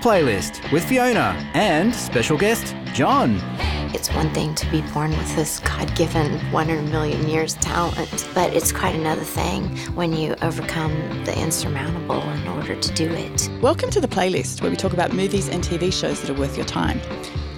Playlist 0.00 0.72
with 0.72 0.82
Fiona 0.86 1.36
and 1.52 1.94
special 1.94 2.38
guest 2.38 2.74
John. 2.94 3.38
It's 3.92 4.08
one 4.14 4.32
thing 4.32 4.54
to 4.54 4.70
be 4.70 4.80
born 4.92 5.10
with 5.10 5.36
this 5.36 5.58
God 5.58 5.94
given 5.94 6.40
one 6.52 6.70
in 6.70 6.78
a 6.86 6.90
million 6.90 7.28
years 7.28 7.52
talent, 7.56 8.26
but 8.34 8.54
it's 8.54 8.72
quite 8.72 8.94
another 8.94 9.24
thing 9.24 9.76
when 9.94 10.14
you 10.14 10.34
overcome 10.40 10.92
the 11.26 11.38
insurmountable 11.38 12.22
in 12.22 12.48
order 12.48 12.76
to 12.76 12.94
do 12.94 13.10
it. 13.10 13.50
Welcome 13.60 13.90
to 13.90 14.00
the 14.00 14.08
playlist 14.08 14.62
where 14.62 14.70
we 14.70 14.76
talk 14.78 14.94
about 14.94 15.12
movies 15.12 15.50
and 15.50 15.62
TV 15.62 15.92
shows 15.92 16.22
that 16.22 16.30
are 16.30 16.40
worth 16.40 16.56
your 16.56 16.66
time. 16.66 16.98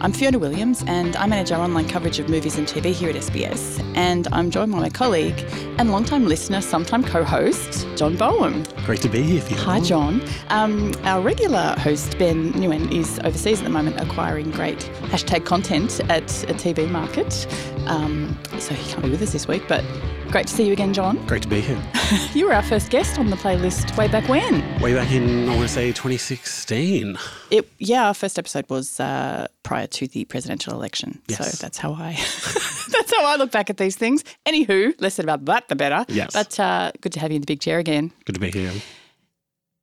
I'm 0.02 0.12
Fiona 0.12 0.40
Williams 0.40 0.82
and 0.88 1.14
I 1.14 1.26
manage 1.26 1.52
our 1.52 1.60
online 1.62 1.88
coverage 1.88 2.18
of 2.18 2.28
movies 2.28 2.58
and 2.58 2.66
TV 2.66 2.92
here 2.92 3.08
at 3.08 3.14
SBS. 3.14 3.80
And 3.94 4.26
I'm 4.32 4.50
joined 4.50 4.72
by 4.72 4.80
my 4.80 4.90
colleague 4.90 5.38
and 5.78 5.92
long-time 5.92 6.26
listener, 6.26 6.60
sometime 6.60 7.04
co-host, 7.04 7.86
John 7.94 8.16
Boehm. 8.16 8.64
Great 8.84 9.00
to 9.02 9.08
be 9.08 9.22
here, 9.22 9.40
Fiona. 9.40 9.62
Hi, 9.62 9.78
John. 9.78 10.20
Um, 10.48 10.92
our 11.04 11.20
regular 11.20 11.76
host, 11.78 12.18
Ben 12.18 12.52
Nguyen, 12.54 12.92
is 12.92 13.20
overseas 13.20 13.60
at 13.60 13.64
the 13.64 13.70
moment 13.70 14.00
acquiring 14.00 14.50
great 14.50 14.80
hashtag 15.02 15.44
content 15.44 16.00
at 16.10 16.24
a 16.50 16.54
TV 16.54 16.90
market. 16.90 17.46
Um, 17.86 18.38
so 18.58 18.74
he 18.74 18.90
can't 18.90 19.02
be 19.02 19.10
with 19.10 19.22
us 19.22 19.32
this 19.32 19.48
week, 19.48 19.64
but 19.68 19.84
great 20.30 20.46
to 20.46 20.54
see 20.54 20.66
you 20.66 20.72
again, 20.72 20.92
John. 20.92 21.24
Great 21.26 21.42
to 21.42 21.48
be 21.48 21.60
here. 21.60 21.80
you 22.34 22.46
were 22.46 22.54
our 22.54 22.62
first 22.62 22.90
guest 22.90 23.18
on 23.18 23.30
the 23.30 23.36
playlist 23.36 23.96
way 23.96 24.08
back 24.08 24.28
when. 24.28 24.80
Way 24.80 24.94
back 24.94 25.10
in, 25.10 25.48
I 25.48 25.56
want 25.56 25.68
to 25.68 25.74
say, 25.74 25.88
2016. 25.88 27.16
It, 27.50 27.68
yeah, 27.78 28.06
our 28.06 28.14
first 28.14 28.38
episode 28.38 28.68
was 28.70 29.00
uh, 29.00 29.48
prior 29.62 29.86
to 29.88 30.06
the 30.06 30.24
presidential 30.26 30.72
election. 30.72 31.20
Yes. 31.28 31.38
So 31.38 31.62
that's 31.62 31.78
how 31.78 31.92
I 31.92 32.12
that's 32.90 33.14
how 33.14 33.24
I 33.24 33.36
look 33.36 33.50
back 33.50 33.70
at 33.70 33.76
these 33.76 33.96
things. 33.96 34.24
Anywho, 34.46 35.00
less 35.00 35.14
said 35.14 35.24
about 35.24 35.44
that, 35.46 35.68
the 35.68 35.76
better. 35.76 36.04
Yes. 36.08 36.32
But 36.32 36.58
uh, 36.60 36.92
good 37.00 37.12
to 37.12 37.20
have 37.20 37.30
you 37.30 37.36
in 37.36 37.42
the 37.42 37.46
big 37.46 37.60
chair 37.60 37.78
again. 37.78 38.12
Good 38.24 38.34
to 38.34 38.40
be 38.40 38.50
here. 38.50 38.72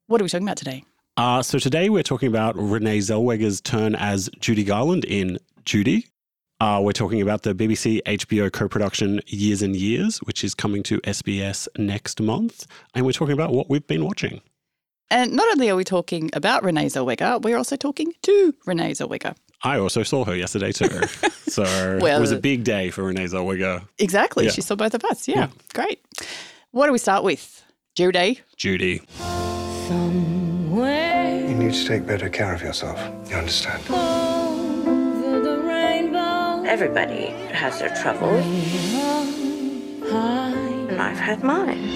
What 0.08 0.22
are 0.22 0.23
we 0.23 0.30
talking 0.30 0.47
about 0.47 0.58
today? 0.58 0.84
Uh, 1.17 1.42
so 1.42 1.59
today 1.59 1.89
we're 1.89 2.02
talking 2.02 2.30
about 2.30 2.55
Renee 2.58 3.00
Zellweger's 3.00 3.59
turn 3.59 3.94
as 3.95 4.30
Judy 4.39 4.64
Garland 4.64 5.03
in 5.03 5.38
Judy. 5.66 6.08
Uh, 6.61 6.81
we're 6.83 6.91
talking 6.91 7.21
about 7.21 7.43
the 7.43 7.55
BBC 7.55 8.02
HBO 8.03 8.52
co 8.52 8.67
production 8.67 9.21
Years 9.27 9.61
and 9.61 9.75
Years, 9.75 10.17
which 10.19 10.43
is 10.43 10.53
coming 10.53 10.83
to 10.83 10.99
SBS 11.02 11.67
next 11.77 12.19
month. 12.19 12.67
And 12.93 13.05
we're 13.05 13.13
talking 13.13 13.33
about 13.33 13.53
what 13.53 13.69
we've 13.69 13.85
been 13.88 14.03
watching. 14.03 14.41
And 15.09 15.33
not 15.33 15.47
only 15.52 15.69
are 15.69 15.75
we 15.75 15.83
talking 15.83 16.30
about 16.33 16.63
Renee 16.63 16.87
Zellweger, 16.87 17.41
we're 17.41 17.57
also 17.57 17.75
talking 17.75 18.13
to 18.23 18.53
Renee 18.65 18.91
Zellweger. 18.91 19.35
I 19.63 19.80
also 19.80 20.03
saw 20.03 20.25
her 20.25 20.35
yesterday 20.35 20.71
too. 20.71 20.87
so 21.47 21.63
it 21.63 22.19
was 22.19 22.31
a 22.31 22.39
big 22.39 22.63
day 22.63 22.91
for 22.91 23.03
Renee 23.03 23.25
Zellweger. 23.25 23.87
Exactly. 23.97 24.45
Yeah. 24.45 24.52
She 24.52 24.61
saw 24.61 24.75
both 24.75 24.93
of 24.93 25.03
us. 25.05 25.27
Yeah. 25.27 25.35
Yeah. 25.37 25.47
Great. 25.73 26.05
What 26.71 26.85
do 26.87 26.91
we 26.91 26.99
start 26.99 27.23
with? 27.23 27.63
Judy. 27.95 28.41
Judy. 28.55 29.02
You 31.49 31.55
need 31.55 31.73
to 31.73 31.87
take 31.87 32.05
better 32.05 32.30
care 32.30 32.53
of 32.53 32.61
yourself. 32.61 32.99
You 33.30 33.37
understand? 33.37 34.39
Everybody 36.70 37.25
has 37.52 37.80
their 37.80 37.89
troubles, 37.95 38.45
and 40.06 41.02
I've 41.02 41.17
had 41.17 41.44
mine. 41.44 41.89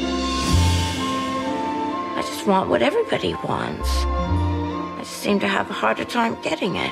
I 2.17 2.23
just 2.25 2.47
want 2.47 2.71
what 2.71 2.81
everybody 2.81 3.35
wants. 3.47 3.87
I 3.87 4.95
just 5.01 5.17
seem 5.17 5.39
to 5.41 5.47
have 5.47 5.69
a 5.69 5.73
harder 5.73 6.05
time 6.05 6.41
getting 6.41 6.75
it. 6.75 6.91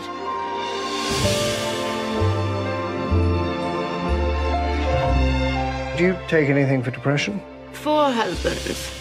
Do 5.98 6.04
you 6.04 6.16
take 6.28 6.50
anything 6.50 6.84
for 6.84 6.92
depression? 6.92 7.42
Four 7.72 8.12
husbands. 8.12 8.92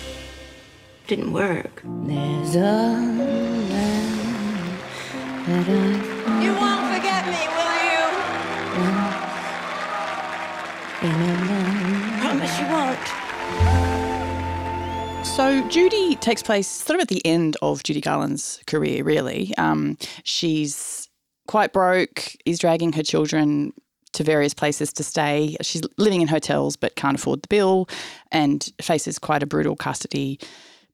Didn't 1.06 1.34
work. 1.34 1.83
There's 1.84 2.56
a 2.56 2.61
land 2.61 3.69
that 5.47 5.69
I 5.69 6.42
You 6.42 6.55
won't 6.55 6.97
forget 6.97 7.27
me, 7.27 7.59
Promise 12.20 12.60
you 12.60 12.66
won't. 12.69 13.08
So 15.26 15.66
Judy 15.69 16.16
takes 16.16 16.42
place 16.42 16.66
sort 16.66 16.97
of 16.97 17.03
at 17.03 17.09
the 17.09 17.25
end 17.25 17.56
of 17.62 17.82
Judy 17.82 18.00
Garland's 18.00 18.60
career, 18.66 19.03
really. 19.04 19.54
Um, 19.56 19.97
she's 20.25 21.09
quite 21.47 21.72
broke, 21.72 22.36
is 22.44 22.59
dragging 22.59 22.92
her 22.92 23.03
children 23.03 23.72
to 24.12 24.25
various 24.25 24.54
places 24.54 24.92
to 24.94 25.04
stay. 25.04 25.56
She's 25.62 25.82
living 25.97 26.20
in 26.20 26.28
hotels 26.28 26.76
but 26.76 26.97
can't 26.97 27.19
afford 27.19 27.42
the 27.42 27.48
bill 27.48 27.88
and 28.32 28.69
faces 28.82 29.19
quite 29.19 29.42
a 29.42 29.47
brutal 29.47 29.76
custody 29.76 30.38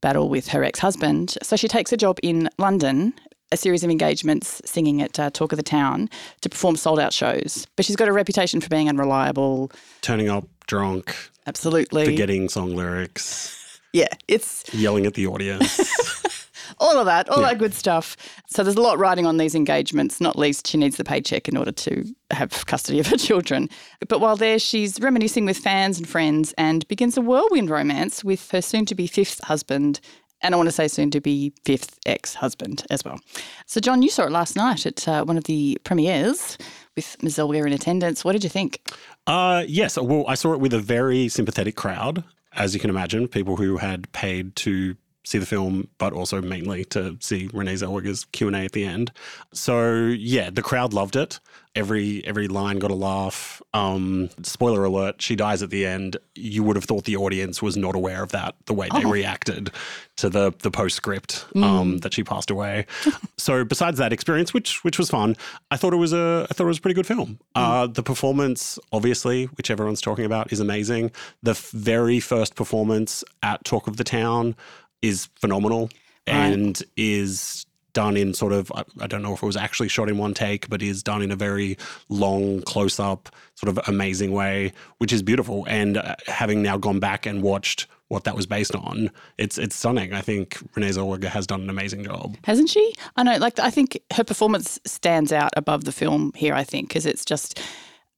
battle 0.01 0.29
with 0.29 0.47
her 0.49 0.63
ex-husband. 0.63 1.37
So 1.41 1.55
she 1.55 1.67
takes 1.67 1.91
a 1.91 1.97
job 1.97 2.19
in 2.23 2.49
London, 2.57 3.13
a 3.51 3.57
series 3.57 3.83
of 3.83 3.89
engagements 3.89 4.61
singing 4.65 5.01
at 5.01 5.19
uh, 5.19 5.29
Talk 5.29 5.51
of 5.51 5.57
the 5.57 5.63
Town 5.63 6.09
to 6.41 6.49
perform 6.49 6.75
sold-out 6.75 7.13
shows. 7.13 7.65
But 7.75 7.85
she's 7.85 7.95
got 7.95 8.07
a 8.07 8.13
reputation 8.13 8.59
for 8.61 8.69
being 8.69 8.89
unreliable. 8.89 9.71
Turning 10.01 10.29
up 10.29 10.45
drunk, 10.67 11.15
Absolutely. 11.45 12.05
forgetting 12.05 12.49
song 12.49 12.75
lyrics, 12.75 13.79
Yeah, 13.93 14.09
it's 14.27 14.63
yelling 14.73 15.05
at 15.05 15.13
the 15.13 15.27
audience. 15.27 15.79
all 16.79 16.97
of 16.97 17.05
that, 17.05 17.29
all 17.29 17.41
that 17.41 17.57
good 17.57 17.73
stuff. 17.73 18.17
So 18.47 18.63
there's 18.63 18.75
a 18.75 18.81
lot 18.81 18.99
riding 18.99 19.25
on 19.25 19.37
these 19.37 19.55
engagements, 19.55 20.19
not 20.19 20.37
least 20.37 20.67
she 20.67 20.77
needs 20.77 20.97
the 20.97 21.03
paycheck 21.03 21.47
in 21.47 21.55
order 21.57 21.71
to 21.71 22.05
have 22.31 22.65
custody 22.65 22.99
of 22.99 23.07
her 23.07 23.17
children. 23.29 23.69
But 24.07 24.19
while 24.19 24.35
there, 24.35 24.59
she's 24.59 24.99
reminiscing 24.99 25.45
with 25.45 25.57
fans 25.57 25.97
and 25.97 26.07
friends 26.07 26.53
and 26.57 26.87
begins 26.87 27.17
a 27.17 27.21
whirlwind 27.21 27.69
romance 27.69 28.23
with 28.23 28.51
her 28.51 28.61
soon 28.61 28.85
to 28.87 28.95
be 28.95 29.07
fifth 29.07 29.43
husband. 29.45 29.99
And 30.41 30.53
I 30.53 30.57
want 30.57 30.67
to 30.67 30.71
say 30.71 30.87
soon 30.87 31.09
to 31.11 31.21
be 31.21 31.53
fifth 31.65 31.99
ex 32.05 32.35
husband 32.35 32.85
as 32.89 33.03
well. 33.03 33.19
So, 33.65 33.79
John, 33.79 34.01
you 34.01 34.09
saw 34.09 34.23
it 34.23 34.31
last 34.31 34.55
night 34.55 34.85
at 34.85 35.07
uh, 35.07 35.25
one 35.25 35.37
of 35.37 35.45
the 35.45 35.77
premieres 35.83 36.57
with 36.95 37.21
Ms. 37.23 37.37
Zellweger 37.37 37.65
in 37.65 37.73
attendance. 37.73 38.23
What 38.23 38.33
did 38.33 38.43
you 38.43 38.49
think? 38.49 38.91
Uh, 39.25 39.63
yes. 39.67 39.97
Well, 39.97 40.25
I 40.27 40.35
saw 40.35 40.53
it 40.53 40.59
with 40.59 40.73
a 40.73 40.79
very 40.79 41.27
sympathetic 41.27 41.75
crowd, 41.75 42.23
as 42.53 42.73
you 42.73 42.79
can 42.79 42.89
imagine, 42.89 43.27
people 43.27 43.55
who 43.55 43.77
had 43.77 44.11
paid 44.11 44.55
to 44.57 44.95
see 45.27 45.37
the 45.37 45.45
film, 45.45 45.89
but 45.97 46.13
also 46.13 46.41
mainly 46.41 46.85
to 46.85 47.17
see 47.19 47.49
Renee 47.53 47.73
Zellweger's 47.73 48.25
Q 48.25 48.47
and 48.47 48.55
A 48.55 48.59
at 48.59 48.71
the 48.71 48.85
end. 48.85 49.11
So 49.53 50.05
yeah, 50.05 50.49
the 50.49 50.61
crowd 50.61 50.93
loved 50.93 51.15
it. 51.15 51.39
Every 51.75 52.25
every 52.25 52.47
line 52.47 52.79
got 52.79 52.89
a 52.89 52.95
laugh. 52.95 53.61
Um, 53.73 54.29
spoiler 54.41 54.83
alert: 54.83 55.21
she 55.21 55.35
dies 55.35 55.61
at 55.61 55.69
the 55.69 55.85
end. 55.85 56.17
You 56.33 56.63
would 56.63 56.75
have 56.75 56.85
thought 56.85 57.03
the 57.03 57.17
audience 57.17 57.61
was 57.61 57.77
not 57.77 57.93
aware 57.93 58.23
of 58.23 58.31
that. 58.31 58.55
The 58.65 58.73
way 58.73 58.87
they 58.91 59.05
reacted 59.05 59.71
to 60.15 60.29
the 60.29 60.53
the 60.63 60.71
postscript 60.71 61.45
um, 61.55 61.99
that 61.99 62.13
she 62.13 62.23
passed 62.23 62.49
away. 62.49 62.87
so 63.37 63.63
besides 63.63 63.99
that 63.99 64.11
experience, 64.11 64.53
which 64.53 64.83
which 64.83 64.97
was 64.97 65.09
fun, 65.09 65.35
I 65.69 65.77
thought 65.77 65.93
it 65.93 65.97
was 65.97 66.13
a 66.13 66.47
I 66.49 66.53
thought 66.53 66.63
it 66.63 66.67
was 66.67 66.79
a 66.79 66.81
pretty 66.81 66.95
good 66.95 67.05
film. 67.05 67.37
Uh, 67.53 67.85
the 67.85 68.01
performance, 68.01 68.79
obviously, 68.91 69.45
which 69.45 69.69
everyone's 69.69 70.01
talking 70.01 70.25
about, 70.25 70.51
is 70.51 70.59
amazing. 70.59 71.11
The 71.43 71.51
f- 71.51 71.69
very 71.71 72.19
first 72.19 72.55
performance 72.55 73.23
at 73.43 73.63
Talk 73.65 73.87
of 73.87 73.97
the 73.97 74.03
Town 74.03 74.55
is 75.01 75.29
phenomenal 75.39 75.89
and 76.25 76.83
is 76.95 77.65
done 77.97 78.15
in 78.15 78.31
sort 78.31 78.53
of 78.53 78.71
I, 78.75 78.83
I 78.99 79.07
don't 79.07 79.23
know 79.23 79.33
if 79.33 79.41
it 79.41 79.45
was 79.45 79.57
actually 79.57 79.87
shot 79.87 80.07
in 80.07 80.19
one 80.19 80.35
take, 80.35 80.69
but 80.69 80.83
is 80.83 81.01
done 81.01 81.23
in 81.23 81.31
a 81.31 81.35
very 81.35 81.77
long 82.09 82.61
close 82.61 82.99
up, 82.99 83.29
sort 83.55 83.75
of 83.75 83.87
amazing 83.87 84.31
way, 84.33 84.71
which 84.99 85.11
is 85.11 85.23
beautiful. 85.23 85.65
And 85.67 85.97
uh, 85.97 86.15
having 86.27 86.61
now 86.61 86.77
gone 86.77 86.99
back 86.99 87.25
and 87.25 87.41
watched 87.41 87.87
what 88.09 88.23
that 88.25 88.35
was 88.35 88.45
based 88.45 88.75
on, 88.75 89.09
it's 89.39 89.57
it's 89.57 89.75
stunning. 89.75 90.13
I 90.13 90.21
think 90.21 90.59
Renee 90.75 90.89
Zellweger 90.89 91.25
has 91.25 91.47
done 91.47 91.61
an 91.61 91.71
amazing 91.71 92.03
job. 92.03 92.37
Hasn't 92.43 92.69
she? 92.69 92.93
I 93.15 93.23
know, 93.23 93.37
like, 93.37 93.57
I 93.57 93.71
think 93.71 93.99
her 94.13 94.23
performance 94.23 94.79
stands 94.85 95.31
out 95.31 95.51
above 95.57 95.85
the 95.85 95.91
film 95.91 96.31
here, 96.35 96.53
I 96.53 96.63
think, 96.63 96.89
because 96.89 97.07
it's 97.07 97.25
just, 97.25 97.59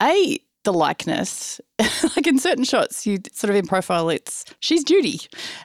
A, 0.04 0.40
the 0.66 0.74
likeness. 0.74 1.62
like 2.16 2.28
in 2.28 2.38
certain 2.38 2.66
shots, 2.66 3.08
you 3.08 3.20
sort 3.32 3.50
of 3.50 3.56
in 3.56 3.66
profile, 3.66 4.10
it's, 4.10 4.44
she's 4.60 4.84
Judy. 4.84 5.22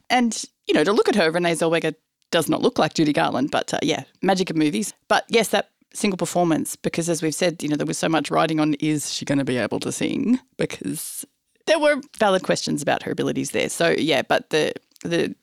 And, 0.09 0.45
you 0.67 0.75
know, 0.75 0.85
to 0.85 0.93
look 0.93 1.09
at 1.09 1.17
her, 1.17 1.31
Renee 1.31 1.53
Zellweger 1.53 1.95
does 2.31 2.49
not 2.49 2.63
look 2.63 2.79
like 2.79 2.95
Judy 2.95 3.13
Garland, 3.13 3.51
but 3.51 3.73
uh, 3.75 3.79
yeah, 3.83 4.05
magic 4.23 4.51
of 4.51 4.57
movies. 4.57 4.93
But 5.09 5.25
yes, 5.29 5.49
that 5.49 5.71
single 5.93 6.17
performance, 6.17 6.77
because 6.77 7.09
as 7.09 7.23
we've 7.23 7.35
said, 7.35 7.63
you 7.63 7.69
know, 7.69 7.77
there 7.77 7.87
was 7.87 7.99
so 7.99 8.09
much 8.09 8.31
riding 8.31 8.61
on 8.61 8.75
is 8.75 9.13
she 9.13 9.25
going 9.25 9.39
to 9.39 9.45
be 9.45 9.57
able 9.57 9.81
to 9.81 9.93
sing? 9.93 10.41
Because 10.57 11.25
there 11.67 11.79
were 11.79 12.01
valid 12.19 12.43
questions 12.43 12.83
about 12.83 13.03
her 13.05 13.13
abilities 13.13 13.53
there. 13.53 13.69
So 13.69 13.91
yeah, 13.91 14.23
but 14.23 14.51
the, 14.51 14.73
the, 15.03 15.35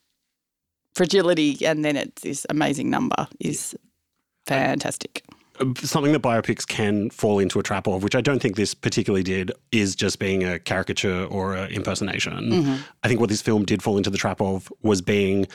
fragility 0.94 1.66
and 1.66 1.86
then 1.86 1.96
it's 1.96 2.22
this 2.22 2.46
amazing 2.50 2.90
number 2.90 3.28
is 3.40 3.76
fantastic. 4.46 5.24
Something 5.78 6.12
that 6.12 6.22
biopics 6.22 6.66
can 6.68 7.10
fall 7.10 7.40
into 7.40 7.60
a 7.60 7.64
trap 7.64 7.88
of, 7.88 8.04
which 8.04 8.16
I 8.16 8.22
don't 8.22 8.42
think 8.42 8.56
this 8.56 8.74
particularly 8.74 9.24
did, 9.24 9.52
is 9.72 9.96
just 9.96 10.20
being 10.20 10.44
a 10.44 10.60
caricature 10.60 11.26
or 11.26 11.56
an 11.56 11.72
impersonation. 11.72 12.34
Mm-hmm. 12.34 12.76
I 13.04 13.08
think 13.08 13.20
what 13.20 13.30
this 13.30 13.42
film 13.42 13.66
did 13.66 13.82
fall 13.82 13.98
into 13.98 14.10
the 14.10 14.18
trap 14.18 14.42
of 14.42 14.72
was 14.82 15.02
being 15.02 15.48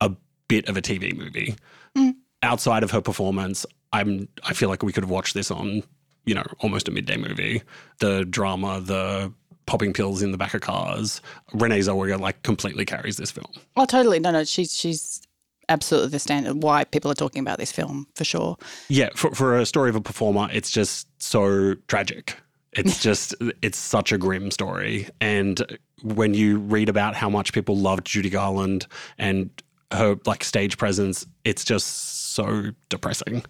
a 0.00 0.12
bit 0.48 0.68
of 0.68 0.76
a 0.76 0.82
TV 0.82 1.16
movie. 1.16 1.56
Mm. 1.96 2.16
Outside 2.42 2.82
of 2.82 2.90
her 2.90 3.00
performance, 3.00 3.64
I'm 3.92 4.28
I 4.44 4.52
feel 4.52 4.68
like 4.68 4.82
we 4.82 4.92
could 4.92 5.04
have 5.04 5.10
watched 5.10 5.34
this 5.34 5.50
on, 5.50 5.82
you 6.26 6.34
know, 6.34 6.44
almost 6.60 6.88
a 6.88 6.90
midday 6.90 7.16
movie. 7.16 7.62
The 8.00 8.24
drama, 8.24 8.80
the 8.80 9.32
popping 9.66 9.92
pills 9.92 10.22
in 10.22 10.30
the 10.30 10.38
back 10.38 10.54
of 10.54 10.60
cars. 10.60 11.22
Renee 11.52 11.80
Zellweger 11.80 12.20
like 12.20 12.42
completely 12.42 12.84
carries 12.84 13.16
this 13.16 13.30
film. 13.30 13.50
Oh, 13.76 13.86
totally. 13.86 14.18
No, 14.20 14.30
no, 14.30 14.44
she's 14.44 14.76
she's 14.76 15.22
absolutely 15.68 16.10
the 16.10 16.18
standard 16.18 16.62
why 16.62 16.84
people 16.84 17.10
are 17.10 17.14
talking 17.14 17.40
about 17.40 17.58
this 17.58 17.72
film 17.72 18.06
for 18.14 18.24
sure. 18.24 18.56
Yeah, 18.88 19.10
for, 19.14 19.34
for 19.34 19.56
a 19.56 19.66
story 19.66 19.90
of 19.90 19.96
a 19.96 20.00
performer, 20.00 20.48
it's 20.52 20.70
just 20.70 21.06
so 21.22 21.74
tragic. 21.88 22.36
It's 22.72 23.00
just, 23.02 23.34
it's 23.62 23.78
such 23.78 24.12
a 24.12 24.18
grim 24.18 24.50
story. 24.50 25.08
And 25.20 25.78
when 26.02 26.34
you 26.34 26.58
read 26.58 26.88
about 26.88 27.14
how 27.14 27.30
much 27.30 27.52
people 27.52 27.76
loved 27.76 28.06
Judy 28.06 28.30
Garland 28.30 28.86
and 29.18 29.50
her 29.92 30.16
like 30.26 30.44
stage 30.44 30.76
presence, 30.78 31.26
it's 31.44 31.64
just 31.64 32.24
so 32.34 32.70
depressing 32.88 33.44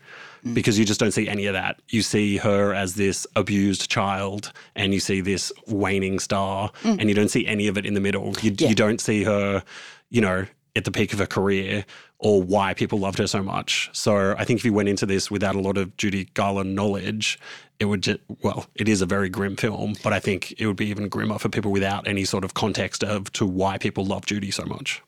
mm. 0.44 0.54
because 0.54 0.78
you 0.78 0.84
just 0.84 1.00
don't 1.00 1.12
see 1.12 1.28
any 1.28 1.46
of 1.46 1.54
that. 1.54 1.80
You 1.88 2.02
see 2.02 2.36
her 2.36 2.74
as 2.74 2.94
this 2.94 3.26
abused 3.34 3.90
child 3.90 4.52
and 4.76 4.92
you 4.92 5.00
see 5.00 5.20
this 5.20 5.50
waning 5.66 6.18
star 6.18 6.70
mm. 6.82 6.98
and 7.00 7.08
you 7.08 7.14
don't 7.14 7.30
see 7.30 7.46
any 7.46 7.66
of 7.66 7.78
it 7.78 7.86
in 7.86 7.94
the 7.94 8.00
middle. 8.00 8.34
You, 8.42 8.54
Yeah. 8.56 8.68
you 8.68 8.74
don't 8.74 9.00
see 9.00 9.24
her, 9.24 9.64
you 10.10 10.20
know, 10.20 10.46
at 10.76 10.84
the 10.84 10.90
peak 10.90 11.12
of 11.12 11.18
her 11.18 11.26
career 11.26 11.84
or 12.18 12.42
why 12.42 12.74
people 12.74 12.98
loved 12.98 13.18
her 13.18 13.26
so 13.26 13.42
much. 13.42 13.90
So 13.92 14.34
I 14.38 14.44
think 14.44 14.58
if 14.58 14.64
you 14.64 14.72
went 14.72 14.88
into 14.88 15.06
this 15.06 15.30
without 15.30 15.54
a 15.54 15.60
lot 15.60 15.76
of 15.76 15.96
Judy 15.96 16.24
Garland 16.34 16.74
knowledge, 16.74 17.38
it 17.78 17.84
would 17.84 18.02
just, 18.02 18.20
well, 18.42 18.66
it 18.74 18.88
is 18.88 19.02
a 19.02 19.06
very 19.06 19.28
grim 19.28 19.56
film, 19.56 19.94
but 20.02 20.12
I 20.12 20.20
think 20.20 20.54
it 20.58 20.66
would 20.66 20.76
be 20.76 20.86
even 20.86 21.08
grimmer 21.08 21.38
for 21.38 21.48
people 21.48 21.70
without 21.70 22.08
any 22.08 22.24
sort 22.24 22.44
of 22.44 22.54
context 22.54 23.04
of 23.04 23.30
to 23.34 23.46
why 23.46 23.78
people 23.78 24.04
love 24.04 24.26
Judy 24.26 24.50
so 24.50 24.64
much. 24.64 25.02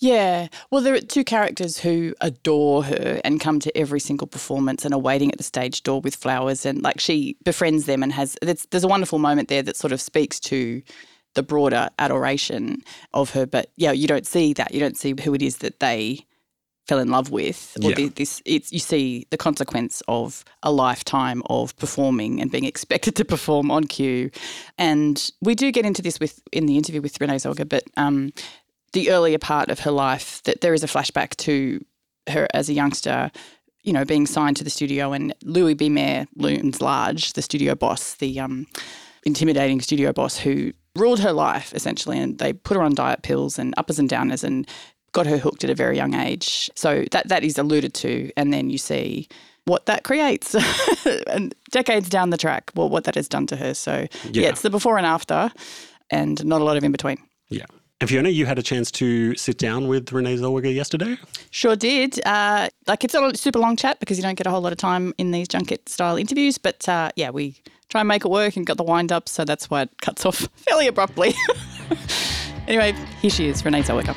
Yeah. 0.00 0.48
Well, 0.70 0.80
there 0.80 0.94
are 0.94 1.00
two 1.00 1.24
characters 1.24 1.78
who 1.78 2.14
adore 2.22 2.84
her 2.84 3.20
and 3.22 3.38
come 3.38 3.60
to 3.60 3.76
every 3.76 4.00
single 4.00 4.26
performance 4.26 4.84
and 4.84 4.94
are 4.94 5.00
waiting 5.00 5.30
at 5.30 5.36
the 5.36 5.44
stage 5.44 5.82
door 5.82 6.00
with 6.00 6.16
flowers. 6.16 6.64
And 6.64 6.82
like 6.82 6.98
she 7.00 7.36
befriends 7.44 7.84
them 7.84 8.02
and 8.02 8.10
has, 8.12 8.36
there's, 8.40 8.66
there's 8.70 8.84
a 8.84 8.88
wonderful 8.88 9.18
moment 9.18 9.48
there 9.48 9.62
that 9.62 9.76
sort 9.76 9.92
of 9.92 10.00
speaks 10.00 10.40
to 10.40 10.82
the 11.34 11.42
broader 11.42 11.88
adoration 11.98 12.82
of 13.14 13.30
her. 13.30 13.46
But 13.46 13.70
yeah, 13.76 13.92
you 13.92 14.08
don't 14.08 14.26
see 14.26 14.52
that. 14.54 14.72
You 14.74 14.80
don't 14.80 14.96
see 14.96 15.14
who 15.22 15.34
it 15.34 15.42
is 15.42 15.58
that 15.58 15.80
they 15.80 16.26
fell 16.86 16.98
in 16.98 17.08
love 17.08 17.30
with 17.30 17.76
or 17.84 17.90
Yeah. 17.92 18.08
this 18.16 18.42
it's 18.44 18.72
you 18.72 18.80
see 18.80 19.24
the 19.30 19.36
consequence 19.36 20.02
of 20.08 20.44
a 20.64 20.72
lifetime 20.72 21.40
of 21.46 21.76
performing 21.76 22.40
and 22.40 22.50
being 22.50 22.64
expected 22.72 23.14
to 23.16 23.24
perform 23.24 23.70
on 23.70 23.84
cue 23.84 24.28
and 24.76 25.30
we 25.40 25.54
do 25.54 25.70
get 25.70 25.86
into 25.86 26.02
this 26.02 26.18
with 26.18 26.42
in 26.50 26.66
the 26.66 26.76
interview 26.76 27.00
with 27.00 27.20
Renee 27.20 27.36
Zellweger 27.36 27.68
but 27.68 27.84
um, 27.96 28.32
the 28.92 29.12
earlier 29.12 29.38
part 29.38 29.70
of 29.70 29.80
her 29.80 29.92
life 29.92 30.42
that 30.44 30.62
there 30.62 30.74
is 30.74 30.82
a 30.82 30.88
flashback 30.88 31.36
to 31.36 31.84
her 32.28 32.48
as 32.54 32.68
a 32.68 32.72
youngster 32.72 33.30
you 33.84 33.92
know 33.92 34.04
being 34.04 34.26
signed 34.26 34.56
to 34.56 34.64
the 34.64 34.70
studio 34.70 35.12
and 35.12 35.32
Louis 35.44 35.74
B. 35.74 35.88
Mayer 35.88 36.26
looms 36.34 36.80
large 36.80 37.34
the 37.34 37.42
studio 37.42 37.76
boss 37.76 38.14
the 38.16 38.40
um, 38.40 38.66
intimidating 39.24 39.80
studio 39.80 40.12
boss 40.12 40.36
who 40.38 40.72
ruled 40.96 41.20
her 41.20 41.32
life 41.32 41.72
essentially 41.74 42.18
and 42.18 42.38
they 42.38 42.52
put 42.52 42.76
her 42.76 42.82
on 42.82 42.94
diet 42.94 43.22
pills 43.22 43.58
and 43.58 43.74
uppers 43.76 43.98
and 43.98 44.08
downers 44.10 44.42
and 44.44 44.68
got 45.12 45.26
her 45.26 45.38
hooked 45.38 45.64
at 45.64 45.70
a 45.70 45.74
very 45.74 45.96
young 45.96 46.14
age 46.14 46.70
so 46.74 47.04
that 47.12 47.28
that 47.28 47.42
is 47.44 47.58
alluded 47.58 47.94
to 47.94 48.30
and 48.36 48.52
then 48.52 48.70
you 48.70 48.78
see 48.78 49.28
what 49.66 49.86
that 49.86 50.02
creates 50.04 50.54
and 51.28 51.54
decades 51.70 52.08
down 52.08 52.30
the 52.30 52.36
track 52.36 52.70
well 52.74 52.88
what 52.88 53.04
that 53.04 53.14
has 53.14 53.28
done 53.28 53.46
to 53.46 53.56
her 53.56 53.74
so 53.74 54.06
yeah. 54.24 54.42
Yeah. 54.42 54.48
it's 54.48 54.62
the 54.62 54.70
before 54.70 54.96
and 54.98 55.06
after 55.06 55.50
and 56.10 56.44
not 56.44 56.60
a 56.60 56.64
lot 56.64 56.76
of 56.76 56.84
in 56.84 56.92
between 56.92 57.18
Yeah. 57.50 57.66
And 58.00 58.08
Fiona, 58.08 58.30
you 58.30 58.46
had 58.46 58.58
a 58.58 58.62
chance 58.62 58.90
to 58.92 59.36
sit 59.36 59.58
down 59.58 59.86
with 59.86 60.10
Renee 60.10 60.36
Zellweger 60.36 60.74
yesterday. 60.74 61.18
Sure 61.50 61.76
did. 61.76 62.18
Uh, 62.24 62.70
like 62.86 63.04
it's 63.04 63.14
a 63.14 63.34
super 63.34 63.58
long 63.58 63.76
chat 63.76 64.00
because 64.00 64.16
you 64.16 64.22
don't 64.22 64.36
get 64.36 64.46
a 64.46 64.50
whole 64.50 64.62
lot 64.62 64.72
of 64.72 64.78
time 64.78 65.12
in 65.18 65.32
these 65.32 65.46
junket 65.46 65.86
style 65.86 66.16
interviews. 66.16 66.56
But 66.56 66.88
uh, 66.88 67.10
yeah, 67.16 67.28
we 67.28 67.56
try 67.90 68.00
and 68.00 68.08
make 68.08 68.24
it 68.24 68.30
work 68.30 68.56
and 68.56 68.64
got 68.64 68.78
the 68.78 68.84
wind 68.84 69.12
up, 69.12 69.28
so 69.28 69.44
that's 69.44 69.68
why 69.68 69.82
it 69.82 69.90
cuts 70.00 70.24
off 70.24 70.36
fairly 70.56 70.86
abruptly. 70.86 71.34
anyway, 72.66 72.94
here 73.20 73.30
she 73.30 73.48
is, 73.48 73.62
Renee 73.66 73.82
Zellweger. 73.82 74.16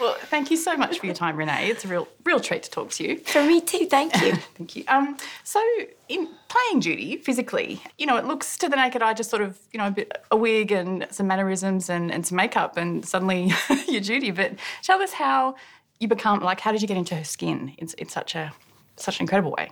Well, 0.00 0.16
thank 0.26 0.50
you 0.50 0.56
so 0.56 0.76
much 0.76 1.00
for 1.00 1.06
your 1.06 1.14
time, 1.14 1.36
Renee. 1.36 1.68
It's 1.68 1.84
a 1.84 1.88
real, 1.88 2.06
real 2.24 2.38
treat 2.38 2.62
to 2.62 2.70
talk 2.70 2.90
to 2.92 3.04
you. 3.04 3.18
For 3.18 3.42
me 3.42 3.60
too, 3.60 3.86
thank 3.86 4.14
you. 4.20 4.34
Thank 4.54 4.76
you. 4.76 4.84
Um, 4.88 5.16
so, 5.44 5.60
in 6.08 6.28
playing 6.48 6.80
Judy 6.80 7.16
physically, 7.16 7.82
you 7.96 8.06
know, 8.06 8.16
it 8.16 8.24
looks 8.24 8.56
to 8.58 8.68
the 8.68 8.76
naked 8.76 9.02
eye 9.02 9.14
just 9.14 9.30
sort 9.30 9.42
of, 9.42 9.58
you 9.72 9.78
know, 9.78 9.88
a 9.88 9.90
bit 9.90 10.12
a 10.30 10.36
wig 10.36 10.72
and 10.72 11.06
some 11.10 11.26
mannerisms 11.26 11.88
and, 11.88 12.12
and 12.12 12.26
some 12.26 12.36
makeup, 12.36 12.76
and 12.76 13.04
suddenly 13.06 13.52
you're 13.88 14.00
Judy. 14.00 14.30
But 14.30 14.54
tell 14.82 15.00
us 15.02 15.12
how 15.12 15.56
you 15.98 16.08
become 16.08 16.40
like, 16.40 16.60
how 16.60 16.72
did 16.72 16.82
you 16.82 16.88
get 16.88 16.96
into 16.96 17.14
her 17.14 17.24
skin 17.24 17.74
in, 17.78 17.88
in 17.98 18.08
such 18.08 18.34
a 18.34 18.52
such 18.96 19.18
an 19.18 19.24
incredible 19.24 19.52
way? 19.52 19.70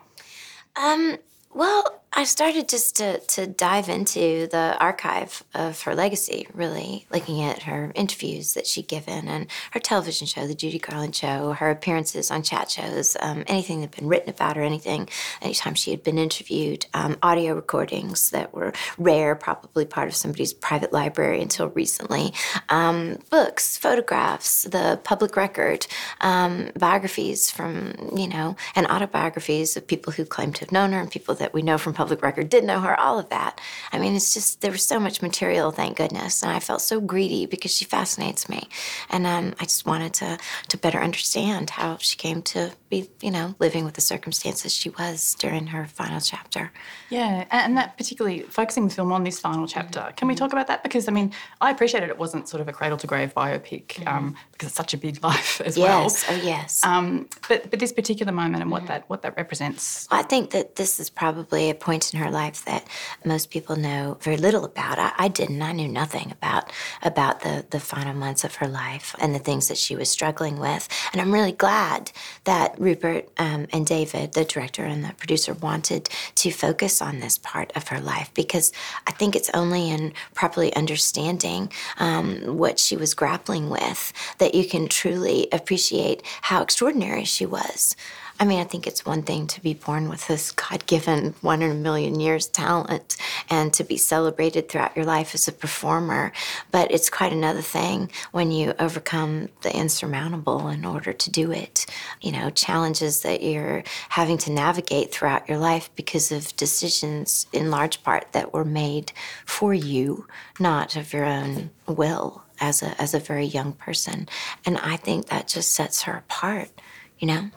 Um, 0.76 1.18
well, 1.54 2.02
I 2.18 2.24
started 2.24 2.66
just 2.66 2.96
to, 2.96 3.18
to 3.18 3.46
dive 3.46 3.90
into 3.90 4.46
the 4.46 4.74
archive 4.80 5.44
of 5.52 5.82
her 5.82 5.94
legacy, 5.94 6.48
really, 6.54 7.06
looking 7.12 7.42
at 7.42 7.64
her 7.64 7.92
interviews 7.94 8.54
that 8.54 8.66
she'd 8.66 8.88
given 8.88 9.28
and 9.28 9.48
her 9.72 9.80
television 9.80 10.26
show, 10.26 10.46
The 10.46 10.54
Judy 10.54 10.78
Garland 10.78 11.14
Show, 11.14 11.52
her 11.52 11.68
appearances 11.68 12.30
on 12.30 12.42
chat 12.42 12.70
shows, 12.70 13.18
um, 13.20 13.44
anything 13.46 13.80
that 13.80 13.94
had 13.94 14.00
been 14.00 14.08
written 14.08 14.30
about 14.30 14.56
her, 14.56 14.62
anything, 14.62 15.10
anytime 15.42 15.74
she 15.74 15.90
had 15.90 16.02
been 16.02 16.16
interviewed, 16.16 16.86
um, 16.94 17.18
audio 17.22 17.52
recordings 17.54 18.30
that 18.30 18.54
were 18.54 18.72
rare, 18.96 19.34
probably 19.34 19.84
part 19.84 20.08
of 20.08 20.16
somebody's 20.16 20.54
private 20.54 20.94
library 20.94 21.42
until 21.42 21.68
recently, 21.68 22.32
um, 22.70 23.18
books, 23.28 23.76
photographs, 23.76 24.62
the 24.62 24.98
public 25.04 25.36
record, 25.36 25.86
um, 26.22 26.70
biographies 26.78 27.50
from, 27.50 27.92
you 28.16 28.26
know, 28.26 28.56
and 28.74 28.86
autobiographies 28.86 29.76
of 29.76 29.86
people 29.86 30.14
who 30.14 30.24
claim 30.24 30.50
to 30.54 30.60
have 30.60 30.72
known 30.72 30.92
her 30.92 31.00
and 31.00 31.10
people 31.10 31.34
that 31.34 31.52
we 31.52 31.60
know 31.60 31.76
from 31.76 31.92
public 31.92 32.05
record 32.14 32.48
did 32.48 32.62
know 32.62 32.78
her, 32.80 32.98
all 33.00 33.18
of 33.18 33.28
that. 33.30 33.60
I 33.90 33.98
mean, 33.98 34.14
it's 34.14 34.32
just, 34.32 34.60
there 34.60 34.70
was 34.70 34.84
so 34.84 35.00
much 35.00 35.20
material, 35.20 35.72
thank 35.72 35.96
goodness. 35.96 36.42
And 36.42 36.52
I 36.52 36.60
felt 36.60 36.80
so 36.80 37.00
greedy 37.00 37.46
because 37.46 37.74
she 37.74 37.84
fascinates 37.84 38.48
me. 38.48 38.68
And 39.10 39.26
um, 39.26 39.54
I 39.58 39.64
just 39.64 39.84
wanted 39.84 40.14
to, 40.14 40.38
to 40.68 40.78
better 40.78 41.00
understand 41.00 41.70
how 41.70 41.96
she 41.98 42.16
came 42.16 42.42
to 42.42 42.70
be, 42.88 43.10
you 43.20 43.30
know, 43.30 43.54
living 43.58 43.84
with 43.84 43.94
the 43.94 44.00
circumstances 44.00 44.72
she 44.72 44.90
was 44.90 45.34
during 45.38 45.68
her 45.68 45.86
final 45.86 46.20
chapter. 46.20 46.70
Yeah, 47.10 47.44
and, 47.50 47.76
that 47.76 47.96
particularly 47.98 48.40
focusing 48.42 48.88
the 48.88 48.94
film 48.94 49.12
on 49.12 49.22
this 49.24 49.38
final 49.38 49.66
chapter. 49.66 50.12
Can 50.16 50.28
we 50.28 50.34
talk 50.34 50.52
about 50.52 50.66
that? 50.68 50.82
Because 50.82 51.08
I 51.08 51.12
mean, 51.12 51.32
I 51.60 51.70
appreciated 51.70 52.08
it 52.08 52.18
wasn't 52.18 52.48
sort 52.48 52.60
of 52.60 52.68
a 52.68 52.72
cradle 52.72 52.96
to 52.98 53.06
grave 53.06 53.34
biopic 53.34 54.06
um, 54.06 54.34
because 54.52 54.68
it's 54.68 54.76
such 54.76 54.94
a 54.94 54.96
big 54.96 55.22
life 55.30 55.60
as 55.60 55.76
Yes, 55.76 56.24
well. 56.28 56.38
oh 56.38 56.42
yes. 56.42 56.82
Um, 56.84 57.28
but 57.48 57.70
but 57.70 57.80
this 57.80 57.92
particular 57.92 58.32
moment 58.32 58.62
and 58.62 58.70
what 58.70 58.86
that 58.86 59.08
what 59.08 59.22
that 59.22 59.36
represents. 59.36 60.08
I 60.10 60.22
think 60.22 60.50
that 60.50 60.76
this 60.76 60.98
is 61.00 61.10
probably 61.10 61.68
a 61.70 61.74
point 61.74 62.14
in 62.14 62.20
her 62.20 62.30
life 62.30 62.64
that 62.64 62.86
most 63.24 63.50
people 63.50 63.76
know 63.76 64.16
very 64.20 64.36
little 64.36 64.64
about. 64.64 64.98
I, 64.98 65.12
I 65.18 65.28
didn't. 65.28 65.60
I 65.62 65.72
knew 65.72 65.88
nothing 65.88 66.30
about 66.32 66.70
about 67.02 67.40
the 67.40 67.66
the 67.70 67.80
final 67.80 68.14
months 68.14 68.44
of 68.44 68.56
her 68.56 68.68
life 68.68 69.14
and 69.18 69.34
the 69.34 69.38
things 69.38 69.68
that 69.68 69.76
she 69.78 69.96
was 69.96 70.08
struggling 70.08 70.58
with. 70.58 70.88
And 71.12 71.20
I'm 71.20 71.32
really 71.32 71.52
glad 71.52 72.12
that 72.44 72.75
Rupert 72.78 73.28
um, 73.38 73.66
and 73.72 73.86
David, 73.86 74.32
the 74.32 74.44
director 74.44 74.84
and 74.84 75.04
the 75.04 75.12
producer, 75.14 75.54
wanted 75.54 76.08
to 76.36 76.50
focus 76.50 77.02
on 77.02 77.20
this 77.20 77.38
part 77.38 77.72
of 77.76 77.88
her 77.88 78.00
life 78.00 78.30
because 78.34 78.72
I 79.06 79.12
think 79.12 79.34
it's 79.34 79.50
only 79.54 79.90
in 79.90 80.12
properly 80.34 80.74
understanding 80.74 81.72
um, 81.98 82.56
what 82.56 82.78
she 82.78 82.96
was 82.96 83.14
grappling 83.14 83.70
with 83.70 84.12
that 84.38 84.54
you 84.54 84.66
can 84.66 84.88
truly 84.88 85.48
appreciate 85.52 86.22
how 86.42 86.62
extraordinary 86.62 87.24
she 87.24 87.46
was. 87.46 87.96
I 88.38 88.44
mean, 88.44 88.60
I 88.60 88.64
think 88.64 88.86
it's 88.86 89.06
one 89.06 89.22
thing 89.22 89.46
to 89.46 89.62
be 89.62 89.72
born 89.72 90.10
with 90.10 90.26
this 90.26 90.52
God 90.52 90.84
given 90.86 91.34
one 91.40 91.62
in 91.62 91.70
a 91.70 91.74
million 91.74 92.20
years 92.20 92.46
talent 92.46 93.16
and 93.48 93.72
to 93.72 93.82
be 93.82 93.96
celebrated 93.96 94.68
throughout 94.68 94.94
your 94.94 95.06
life 95.06 95.34
as 95.34 95.48
a 95.48 95.52
performer. 95.52 96.32
But 96.70 96.90
it's 96.90 97.08
quite 97.08 97.32
another 97.32 97.62
thing 97.62 98.10
when 98.32 98.50
you 98.50 98.74
overcome 98.78 99.48
the 99.62 99.74
insurmountable 99.74 100.68
in 100.68 100.84
order 100.84 101.14
to 101.14 101.30
do 101.30 101.50
it. 101.50 101.86
You 102.20 102.32
know, 102.32 102.50
challenges 102.50 103.22
that 103.22 103.42
you're 103.42 103.84
having 104.10 104.36
to 104.38 104.52
navigate 104.52 105.12
throughout 105.12 105.48
your 105.48 105.58
life 105.58 105.88
because 105.96 106.30
of 106.30 106.54
decisions 106.56 107.46
in 107.54 107.70
large 107.70 108.02
part 108.02 108.32
that 108.32 108.52
were 108.52 108.66
made 108.66 109.12
for 109.46 109.72
you, 109.72 110.26
not 110.60 110.94
of 110.94 111.14
your 111.14 111.24
own 111.24 111.70
will 111.86 112.42
as 112.60 112.82
a, 112.82 113.00
as 113.00 113.14
a 113.14 113.18
very 113.18 113.46
young 113.46 113.72
person. 113.72 114.28
And 114.66 114.76
I 114.78 114.96
think 114.96 115.26
that 115.26 115.48
just 115.48 115.72
sets 115.72 116.02
her 116.02 116.18
apart, 116.18 116.70
you 117.18 117.28
know? 117.28 117.50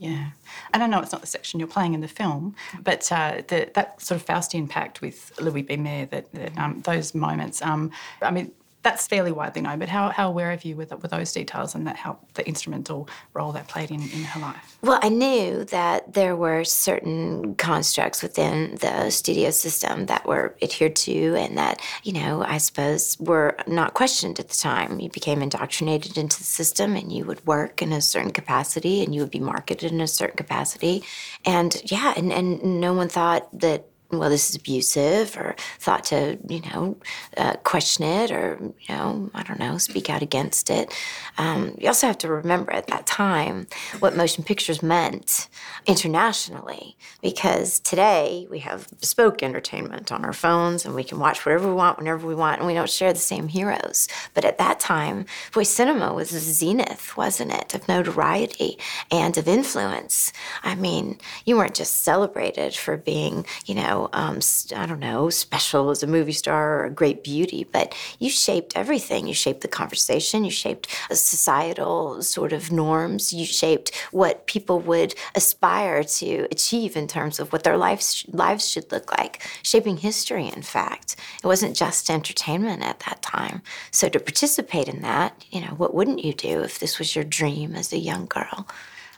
Yeah, 0.00 0.30
and 0.72 0.82
I 0.82 0.86
know 0.86 1.00
it's 1.00 1.10
not 1.10 1.22
the 1.22 1.26
section 1.26 1.58
you're 1.58 1.68
playing 1.68 1.92
in 1.92 2.00
the 2.00 2.08
film, 2.08 2.54
but 2.80 3.10
uh, 3.10 3.42
the, 3.48 3.68
that 3.74 4.00
sort 4.00 4.20
of 4.20 4.26
Faustian 4.26 4.68
pact 4.68 5.00
with 5.00 5.32
Louis 5.40 5.62
B. 5.62 5.76
Mayer, 5.76 6.06
that, 6.06 6.32
that 6.34 6.56
um, 6.56 6.82
those 6.82 7.16
moments. 7.16 7.60
Um, 7.62 7.90
I 8.22 8.30
mean, 8.30 8.52
that's 8.82 9.06
fairly 9.06 9.32
widely 9.32 9.60
known, 9.60 9.78
but 9.78 9.88
how, 9.88 10.10
how 10.10 10.28
aware 10.28 10.52
of 10.52 10.64
you 10.64 10.76
with, 10.76 10.90
with 11.02 11.10
those 11.10 11.32
details 11.32 11.74
and 11.74 11.86
that 11.86 11.96
how 11.96 12.18
the 12.34 12.46
instrumental 12.46 13.08
role 13.34 13.50
that 13.52 13.66
played 13.66 13.90
in, 13.90 14.00
in 14.00 14.22
her 14.22 14.40
life? 14.40 14.78
Well, 14.82 15.00
I 15.02 15.08
knew 15.08 15.64
that 15.64 16.14
there 16.14 16.36
were 16.36 16.62
certain 16.64 17.56
constructs 17.56 18.22
within 18.22 18.76
the 18.76 19.10
studio 19.10 19.50
system 19.50 20.06
that 20.06 20.26
were 20.26 20.56
adhered 20.62 20.94
to 20.96 21.34
and 21.34 21.58
that, 21.58 21.80
you 22.04 22.12
know, 22.12 22.44
I 22.44 22.58
suppose 22.58 23.16
were 23.18 23.56
not 23.66 23.94
questioned 23.94 24.38
at 24.38 24.48
the 24.48 24.54
time. 24.54 25.00
You 25.00 25.10
became 25.10 25.42
indoctrinated 25.42 26.16
into 26.16 26.38
the 26.38 26.44
system 26.44 26.94
and 26.94 27.12
you 27.12 27.24
would 27.24 27.44
work 27.46 27.82
in 27.82 27.92
a 27.92 28.00
certain 28.00 28.30
capacity 28.30 29.02
and 29.02 29.12
you 29.12 29.22
would 29.22 29.30
be 29.30 29.40
marketed 29.40 29.90
in 29.90 30.00
a 30.00 30.06
certain 30.06 30.36
capacity. 30.36 31.02
And 31.44 31.80
yeah, 31.90 32.14
and, 32.16 32.32
and 32.32 32.80
no 32.80 32.94
one 32.94 33.08
thought 33.08 33.48
that 33.58 33.86
well, 34.10 34.30
this 34.30 34.48
is 34.48 34.56
abusive, 34.56 35.36
or 35.36 35.54
thought 35.78 36.04
to, 36.04 36.38
you 36.48 36.62
know, 36.62 36.96
uh, 37.36 37.56
question 37.56 38.06
it, 38.06 38.30
or, 38.30 38.58
you 38.60 38.94
know, 38.94 39.30
I 39.34 39.42
don't 39.42 39.58
know, 39.58 39.76
speak 39.76 40.08
out 40.08 40.22
against 40.22 40.70
it. 40.70 40.94
Um, 41.36 41.74
you 41.78 41.88
also 41.88 42.06
have 42.06 42.16
to 42.18 42.28
remember 42.28 42.72
at 42.72 42.86
that 42.86 43.06
time 43.06 43.66
what 43.98 44.16
motion 44.16 44.44
pictures 44.44 44.82
meant 44.82 45.48
internationally, 45.86 46.96
because 47.20 47.80
today 47.80 48.46
we 48.50 48.60
have 48.60 48.88
bespoke 48.98 49.42
entertainment 49.42 50.10
on 50.10 50.24
our 50.24 50.32
phones 50.32 50.86
and 50.86 50.94
we 50.94 51.04
can 51.04 51.18
watch 51.18 51.44
whatever 51.44 51.68
we 51.68 51.74
want 51.74 51.98
whenever 51.98 52.26
we 52.26 52.34
want, 52.34 52.60
and 52.60 52.66
we 52.66 52.74
don't 52.74 52.88
share 52.88 53.12
the 53.12 53.18
same 53.18 53.48
heroes. 53.48 54.08
But 54.32 54.46
at 54.46 54.56
that 54.56 54.80
time, 54.80 55.26
boy, 55.52 55.64
cinema 55.64 56.14
was 56.14 56.30
the 56.30 56.38
zenith, 56.38 57.14
wasn't 57.16 57.52
it, 57.52 57.74
of 57.74 57.86
notoriety 57.88 58.78
and 59.10 59.36
of 59.36 59.46
influence. 59.46 60.32
I 60.62 60.76
mean, 60.76 61.18
you 61.44 61.56
weren't 61.56 61.74
just 61.74 62.04
celebrated 62.04 62.74
for 62.74 62.96
being, 62.96 63.44
you 63.66 63.74
know, 63.74 63.97
um, 64.12 64.40
I 64.74 64.86
don't 64.86 65.00
know, 65.00 65.30
special 65.30 65.90
as 65.90 66.02
a 66.02 66.06
movie 66.06 66.32
star 66.32 66.80
or 66.80 66.84
a 66.84 66.90
great 66.90 67.22
beauty, 67.22 67.64
but 67.70 67.94
you 68.18 68.30
shaped 68.30 68.76
everything. 68.76 69.26
You 69.26 69.34
shaped 69.34 69.60
the 69.62 69.68
conversation, 69.68 70.44
you 70.44 70.50
shaped 70.50 70.88
societal 71.10 72.22
sort 72.22 72.52
of 72.52 72.70
norms, 72.70 73.32
you 73.32 73.44
shaped 73.44 73.94
what 74.10 74.46
people 74.46 74.80
would 74.80 75.14
aspire 75.34 76.02
to 76.04 76.46
achieve 76.50 76.96
in 76.96 77.06
terms 77.06 77.40
of 77.40 77.52
what 77.52 77.64
their 77.64 77.76
lives, 77.76 78.24
lives 78.28 78.68
should 78.68 78.90
look 78.92 79.10
like, 79.18 79.42
shaping 79.62 79.98
history, 79.98 80.46
in 80.54 80.62
fact. 80.62 81.16
It 81.42 81.46
wasn't 81.46 81.76
just 81.76 82.10
entertainment 82.10 82.82
at 82.82 83.00
that 83.00 83.22
time. 83.22 83.62
So 83.90 84.08
to 84.08 84.20
participate 84.20 84.88
in 84.88 85.02
that, 85.02 85.44
you 85.50 85.60
know, 85.60 85.74
what 85.76 85.94
wouldn't 85.94 86.24
you 86.24 86.32
do 86.32 86.62
if 86.62 86.78
this 86.78 86.98
was 86.98 87.14
your 87.14 87.24
dream 87.24 87.74
as 87.74 87.92
a 87.92 87.98
young 87.98 88.26
girl? 88.26 88.66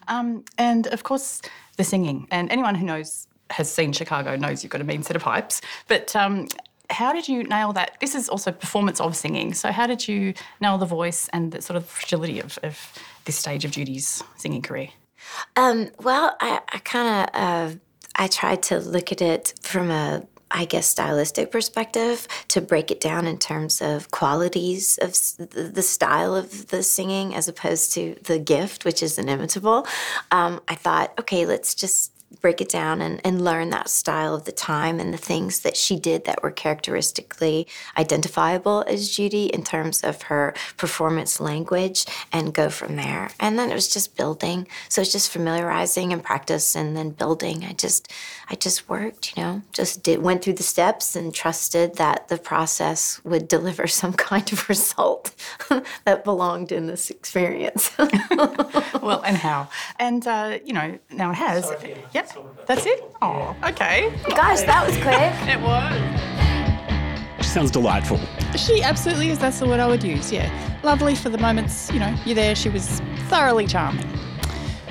Um, 0.08 0.44
and 0.58 0.86
of 0.88 1.02
course, 1.04 1.40
the 1.76 1.84
singing. 1.84 2.26
And 2.30 2.50
anyone 2.50 2.74
who 2.74 2.84
knows 2.84 3.26
has 3.50 3.72
seen 3.72 3.92
Chicago 3.92 4.36
knows 4.36 4.62
you've 4.62 4.70
got 4.70 4.80
a 4.80 4.84
mean 4.84 5.02
set 5.02 5.16
of 5.16 5.22
pipes. 5.22 5.60
But 5.88 6.14
um, 6.16 6.48
how 6.90 7.12
did 7.12 7.28
you 7.28 7.44
nail 7.44 7.72
that? 7.72 7.96
This 8.00 8.14
is 8.14 8.28
also 8.28 8.52
performance 8.52 9.00
of 9.00 9.16
singing. 9.16 9.54
So 9.54 9.72
how 9.72 9.86
did 9.86 10.06
you 10.08 10.34
nail 10.60 10.78
the 10.78 10.86
voice 10.86 11.28
and 11.32 11.52
the 11.52 11.62
sort 11.62 11.76
of 11.76 11.86
fragility 11.86 12.40
of, 12.40 12.58
of 12.62 12.92
this 13.24 13.36
stage 13.36 13.64
of 13.64 13.70
Judy's 13.70 14.22
singing 14.36 14.62
career? 14.62 14.88
Um, 15.56 15.90
well, 16.00 16.36
I, 16.40 16.60
I 16.72 16.78
kind 16.78 17.28
of 17.28 17.34
uh, 17.34 17.78
I 18.16 18.26
tried 18.26 18.62
to 18.64 18.78
look 18.78 19.12
at 19.12 19.22
it 19.22 19.54
from 19.62 19.90
a 19.90 20.26
I 20.52 20.64
guess 20.64 20.88
stylistic 20.88 21.52
perspective 21.52 22.26
to 22.48 22.60
break 22.60 22.90
it 22.90 23.00
down 23.00 23.26
in 23.26 23.38
terms 23.38 23.80
of 23.80 24.10
qualities 24.10 24.98
of 24.98 25.12
the 25.52 25.82
style 25.82 26.34
of 26.34 26.68
the 26.68 26.82
singing 26.82 27.36
as 27.36 27.46
opposed 27.46 27.92
to 27.94 28.16
the 28.24 28.40
gift, 28.40 28.84
which 28.84 29.00
is 29.00 29.16
inimitable. 29.16 29.86
Um, 30.32 30.60
I 30.66 30.74
thought, 30.74 31.12
okay, 31.20 31.46
let's 31.46 31.74
just 31.74 32.12
break 32.40 32.60
it 32.60 32.68
down 32.68 33.00
and, 33.00 33.20
and 33.24 33.44
learn 33.44 33.70
that 33.70 33.88
style 33.88 34.34
of 34.34 34.44
the 34.44 34.52
time 34.52 34.98
and 35.00 35.12
the 35.12 35.18
things 35.18 35.60
that 35.60 35.76
she 35.76 35.96
did 35.96 36.24
that 36.24 36.42
were 36.42 36.50
characteristically 36.50 37.66
identifiable 37.96 38.84
as 38.86 39.14
Judy 39.14 39.46
in 39.46 39.62
terms 39.62 40.02
of 40.02 40.22
her 40.22 40.54
performance 40.76 41.40
language 41.40 42.04
and 42.32 42.54
go 42.54 42.70
from 42.70 42.96
there. 42.96 43.30
And 43.38 43.58
then 43.58 43.70
it 43.70 43.74
was 43.74 43.92
just 43.92 44.16
building. 44.16 44.66
So 44.88 45.02
it's 45.02 45.12
just 45.12 45.30
familiarizing 45.30 46.12
and 46.12 46.22
practice 46.22 46.74
and 46.74 46.96
then 46.96 47.10
building. 47.10 47.64
I 47.64 47.72
just 47.72 48.12
I 48.48 48.54
just 48.56 48.88
worked, 48.88 49.36
you 49.36 49.42
know, 49.42 49.62
just 49.72 50.02
did 50.02 50.22
went 50.22 50.42
through 50.42 50.54
the 50.54 50.62
steps 50.62 51.14
and 51.14 51.32
trusted 51.34 51.96
that 51.96 52.28
the 52.28 52.38
process 52.38 53.20
would 53.24 53.48
deliver 53.48 53.86
some 54.00 54.12
kind 54.12 54.52
of 54.52 54.68
result 54.68 55.34
that 56.04 56.24
belonged 56.24 56.72
in 56.72 56.86
this 56.86 57.10
experience. 57.10 57.92
well, 57.98 59.22
and 59.22 59.36
how? 59.36 59.68
And 59.98 60.26
uh, 60.26 60.58
you 60.64 60.72
know, 60.72 60.98
now 61.10 61.30
it 61.30 61.34
has. 61.34 61.66
Sorry. 61.66 61.96
Yep, 62.12 62.29
that's 62.66 62.86
it. 62.86 63.02
Oh, 63.22 63.56
okay. 63.64 64.12
Gosh, 64.28 64.62
that 64.62 64.86
was 64.86 64.96
quick. 64.96 65.32
it 65.48 65.60
was. 65.60 67.44
She 67.44 67.50
sounds 67.50 67.70
delightful. 67.70 68.20
She 68.56 68.82
absolutely 68.82 69.30
is. 69.30 69.38
That's 69.38 69.58
the 69.58 69.66
word 69.66 69.80
I 69.80 69.86
would 69.86 70.02
use. 70.04 70.30
Yeah, 70.32 70.50
lovely 70.82 71.14
for 71.14 71.28
the 71.30 71.38
moments. 71.38 71.90
You 71.92 72.00
know, 72.00 72.14
you're 72.24 72.34
there. 72.34 72.54
She 72.54 72.68
was 72.68 73.00
thoroughly 73.28 73.66
charming. 73.66 74.06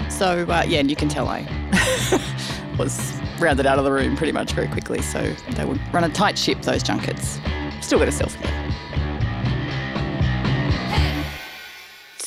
So 0.09 0.45
uh, 0.49 0.63
yeah, 0.67 0.79
and 0.79 0.89
you 0.89 0.95
can 0.95 1.07
tell 1.09 1.27
I 1.27 1.47
was 2.79 3.13
rounded 3.39 3.65
out 3.65 3.77
of 3.77 3.85
the 3.85 3.91
room 3.91 4.17
pretty 4.17 4.33
much 4.33 4.53
very 4.53 4.67
quickly. 4.67 5.01
So 5.01 5.33
they 5.51 5.65
would 5.65 5.79
run 5.93 6.03
a 6.03 6.09
tight 6.09 6.37
ship. 6.37 6.61
Those 6.61 6.83
junkets. 6.83 7.39
Still 7.81 7.99
got 7.99 8.07
a 8.07 8.11
selfie. 8.11 8.58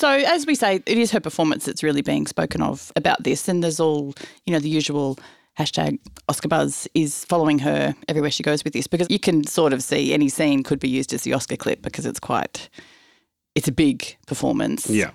So, 0.02 0.10
as 0.10 0.48
we 0.48 0.56
say, 0.56 0.82
it 0.84 0.98
is 0.98 1.12
her 1.12 1.20
performance 1.20 1.64
that's 1.64 1.84
really 1.84 2.02
being 2.02 2.26
spoken 2.26 2.60
of 2.60 2.90
about 2.96 3.22
this. 3.22 3.46
And 3.46 3.62
there's 3.62 3.78
all, 3.78 4.14
you 4.44 4.52
know, 4.52 4.58
the 4.58 4.68
usual 4.68 5.16
hashtag 5.56 6.00
Oscar 6.28 6.48
buzz 6.48 6.88
is 6.92 7.24
following 7.26 7.60
her 7.60 7.94
everywhere 8.08 8.32
she 8.32 8.42
goes 8.42 8.64
with 8.64 8.72
this 8.72 8.88
because 8.88 9.06
you 9.10 9.20
can 9.20 9.44
sort 9.44 9.72
of 9.72 9.80
see 9.80 10.12
any 10.12 10.28
scene 10.28 10.64
could 10.64 10.80
be 10.80 10.88
used 10.88 11.12
as 11.12 11.22
the 11.22 11.32
Oscar 11.32 11.54
clip 11.54 11.82
because 11.82 12.04
it's 12.04 12.18
quite, 12.18 12.68
it's 13.54 13.68
a 13.68 13.70
big 13.70 14.16
performance. 14.26 14.90
Yeah. 14.90 15.12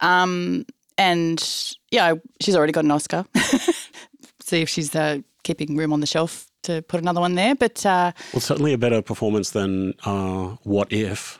Um, 0.00 0.66
and 0.98 1.42
yeah, 1.90 2.12
she's 2.42 2.54
already 2.54 2.74
got 2.74 2.84
an 2.84 2.90
Oscar. 2.90 3.24
see 4.42 4.60
if 4.60 4.68
she's 4.68 4.94
uh, 4.94 5.20
keeping 5.44 5.78
room 5.78 5.94
on 5.94 6.00
the 6.00 6.06
shelf 6.06 6.46
to 6.64 6.82
put 6.82 7.00
another 7.00 7.22
one 7.22 7.36
there. 7.36 7.54
But 7.54 7.86
uh, 7.86 8.12
well, 8.34 8.42
certainly 8.42 8.74
a 8.74 8.78
better 8.78 9.00
performance 9.00 9.52
than 9.52 9.94
uh, 10.04 10.56
What 10.62 10.92
If. 10.92 11.38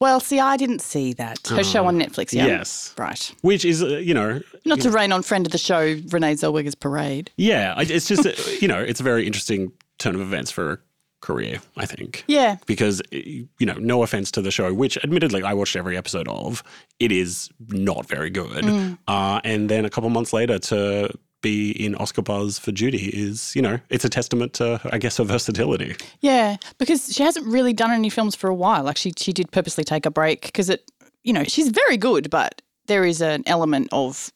Well, 0.00 0.20
see, 0.20 0.38
I 0.38 0.56
didn't 0.56 0.80
see 0.80 1.12
that. 1.14 1.46
Her 1.48 1.64
show 1.64 1.86
on 1.86 1.98
Netflix, 1.98 2.32
yeah? 2.32 2.46
Yes. 2.46 2.94
Right. 2.96 3.34
Which 3.40 3.64
is, 3.64 3.82
uh, 3.82 3.96
you 3.96 4.14
know. 4.14 4.40
Not 4.64 4.80
to 4.82 4.90
rain 4.90 5.10
on 5.10 5.22
friend 5.22 5.44
of 5.44 5.50
the 5.50 5.58
show, 5.58 5.98
Renee 6.10 6.34
Zellweger's 6.34 6.76
Parade. 6.76 7.32
Yeah. 7.36 7.74
It's 7.78 8.06
just, 8.06 8.24
uh, 8.24 8.32
you 8.60 8.68
know, 8.68 8.78
it's 8.78 9.00
a 9.00 9.02
very 9.02 9.26
interesting 9.26 9.72
turn 9.98 10.14
of 10.14 10.20
events 10.20 10.52
for 10.52 10.72
a 10.72 10.78
career, 11.20 11.60
I 11.76 11.86
think. 11.86 12.24
Yeah. 12.28 12.58
Because, 12.66 13.02
you 13.10 13.48
know, 13.60 13.74
no 13.74 14.04
offense 14.04 14.30
to 14.32 14.42
the 14.42 14.52
show, 14.52 14.72
which 14.72 14.96
admittedly 15.02 15.42
I 15.42 15.52
watched 15.52 15.74
every 15.74 15.96
episode 15.96 16.28
of, 16.28 16.62
it 17.00 17.10
is 17.10 17.50
not 17.68 18.06
very 18.06 18.30
good. 18.30 18.64
Mm. 18.64 18.98
Uh, 19.08 19.40
and 19.42 19.68
then 19.68 19.84
a 19.84 19.90
couple 19.90 20.10
months 20.10 20.32
later 20.32 20.60
to 20.60 21.10
be 21.48 21.70
in 21.70 21.94
Oscar 21.96 22.22
buzz 22.22 22.58
for 22.58 22.72
Judy 22.72 23.08
is, 23.08 23.54
you 23.56 23.62
know, 23.62 23.78
it's 23.88 24.04
a 24.04 24.08
testament 24.08 24.52
to, 24.54 24.80
I 24.92 24.98
guess, 24.98 25.16
her 25.16 25.24
versatility. 25.24 25.96
Yeah, 26.20 26.56
because 26.78 27.12
she 27.14 27.22
hasn't 27.22 27.46
really 27.46 27.72
done 27.72 27.90
any 27.90 28.10
films 28.10 28.34
for 28.34 28.48
a 28.48 28.54
while. 28.54 28.84
Like 28.84 28.96
she, 28.96 29.12
she 29.16 29.32
did 29.32 29.50
purposely 29.50 29.84
take 29.84 30.04
a 30.06 30.10
break 30.10 30.42
because 30.42 30.68
it, 30.68 30.90
you 31.24 31.32
know, 31.32 31.44
she's 31.44 31.68
very 31.68 31.96
good, 31.96 32.30
but 32.30 32.60
there 32.86 33.04
is 33.04 33.22
an 33.22 33.42
element 33.46 33.88
of 33.92 34.32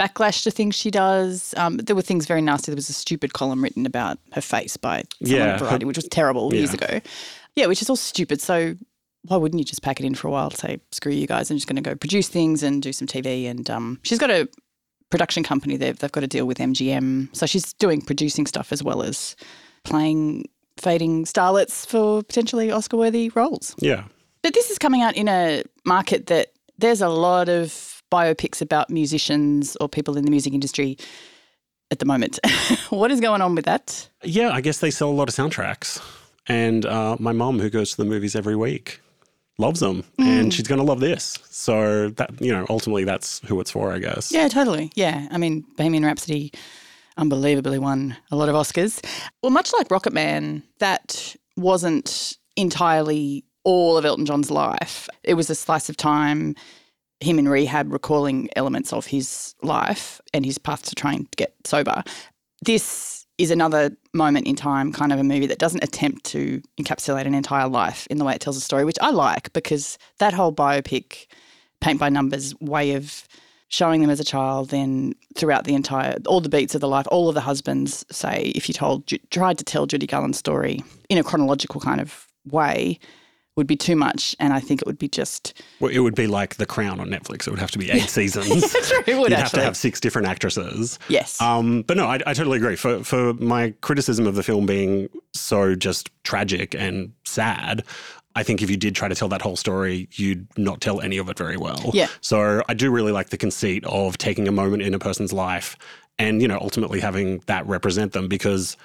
backlash 0.00 0.42
to 0.44 0.50
things 0.50 0.74
she 0.74 0.90
does. 0.90 1.54
Um, 1.56 1.78
there 1.78 1.96
were 1.96 2.02
things 2.02 2.26
very 2.26 2.42
nasty. 2.42 2.70
There 2.72 2.76
was 2.76 2.90
a 2.90 2.94
stupid 2.94 3.32
column 3.32 3.62
written 3.62 3.86
about 3.86 4.18
her 4.32 4.40
face 4.40 4.76
by 4.76 5.04
someone 5.22 5.48
yeah, 5.48 5.58
Variety, 5.58 5.84
which 5.84 5.96
was 5.96 6.08
terrible 6.08 6.52
yeah. 6.52 6.58
years 6.58 6.74
ago. 6.74 7.00
Yeah, 7.56 7.66
which 7.66 7.82
is 7.82 7.90
all 7.90 7.96
stupid. 7.96 8.40
So 8.40 8.76
why 9.26 9.36
wouldn't 9.36 9.58
you 9.58 9.64
just 9.64 9.82
pack 9.82 10.00
it 10.00 10.06
in 10.06 10.14
for 10.14 10.28
a 10.28 10.30
while? 10.30 10.50
Say, 10.50 10.80
screw 10.92 11.12
you 11.12 11.26
guys, 11.26 11.50
I'm 11.50 11.56
just 11.56 11.66
going 11.66 11.76
to 11.76 11.82
go 11.82 11.94
produce 11.94 12.28
things 12.28 12.62
and 12.62 12.82
do 12.82 12.92
some 12.92 13.06
TV. 13.06 13.48
And 13.50 13.68
um, 13.68 14.00
she's 14.02 14.18
got 14.18 14.30
a 14.30 14.48
production 15.10 15.42
company. 15.42 15.76
They've, 15.76 15.98
they've 15.98 16.12
got 16.12 16.24
a 16.24 16.28
deal 16.28 16.46
with 16.46 16.58
MGM. 16.58 17.34
So 17.34 17.46
she's 17.46 17.72
doing 17.74 18.00
producing 18.00 18.46
stuff 18.46 18.72
as 18.72 18.82
well 18.82 19.02
as 19.02 19.36
playing 19.84 20.46
fading 20.78 21.24
starlets 21.24 21.86
for 21.86 22.22
potentially 22.22 22.70
Oscar 22.70 22.96
worthy 22.96 23.30
roles. 23.34 23.74
Yeah. 23.78 24.04
But 24.42 24.54
this 24.54 24.70
is 24.70 24.78
coming 24.78 25.02
out 25.02 25.16
in 25.16 25.28
a 25.28 25.64
market 25.84 26.26
that 26.26 26.52
there's 26.78 27.02
a 27.02 27.08
lot 27.08 27.48
of 27.48 28.02
biopics 28.10 28.62
about 28.62 28.90
musicians 28.90 29.76
or 29.80 29.88
people 29.88 30.16
in 30.16 30.24
the 30.24 30.30
music 30.30 30.54
industry 30.54 30.96
at 31.90 31.98
the 31.98 32.06
moment. 32.06 32.38
what 32.90 33.10
is 33.10 33.20
going 33.20 33.42
on 33.42 33.54
with 33.54 33.66
that? 33.66 34.08
Yeah, 34.22 34.50
I 34.50 34.60
guess 34.60 34.78
they 34.78 34.90
sell 34.90 35.10
a 35.10 35.12
lot 35.12 35.28
of 35.28 35.34
soundtracks. 35.34 36.02
And 36.46 36.86
uh, 36.86 37.16
my 37.20 37.32
mom, 37.32 37.60
who 37.60 37.70
goes 37.70 37.90
to 37.92 37.96
the 37.98 38.04
movies 38.04 38.34
every 38.34 38.56
week, 38.56 39.00
loves 39.60 39.80
them 39.80 40.02
mm. 40.18 40.24
and 40.24 40.52
she's 40.52 40.66
going 40.66 40.80
to 40.80 40.84
love 40.84 41.00
this. 41.00 41.38
So 41.50 42.08
that, 42.10 42.40
you 42.40 42.52
know, 42.52 42.66
ultimately 42.68 43.04
that's 43.04 43.40
who 43.46 43.60
it's 43.60 43.70
for, 43.70 43.92
I 43.92 43.98
guess. 43.98 44.32
Yeah, 44.32 44.48
totally. 44.48 44.90
Yeah. 44.94 45.28
I 45.30 45.38
mean, 45.38 45.64
Bohemian 45.76 46.04
Rhapsody 46.04 46.52
unbelievably 47.16 47.78
won 47.78 48.16
a 48.30 48.36
lot 48.36 48.48
of 48.48 48.54
Oscars. 48.54 49.04
Well, 49.42 49.50
much 49.50 49.72
like 49.76 49.88
Rocketman, 49.88 50.62
that 50.78 51.36
wasn't 51.56 52.38
entirely 52.56 53.44
all 53.64 53.98
of 53.98 54.04
Elton 54.04 54.26
John's 54.26 54.50
life. 54.50 55.08
It 55.22 55.34
was 55.34 55.50
a 55.50 55.54
slice 55.54 55.88
of 55.88 55.96
time, 55.96 56.54
him 57.20 57.38
in 57.38 57.48
rehab 57.48 57.92
recalling 57.92 58.48
elements 58.56 58.92
of 58.92 59.06
his 59.06 59.54
life 59.62 60.20
and 60.32 60.44
his 60.44 60.58
path 60.58 60.82
to 60.84 60.94
trying 60.94 61.26
to 61.26 61.36
get 61.36 61.54
sober. 61.64 62.02
This 62.62 63.19
is 63.40 63.50
another 63.50 63.90
moment 64.12 64.46
in 64.46 64.54
time 64.54 64.92
kind 64.92 65.14
of 65.14 65.18
a 65.18 65.24
movie 65.24 65.46
that 65.46 65.58
doesn't 65.58 65.82
attempt 65.82 66.24
to 66.24 66.60
encapsulate 66.78 67.24
an 67.24 67.34
entire 67.34 67.66
life 67.66 68.06
in 68.08 68.18
the 68.18 68.24
way 68.24 68.34
it 68.34 68.40
tells 68.40 68.56
a 68.58 68.60
story, 68.60 68.84
which 68.84 68.98
I 69.00 69.10
like 69.10 69.50
because 69.54 69.96
that 70.18 70.34
whole 70.34 70.52
biopic, 70.52 71.26
paint 71.80 71.98
by 71.98 72.10
numbers 72.10 72.54
way 72.60 72.92
of 72.92 73.26
showing 73.68 74.02
them 74.02 74.10
as 74.10 74.20
a 74.20 74.24
child, 74.24 74.68
then 74.68 75.14
throughout 75.36 75.64
the 75.64 75.74
entire, 75.74 76.16
all 76.26 76.42
the 76.42 76.50
beats 76.50 76.74
of 76.74 76.82
the 76.82 76.88
life, 76.88 77.06
all 77.10 77.30
of 77.30 77.34
the 77.34 77.40
husbands 77.40 78.04
say, 78.10 78.52
if 78.54 78.68
you 78.68 78.74
told, 78.74 79.10
tried 79.30 79.56
to 79.56 79.64
tell 79.64 79.86
Judy 79.86 80.06
Garland's 80.06 80.38
story 80.38 80.84
in 81.08 81.16
a 81.16 81.24
chronological 81.24 81.80
kind 81.80 82.00
of 82.02 82.26
way, 82.44 82.98
would 83.56 83.66
be 83.66 83.76
too 83.76 83.96
much, 83.96 84.34
and 84.38 84.52
I 84.52 84.60
think 84.60 84.80
it 84.80 84.86
would 84.86 84.98
be 84.98 85.08
just 85.08 85.60
Well, 85.80 85.90
it 85.90 85.98
would 85.98 86.14
be 86.14 86.26
like 86.26 86.54
The 86.56 86.66
Crown 86.66 87.00
on 87.00 87.08
Netflix. 87.10 87.46
It 87.46 87.50
would 87.50 87.58
have 87.58 87.70
to 87.72 87.78
be 87.78 87.90
eight 87.90 88.08
seasons. 88.08 88.72
true. 88.72 89.02
It 89.06 89.18
would 89.18 89.30
You'd 89.30 89.38
have 89.38 89.52
to 89.52 89.62
have 89.62 89.76
six 89.76 90.00
different 90.00 90.28
actresses. 90.28 90.98
yes, 91.08 91.40
Um, 91.40 91.82
but 91.82 91.96
no, 91.96 92.06
I, 92.06 92.20
I 92.26 92.32
totally 92.34 92.58
agree. 92.58 92.76
For 92.76 93.02
for 93.04 93.34
my 93.34 93.74
criticism 93.80 94.26
of 94.26 94.34
the 94.34 94.42
film 94.42 94.66
being 94.66 95.08
so 95.34 95.74
just 95.74 96.10
tragic 96.24 96.74
and 96.74 97.12
sad, 97.24 97.84
I 98.36 98.44
think 98.44 98.62
if 98.62 98.70
you 98.70 98.76
did 98.76 98.94
try 98.94 99.08
to 99.08 99.14
tell 99.16 99.28
that 99.28 99.42
whole 99.42 99.56
story, 99.56 100.08
you'd 100.12 100.46
not 100.56 100.80
tell 100.80 101.00
any 101.00 101.18
of 101.18 101.28
it 101.28 101.36
very 101.36 101.56
well. 101.56 101.90
Yeah. 101.92 102.06
So 102.20 102.62
I 102.68 102.74
do 102.74 102.90
really 102.90 103.10
like 103.12 103.30
the 103.30 103.36
conceit 103.36 103.84
of 103.84 104.16
taking 104.18 104.46
a 104.46 104.52
moment 104.52 104.82
in 104.82 104.94
a 104.94 105.00
person's 105.00 105.32
life 105.32 105.76
and 106.18 106.40
you 106.40 106.46
know 106.46 106.58
ultimately 106.60 107.00
having 107.00 107.42
that 107.46 107.66
represent 107.66 108.12
them 108.12 108.28
because, 108.28 108.76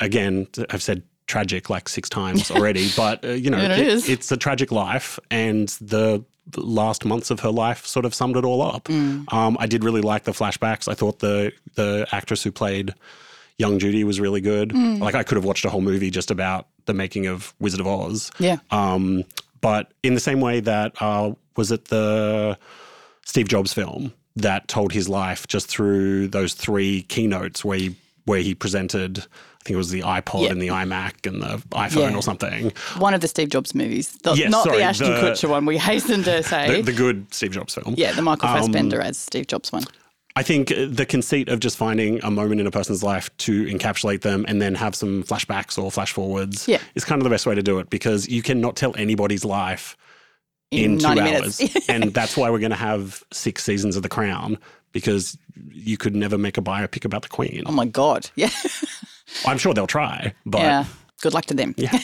again, 0.00 0.46
I've 0.70 0.82
said 0.82 1.02
tragic 1.26 1.70
like 1.70 1.88
six 1.88 2.08
times 2.08 2.50
already, 2.50 2.90
but 2.96 3.24
uh, 3.24 3.28
you 3.28 3.50
know 3.50 3.58
it 3.58 3.78
it's 4.08 4.30
a 4.32 4.36
tragic 4.36 4.70
life, 4.72 5.18
and 5.30 5.68
the 5.80 6.24
last 6.56 7.04
months 7.04 7.30
of 7.30 7.40
her 7.40 7.50
life 7.50 7.86
sort 7.86 8.04
of 8.04 8.14
summed 8.14 8.36
it 8.36 8.44
all 8.44 8.62
up. 8.62 8.84
Mm. 8.84 9.32
Um, 9.32 9.56
I 9.58 9.66
did 9.66 9.82
really 9.82 10.02
like 10.02 10.24
the 10.24 10.32
flashbacks. 10.32 10.88
I 10.88 10.94
thought 10.94 11.20
the 11.20 11.52
the 11.74 12.06
actress 12.12 12.42
who 12.42 12.52
played 12.52 12.94
young 13.58 13.78
Judy 13.78 14.04
was 14.04 14.20
really 14.20 14.40
good. 14.40 14.70
Mm. 14.70 15.00
Like 15.00 15.14
I 15.14 15.22
could 15.22 15.36
have 15.36 15.44
watched 15.44 15.64
a 15.64 15.70
whole 15.70 15.80
movie 15.80 16.10
just 16.10 16.30
about 16.30 16.66
the 16.86 16.94
making 16.94 17.26
of 17.26 17.54
Wizard 17.60 17.80
of 17.80 17.86
Oz. 17.86 18.30
yeah, 18.38 18.58
Um, 18.70 19.24
but 19.60 19.92
in 20.02 20.14
the 20.14 20.20
same 20.20 20.40
way 20.40 20.60
that 20.60 21.00
uh, 21.00 21.32
was 21.56 21.70
it 21.70 21.86
the 21.86 22.58
Steve 23.24 23.48
Jobs 23.48 23.72
film 23.72 24.12
that 24.36 24.68
told 24.68 24.92
his 24.92 25.08
life 25.08 25.46
just 25.46 25.68
through 25.68 26.28
those 26.28 26.54
three 26.54 27.02
keynotes 27.02 27.64
where 27.64 27.78
he 27.78 27.96
where 28.24 28.40
he 28.40 28.54
presented. 28.54 29.26
I 29.64 29.68
think 29.68 29.74
it 29.74 29.78
was 29.78 29.88
the 29.90 30.02
iPod 30.02 30.42
Yeah. 30.44 30.50
and 30.50 30.60
the 30.60 30.68
iMac 30.68 31.26
and 31.26 31.40
the 31.40 31.56
iPhone 31.70 32.10
Yeah. 32.10 32.16
or 32.16 32.22
something. 32.22 32.70
one 32.98 33.14
of 33.14 33.22
the 33.22 33.28
Steve 33.28 33.48
Jobs 33.48 33.74
movies, 33.74 34.10
the, 34.22 34.34
Yes, 34.34 34.50
not 34.50 34.64
sorry, 34.64 34.76
the 34.78 34.82
Ashton 34.82 35.10
the- 35.10 35.16
Kutcher 35.20 35.48
one. 35.48 35.64
We 35.64 35.78
hasten 35.78 36.22
to 36.24 36.42
say, 36.52 36.76
The, 36.76 36.82
the 36.82 36.92
good 36.92 37.32
Steve 37.32 37.52
Jobs 37.52 37.72
film. 37.74 37.94
yeah, 37.96 38.12
the 38.12 38.20
Michael 38.20 38.50
Um, 38.50 38.58
Fassbender 38.58 39.00
as 39.00 39.16
Steve 39.16 39.46
Jobs 39.46 39.72
one. 39.72 39.84
I 40.36 40.42
think 40.42 40.70
uh, 40.70 40.84
the 40.90 41.06
conceit 41.06 41.48
of 41.48 41.60
just 41.60 41.78
finding 41.78 42.22
a 42.22 42.30
moment 42.30 42.60
in 42.60 42.66
a 42.66 42.70
person's 42.70 43.02
life 43.02 43.34
to 43.38 43.64
encapsulate 43.64 44.20
them 44.20 44.44
and 44.48 44.60
then 44.60 44.74
have 44.74 44.94
some 44.94 45.22
flashbacks 45.22 45.82
or 45.82 45.90
flash 45.90 46.12
forwards 46.12 46.68
Yeah. 46.68 46.78
is 46.94 47.06
kind 47.06 47.18
of 47.22 47.24
the 47.24 47.30
best 47.30 47.46
way 47.46 47.54
to 47.54 47.62
do 47.62 47.78
it 47.78 47.88
because 47.88 48.28
you 48.28 48.42
cannot 48.42 48.76
tell 48.76 48.94
anybody's 48.98 49.46
life 49.46 49.96
in, 50.72 50.94
In 50.94 50.98
two 50.98 51.14
90 51.14 51.20
hours. 51.36 51.60
and 51.88 52.12
that's 52.12 52.36
why 52.36 52.50
we're 52.50 52.58
going 52.58 52.70
to 52.70 52.76
have 52.76 53.22
six 53.32 53.64
seasons 53.64 53.96
of 53.96 54.02
The 54.02 54.08
Crown 54.10 54.58
because 54.94 55.36
you 55.70 55.98
could 55.98 56.16
never 56.16 56.38
make 56.38 56.56
a 56.56 56.62
biopic 56.62 57.04
about 57.04 57.20
the 57.22 57.28
Queen. 57.28 57.62
Oh 57.66 57.72
my 57.72 57.84
god, 57.84 58.30
yeah, 58.36 58.50
I'm 59.44 59.58
sure 59.58 59.74
they'll 59.74 59.86
try, 59.86 60.32
but. 60.46 60.62
yeah. 60.62 60.84
Good 61.20 61.32
luck 61.32 61.46
to 61.46 61.54
them. 61.54 61.74
Yeah. 61.78 61.90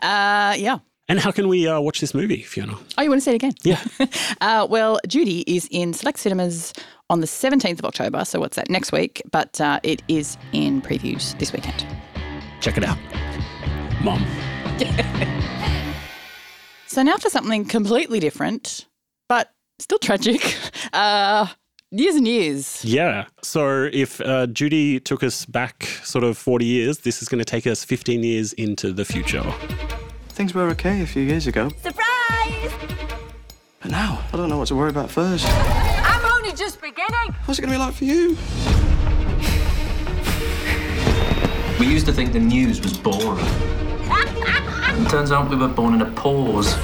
uh, 0.00 0.54
yeah. 0.56 0.78
And 1.10 1.18
how 1.20 1.30
can 1.30 1.48
we 1.48 1.68
uh, 1.68 1.78
watch 1.78 2.00
this 2.00 2.14
movie, 2.14 2.40
Fiona? 2.42 2.74
Oh, 2.96 3.02
you 3.02 3.10
want 3.10 3.20
to 3.20 3.24
say 3.24 3.32
it 3.32 3.34
again? 3.34 3.52
Yeah. 3.64 3.82
Uh, 4.40 4.66
well, 4.70 4.98
Judy 5.06 5.40
is 5.46 5.68
in 5.70 5.92
select 5.92 6.18
cinemas 6.18 6.72
on 7.10 7.20
the 7.20 7.26
17th 7.26 7.80
of 7.80 7.84
October. 7.84 8.24
So 8.24 8.40
what's 8.40 8.56
that? 8.56 8.70
Next 8.70 8.92
week. 8.92 9.20
But 9.30 9.60
uh, 9.60 9.80
it 9.82 10.02
is 10.08 10.38
in 10.54 10.80
previews 10.80 11.38
this 11.38 11.52
weekend. 11.52 11.84
Check 12.60 12.78
it 12.78 12.84
out. 12.84 12.96
Mom. 14.02 14.24
So 16.86 17.02
now 17.02 17.18
for 17.18 17.28
something 17.28 17.66
completely 17.66 18.18
different, 18.18 18.86
but 19.28 19.52
still 19.78 19.98
tragic. 19.98 20.56
Uh, 20.94 21.46
years 21.90 22.14
and 22.14 22.26
years. 22.26 22.84
Yeah. 22.84 23.26
So 23.42 23.88
if 23.92 24.20
uh, 24.20 24.46
Judy 24.46 25.00
took 25.00 25.22
us 25.22 25.44
back 25.44 25.84
sort 26.04 26.24
of 26.24 26.38
40 26.38 26.64
years, 26.64 26.98
this 26.98 27.22
is 27.22 27.28
going 27.28 27.40
to 27.40 27.44
take 27.44 27.66
us 27.66 27.84
15 27.84 28.22
years 28.22 28.52
into 28.54 28.92
the 28.92 29.04
future. 29.04 29.42
Things 30.28 30.54
were 30.54 30.68
okay 30.70 31.02
a 31.02 31.06
few 31.06 31.22
years 31.22 31.46
ago. 31.46 31.70
Surprise! 31.82 32.72
But 33.80 33.90
now, 33.90 34.22
I 34.32 34.36
don't 34.36 34.48
know 34.48 34.58
what 34.58 34.68
to 34.68 34.76
worry 34.76 34.90
about 34.90 35.10
first. 35.10 35.46
I'm 35.48 36.24
only 36.36 36.52
just 36.52 36.80
beginning. 36.80 37.34
What's 37.44 37.58
it 37.58 37.62
going 37.62 37.72
to 37.72 37.78
be 37.78 37.82
like 37.82 37.94
for 37.94 38.04
you? 38.04 38.36
We 41.78 41.86
used 41.86 42.06
to 42.06 42.12
think 42.12 42.32
the 42.32 42.40
news 42.40 42.80
was 42.80 42.96
boring. 42.96 43.44
It 44.12 45.08
turns 45.08 45.32
out 45.32 45.48
we 45.48 45.56
were 45.56 45.68
born 45.68 45.94
in 45.94 46.02
a 46.02 46.10
pause. 46.12 46.74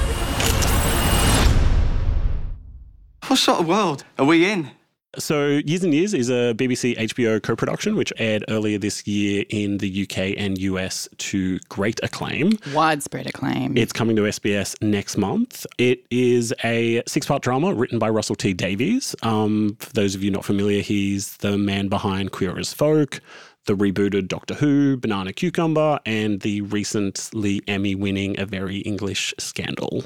What 3.27 3.37
sort 3.37 3.59
of 3.59 3.67
world 3.67 4.03
are 4.17 4.25
we 4.25 4.49
in? 4.49 4.71
So 5.19 5.61
Years 5.65 5.83
and 5.83 5.93
Years 5.93 6.13
is 6.13 6.29
a 6.29 6.53
BBC 6.53 6.95
HBO 6.95 7.41
co-production 7.41 7.95
which 7.95 8.13
aired 8.17 8.45
earlier 8.49 8.77
this 8.77 9.07
year 9.07 9.45
in 9.49 9.79
the 9.79 10.03
UK 10.03 10.35
and 10.37 10.57
US 10.59 11.09
to 11.17 11.57
great 11.69 11.99
acclaim. 12.03 12.51
Widespread 12.73 13.25
acclaim. 13.25 13.75
It's 13.75 13.91
coming 13.91 14.15
to 14.17 14.23
SBS 14.23 14.79
next 14.81 15.17
month. 15.17 15.65
It 15.79 16.05
is 16.11 16.53
a 16.63 17.01
six-part 17.07 17.41
drama 17.41 17.73
written 17.73 17.97
by 17.97 18.09
Russell 18.09 18.35
T 18.35 18.53
Davies. 18.53 19.15
Um, 19.23 19.75
for 19.79 19.91
those 19.93 20.13
of 20.13 20.23
you 20.23 20.29
not 20.29 20.45
familiar, 20.45 20.81
he's 20.81 21.37
the 21.37 21.57
man 21.57 21.87
behind 21.87 22.31
Queer 22.31 22.59
as 22.59 22.71
Folk, 22.71 23.19
the 23.65 23.75
rebooted 23.75 24.27
Doctor 24.27 24.53
Who, 24.53 24.97
Banana 24.97 25.33
Cucumber, 25.33 25.99
and 26.05 26.41
the 26.41 26.61
recently 26.61 27.61
Emmy-winning 27.67 28.39
A 28.39 28.45
Very 28.45 28.77
English 28.77 29.33
Scandal. 29.39 30.05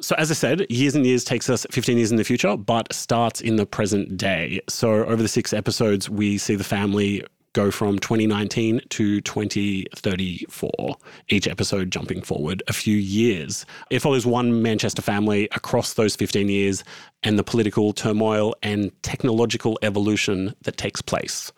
So, 0.00 0.14
as 0.16 0.30
I 0.30 0.34
said, 0.34 0.66
Years 0.70 0.94
and 0.94 1.06
Years 1.06 1.24
takes 1.24 1.48
us 1.48 1.66
15 1.70 1.96
years 1.96 2.10
in 2.10 2.16
the 2.16 2.24
future, 2.24 2.56
but 2.56 2.92
starts 2.92 3.40
in 3.40 3.56
the 3.56 3.66
present 3.66 4.16
day. 4.16 4.60
So, 4.68 5.04
over 5.04 5.22
the 5.22 5.28
six 5.28 5.52
episodes, 5.52 6.08
we 6.10 6.38
see 6.38 6.54
the 6.54 6.64
family 6.64 7.24
go 7.56 7.70
from 7.70 7.98
2019 7.98 8.82
to 8.90 9.20
2034, 9.22 10.96
each 11.30 11.48
episode 11.48 11.90
jumping 11.90 12.20
forward 12.20 12.62
a 12.68 12.72
few 12.74 12.98
years. 12.98 13.64
It 13.88 14.00
follows 14.00 14.26
one 14.26 14.60
Manchester 14.60 15.00
family 15.00 15.48
across 15.52 15.94
those 15.94 16.14
15 16.16 16.50
years 16.50 16.84
and 17.22 17.38
the 17.38 17.44
political 17.44 17.94
turmoil 17.94 18.54
and 18.62 18.92
technological 19.02 19.78
evolution 19.80 20.54
that 20.64 20.76
takes 20.76 21.00
place. 21.00 21.50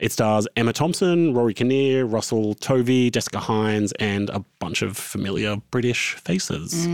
It 0.00 0.12
stars 0.12 0.48
Emma 0.56 0.72
Thompson, 0.72 1.34
Rory 1.34 1.54
Kinnear, 1.54 2.06
Russell 2.06 2.54
Tovey, 2.54 3.10
Jessica 3.10 3.38
Hynes, 3.38 3.92
and 4.00 4.30
a 4.30 4.44
bunch 4.58 4.82
of 4.82 4.96
familiar 4.96 5.56
British 5.70 6.14
faces. 6.14 6.86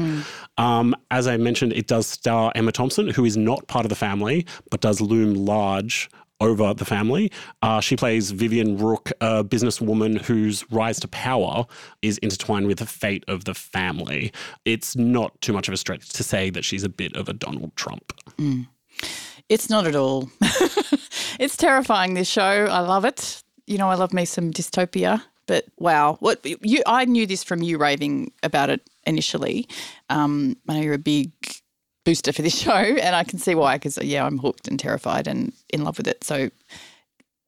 Um, 0.59 0.95
as 1.11 1.27
I 1.27 1.37
mentioned, 1.37 1.73
it 1.73 1.87
does 1.87 2.07
star 2.07 2.53
Emma 2.55 2.73
Thompson, 2.73 3.09
who 3.09 3.25
is 3.25 3.37
not 3.37 3.67
part 3.69 3.85
of 3.85 3.91
the 3.91 3.95
family, 3.97 4.47
but 4.71 4.81
does 4.81 5.01
loom 5.01 5.35
large 5.35 6.11
over 6.41 6.75
the 6.75 6.85
family. 6.85 7.33
Uh, 7.63 7.81
she 7.81 7.97
plays 7.97 8.31
Vivienne 8.31 8.77
Rook, 8.77 9.11
a 9.21 9.43
businesswoman 9.43 10.21
whose 10.21 10.71
rise 10.71 11.01
to 11.01 11.09
power 11.09 11.65
is 12.03 12.19
intertwined 12.19 12.67
with 12.67 12.79
the 12.79 12.87
fate 12.87 13.25
of 13.29 13.45
the 13.45 13.55
family. 13.55 14.33
It's 14.65 14.97
not 14.97 15.41
too 15.41 15.53
much 15.53 15.69
of 15.69 15.75
a 15.75 15.77
stretch 15.79 16.09
to 16.11 16.23
say 16.23 16.51
that 16.51 16.65
she's 16.65 16.85
a 16.85 16.89
bit 16.91 17.17
of 17.17 17.29
a 17.29 17.33
Donald 17.33 17.75
Trump. 17.77 18.13
It's 19.49 19.71
not 19.71 19.87
at 19.87 19.95
all. 19.95 20.29
it's 21.39 21.57
terrifying. 21.57 22.15
This 22.15 22.29
show, 22.29 22.67
I 22.67 22.81
love 22.81 23.05
it. 23.05 23.43
You 23.67 23.79
know, 23.79 23.89
I 23.89 23.95
love 23.95 24.13
me 24.13 24.25
some 24.25 24.53
dystopia. 24.53 25.23
But 25.47 25.67
wow, 25.79 26.17
what 26.21 26.45
you? 26.45 26.83
I 26.87 27.05
knew 27.05 27.27
this 27.27 27.45
from 27.45 27.63
you 27.63 27.79
raving 27.79 28.33
about 28.43 28.69
it 28.69 28.83
initially. 29.07 29.69
Um, 30.11 30.57
I 30.69 30.75
know 30.75 30.81
you're 30.81 30.95
a 30.95 30.99
big 30.99 31.31
booster 32.05 32.33
for 32.33 32.43
this 32.43 32.59
show, 32.63 32.73
and 32.73 33.15
I 33.15 33.25
can 33.25 33.39
see 33.39 33.55
why. 33.55 33.77
Because 33.77 33.99
yeah, 33.99 34.25
I'm 34.25 34.39
hooked 34.39 34.67
and 34.69 34.79
terrified 34.79 35.29
and 35.29 35.53
in 35.73 35.85
love 35.85 35.99
with 35.99 36.09
it. 36.09 36.25
So, 36.25 36.51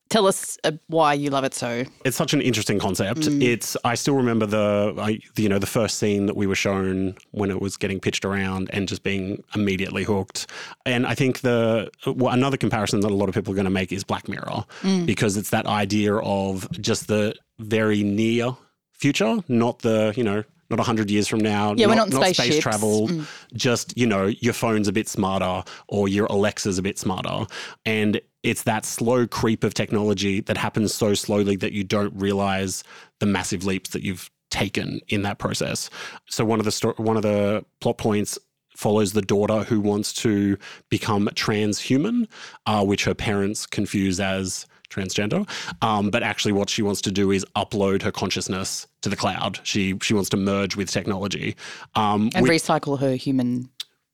tell 0.09 0.27
us 0.27 0.59
uh, 0.65 0.73
why 0.87 1.15
you 1.15 1.31
love 1.31 1.45
it 1.45 1.55
so. 1.55 1.85
it's 2.05 2.17
such 2.17 2.33
an 2.33 2.41
interesting 2.41 2.79
concept. 2.79 3.21
Mm. 3.21 3.43
It's 3.43 3.77
I 3.85 3.95
still 3.95 4.15
remember 4.15 4.47
the 4.47 4.95
I, 4.99 5.21
you 5.37 5.49
know 5.49 5.59
the 5.59 5.67
first 5.67 5.99
scene 5.99 6.27
that 6.27 6.37
we 6.37 6.47
were 6.47 6.55
shown 6.55 7.17
when 7.33 7.51
it 7.51 7.61
was 7.61 7.77
getting 7.77 8.01
pitched 8.01 8.25
around 8.25 8.71
and 8.73 8.89
just 8.89 9.03
being 9.03 9.43
immediately 9.55 10.05
hooked. 10.05 10.47
And 10.87 11.07
I 11.07 11.15
think 11.15 11.41
the 11.41 11.91
well, 12.07 12.33
another 12.33 12.57
comparison 12.57 13.01
that 13.01 13.11
a 13.11 13.15
lot 13.15 13.29
of 13.29 13.35
people 13.35 13.53
are 13.53 13.57
going 13.57 13.65
to 13.65 13.71
make 13.71 13.93
is 13.93 14.05
Black 14.05 14.29
Mirror 14.29 14.65
mm. 14.83 15.07
because 15.07 15.37
it's 15.37 15.51
that 15.51 15.67
idea 15.67 16.17
of 16.17 16.71
just 16.73 17.09
the 17.09 17.35
very 17.59 18.03
near 18.03 18.57
future, 18.93 19.39
not 19.49 19.81
the 19.81 20.13
you 20.17 20.25
know. 20.25 20.45
Not 20.71 20.81
100 20.81 21.11
years 21.11 21.27
from 21.27 21.39
now, 21.39 21.73
Yeah, 21.75 21.87
we're 21.87 21.95
not, 21.95 22.11
not 22.11 22.27
space 22.37 22.59
travel, 22.59 23.09
mm. 23.09 23.27
just, 23.55 23.97
you 23.97 24.07
know, 24.07 24.27
your 24.27 24.53
phone's 24.53 24.87
a 24.87 24.93
bit 24.93 25.09
smarter 25.09 25.65
or 25.87 26.09
your 26.09 26.27
Alexa's 26.27 26.77
a 26.77 26.83
bit 26.83 26.99
smarter. 26.99 27.47
And 27.87 28.21
it's 28.43 28.63
that 28.65 28.85
slow 28.85 29.27
creep 29.27 29.65
of 29.65 29.75
technology 29.75 30.41
that 30.43 30.57
happens 30.57 30.95
so 30.95 31.15
slowly 31.15 31.57
that 31.57 31.73
you 31.73 31.85
don't 31.85 32.15
realize 32.15 32.85
the 33.19 33.27
massive 33.27 33.65
leaps 33.65 33.91
that 33.91 34.03
you've 34.03 34.31
taken 34.51 35.01
in 35.09 35.23
that 35.23 35.39
process. 35.39 35.91
So 36.29 36.45
one 36.45 36.59
of 36.59 36.65
the 36.65 36.73
sto- 36.73 36.95
one 36.97 37.17
of 37.17 37.23
the 37.23 37.65
plot 37.81 37.99
points 37.99 38.39
follows 38.77 39.13
the 39.13 39.23
daughter 39.23 39.65
who 39.65 39.81
wants 39.81 40.13
to 40.13 40.57
become 40.89 41.29
transhuman, 41.35 42.29
uh, 42.67 42.85
which 42.85 43.05
her 43.05 43.15
parents 43.15 43.67
confuse 43.67 44.21
as 44.21 44.67
transgender. 44.89 45.47
Um, 45.83 46.11
but 46.11 46.23
actually, 46.23 46.53
what 46.53 46.71
she 46.71 46.81
wants 46.83 47.01
to 47.03 47.11
do 47.11 47.31
is 47.31 47.45
upload 47.57 48.03
her 48.03 48.13
consciousness 48.13 48.87
to 49.03 49.09
the 49.09 49.17
cloud. 49.17 49.59
She 49.65 49.99
she 50.03 50.15
wants 50.15 50.31
to 50.31 50.37
merge 50.37 50.77
with 50.77 50.91
technology. 50.91 51.57
Um, 51.95 52.31
And 52.35 52.45
which- 52.49 52.63
recycle 52.63 53.01
her 53.01 53.17
human. 53.17 53.69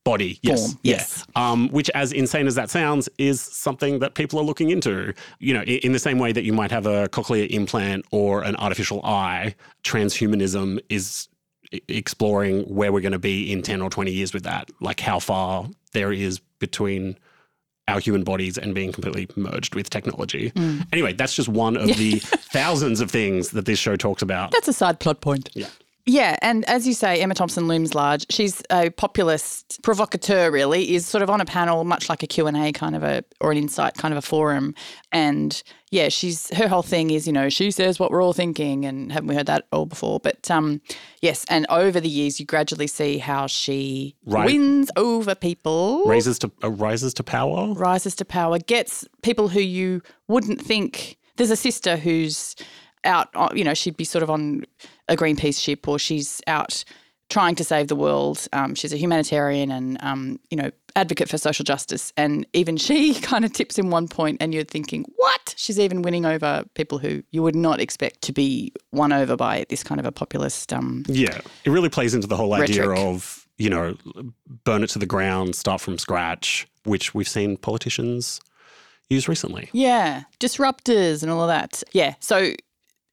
Body. 0.05 0.38
Yes. 0.43 0.61
Form, 0.67 0.79
Yeah. 0.83 0.97
yes. 0.97 1.27
Um, 1.35 1.69
which, 1.71 1.90
as 1.90 2.12
insane 2.12 2.47
as 2.47 2.55
that 2.55 2.71
sounds, 2.71 3.09
is 3.19 3.40
something 3.40 3.99
that 4.01 4.14
people 4.14 4.38
are 4.38 4.45
looking 4.45 4.71
into. 4.71 5.12
You 5.38 5.55
know, 5.55 5.62
in, 5.62 5.79
in 5.79 5.93
the 5.93 5.99
same 5.99 6.19
way 6.19 6.33
that 6.33 6.45
you 6.45 6.53
might 6.53 6.71
have 6.71 6.87
a 6.87 7.09
cochlear 7.09 7.49
implant 7.51 8.05
or 8.11 8.43
an 8.43 8.55
artificial 8.57 9.05
eye, 9.05 9.55
transhumanism 9.83 10.79
is 10.88 11.29
exploring 11.88 12.62
where 12.64 12.93
we're 12.93 13.01
going 13.01 13.12
to 13.12 13.19
be 13.19 13.51
in 13.51 13.62
10 13.62 13.81
or 13.83 13.90
20 13.90 14.12
years 14.12 14.33
with 14.33 14.45
that, 14.45 14.71
like 14.81 15.01
how 15.01 15.19
far 15.19 15.69
there 15.93 16.12
is 16.12 16.38
between 16.59 17.17
our 17.88 18.01
human 18.01 18.25
bodies 18.25 18.57
and 18.57 18.75
being 18.75 18.93
completely 18.93 19.29
merged 19.37 19.75
with 19.75 19.90
technology. 19.90 20.51
Mm. 20.53 20.87
Anyway, 20.93 21.12
that's 21.12 21.35
just 21.35 21.49
one 21.49 21.77
of 21.77 21.87
the 21.99 22.19
thousands 22.21 23.01
of 23.01 23.11
things 23.11 23.51
that 23.51 23.67
this 23.67 23.79
show 23.79 23.97
talks 23.97 24.23
about. 24.23 24.53
That's 24.53 24.69
a 24.69 24.73
side 24.73 25.01
plot 25.01 25.21
point. 25.21 25.51
Yeah. 25.55 25.67
Yeah, 26.07 26.37
and 26.43 26.67
as 26.67 26.87
you 26.87 26.93
say, 26.93 27.23
Emma 27.23 27.33
Thompson 27.35 27.67
looms 27.67 27.95
large. 27.95 28.27
She's 28.31 28.62
a 28.69 28.90
populist 28.90 29.81
provocateur, 29.83 30.51
really, 30.51 30.95
is 30.95 31.07
sort 31.07 31.23
of 31.23 31.31
on 31.31 31.40
a 31.40 31.47
panel, 31.47 31.83
much 31.85 32.11
like 32.11 32.23
a 32.23 32.27
Q&A 32.27 32.73
kind 32.73 32.95
of 32.95 33.03
a, 33.03 33.25
or 33.40 33.51
an 33.51 33.57
insight 33.57 33.95
kind 33.95 34.12
of 34.12 34.19
a 34.19 34.23
forum. 34.23 34.75
And 35.12 35.62
yeah, 35.90 36.11
she's, 36.11 36.55
her 36.57 36.69
whole 36.69 36.83
thing 36.83 37.09
is, 37.09 37.27
you 37.27 37.33
know, 37.33 37.49
she 37.49 37.71
says 37.71 37.99
what 37.99 38.11
we're 38.11 38.23
all 38.23 38.35
thinking 38.35 38.85
and 38.85 39.11
haven't 39.12 39.29
we 39.29 39.35
heard 39.35 39.47
that 39.47 39.67
all 39.73 39.87
before? 39.87 40.21
But 40.21 40.51
um, 40.51 40.83
yes, 41.23 41.47
and 41.49 41.64
over 41.71 42.01
the 42.01 42.09
years, 42.09 42.38
you 42.38 42.45
gradually 42.45 42.87
see 42.87 43.17
how 43.17 43.47
she 43.47 44.14
Right. 44.27 44.45
wins 44.45 44.90
over 44.97 45.35
people. 45.35 46.05
Raises 46.05 46.38
to 46.40 46.51
uh, 46.62 46.71
rises 46.71 47.14
to 47.14 47.23
power. 47.25 47.73
rises 47.73 48.14
to 48.17 48.27
power, 48.27 48.59
gets 48.59 49.09
people 49.23 49.49
who 49.49 49.61
you 49.61 50.03
wouldn't 50.29 50.61
think. 50.61 51.17
There's 51.37 51.51
a 51.51 51.57
sister 51.57 51.97
who's 51.97 52.57
out, 53.05 53.29
you 53.57 53.64
know, 53.64 53.75
she'd 53.75 53.97
be 53.97 54.05
sort 54.05 54.23
of 54.23 54.29
on 54.31 54.64
a 55.09 55.17
Greenpeace 55.17 55.61
ship 55.61 55.87
or 55.88 55.99
she's 55.99 56.40
out 56.47 56.85
trying 57.31 57.55
to 57.57 57.64
save 57.64 57.88
the 57.88 57.97
world. 57.97 58.47
Um, 58.53 58.75
she's 58.75 58.93
a 58.93 58.97
humanitarian 58.97 59.71
and, 59.71 59.97
um, 60.03 60.38
you 60.51 60.57
know, 60.57 60.71
advocate 60.97 61.29
for 61.29 61.38
social 61.38 61.64
justice. 61.64 62.12
And 62.17 62.47
even 62.53 62.77
she 62.77 63.14
kind 63.21 63.45
of 63.45 63.53
tips 63.53 63.79
in 63.79 63.90
one 63.90 64.09
point, 64.09 64.38
and 64.40 64.55
you're 64.55 64.64
thinking, 64.64 65.05
what? 65.17 65.55
She's 65.57 65.79
even 65.79 66.03
winning 66.03 66.27
over 66.27 66.64
people 66.75 66.99
who 66.99 67.23
you 67.31 67.43
would 67.43 67.57
not 67.57 67.81
expect 67.81 68.23
to 68.23 68.33
be 68.33 68.73
won 68.93 69.12
over 69.12 69.37
by 69.37 69.67
this 69.69 69.83
kind 69.83 69.99
of 69.99 70.07
a 70.07 70.12
populist. 70.12 70.73
Um, 70.73 71.05
Yeah, 71.09 71.40
it 71.64 71.71
really 71.71 71.88
plays 71.88 72.14
into 72.14 72.27
the 72.27 72.37
whole 72.37 72.55
idea 72.55 72.90
of 72.90 73.47
you 73.57 73.71
know 73.71 73.97
burn 74.64 74.83
it 74.83 74.90
to 74.90 74.99
the 74.99 75.07
ground, 75.07 75.55
start 75.57 75.81
from 75.81 75.99
scratch, 75.99 76.67
which 76.85 77.14
we've 77.14 77.29
seen 77.29 77.57
politicians 77.57 78.40
use 79.09 79.29
recently. 79.29 79.69
Yeah, 79.73 80.25
disruptors 80.40 81.23
and 81.23 81.31
all 81.31 81.43
of 81.43 81.49
that. 81.49 81.83
Yeah. 81.93 82.14
So 82.21 82.55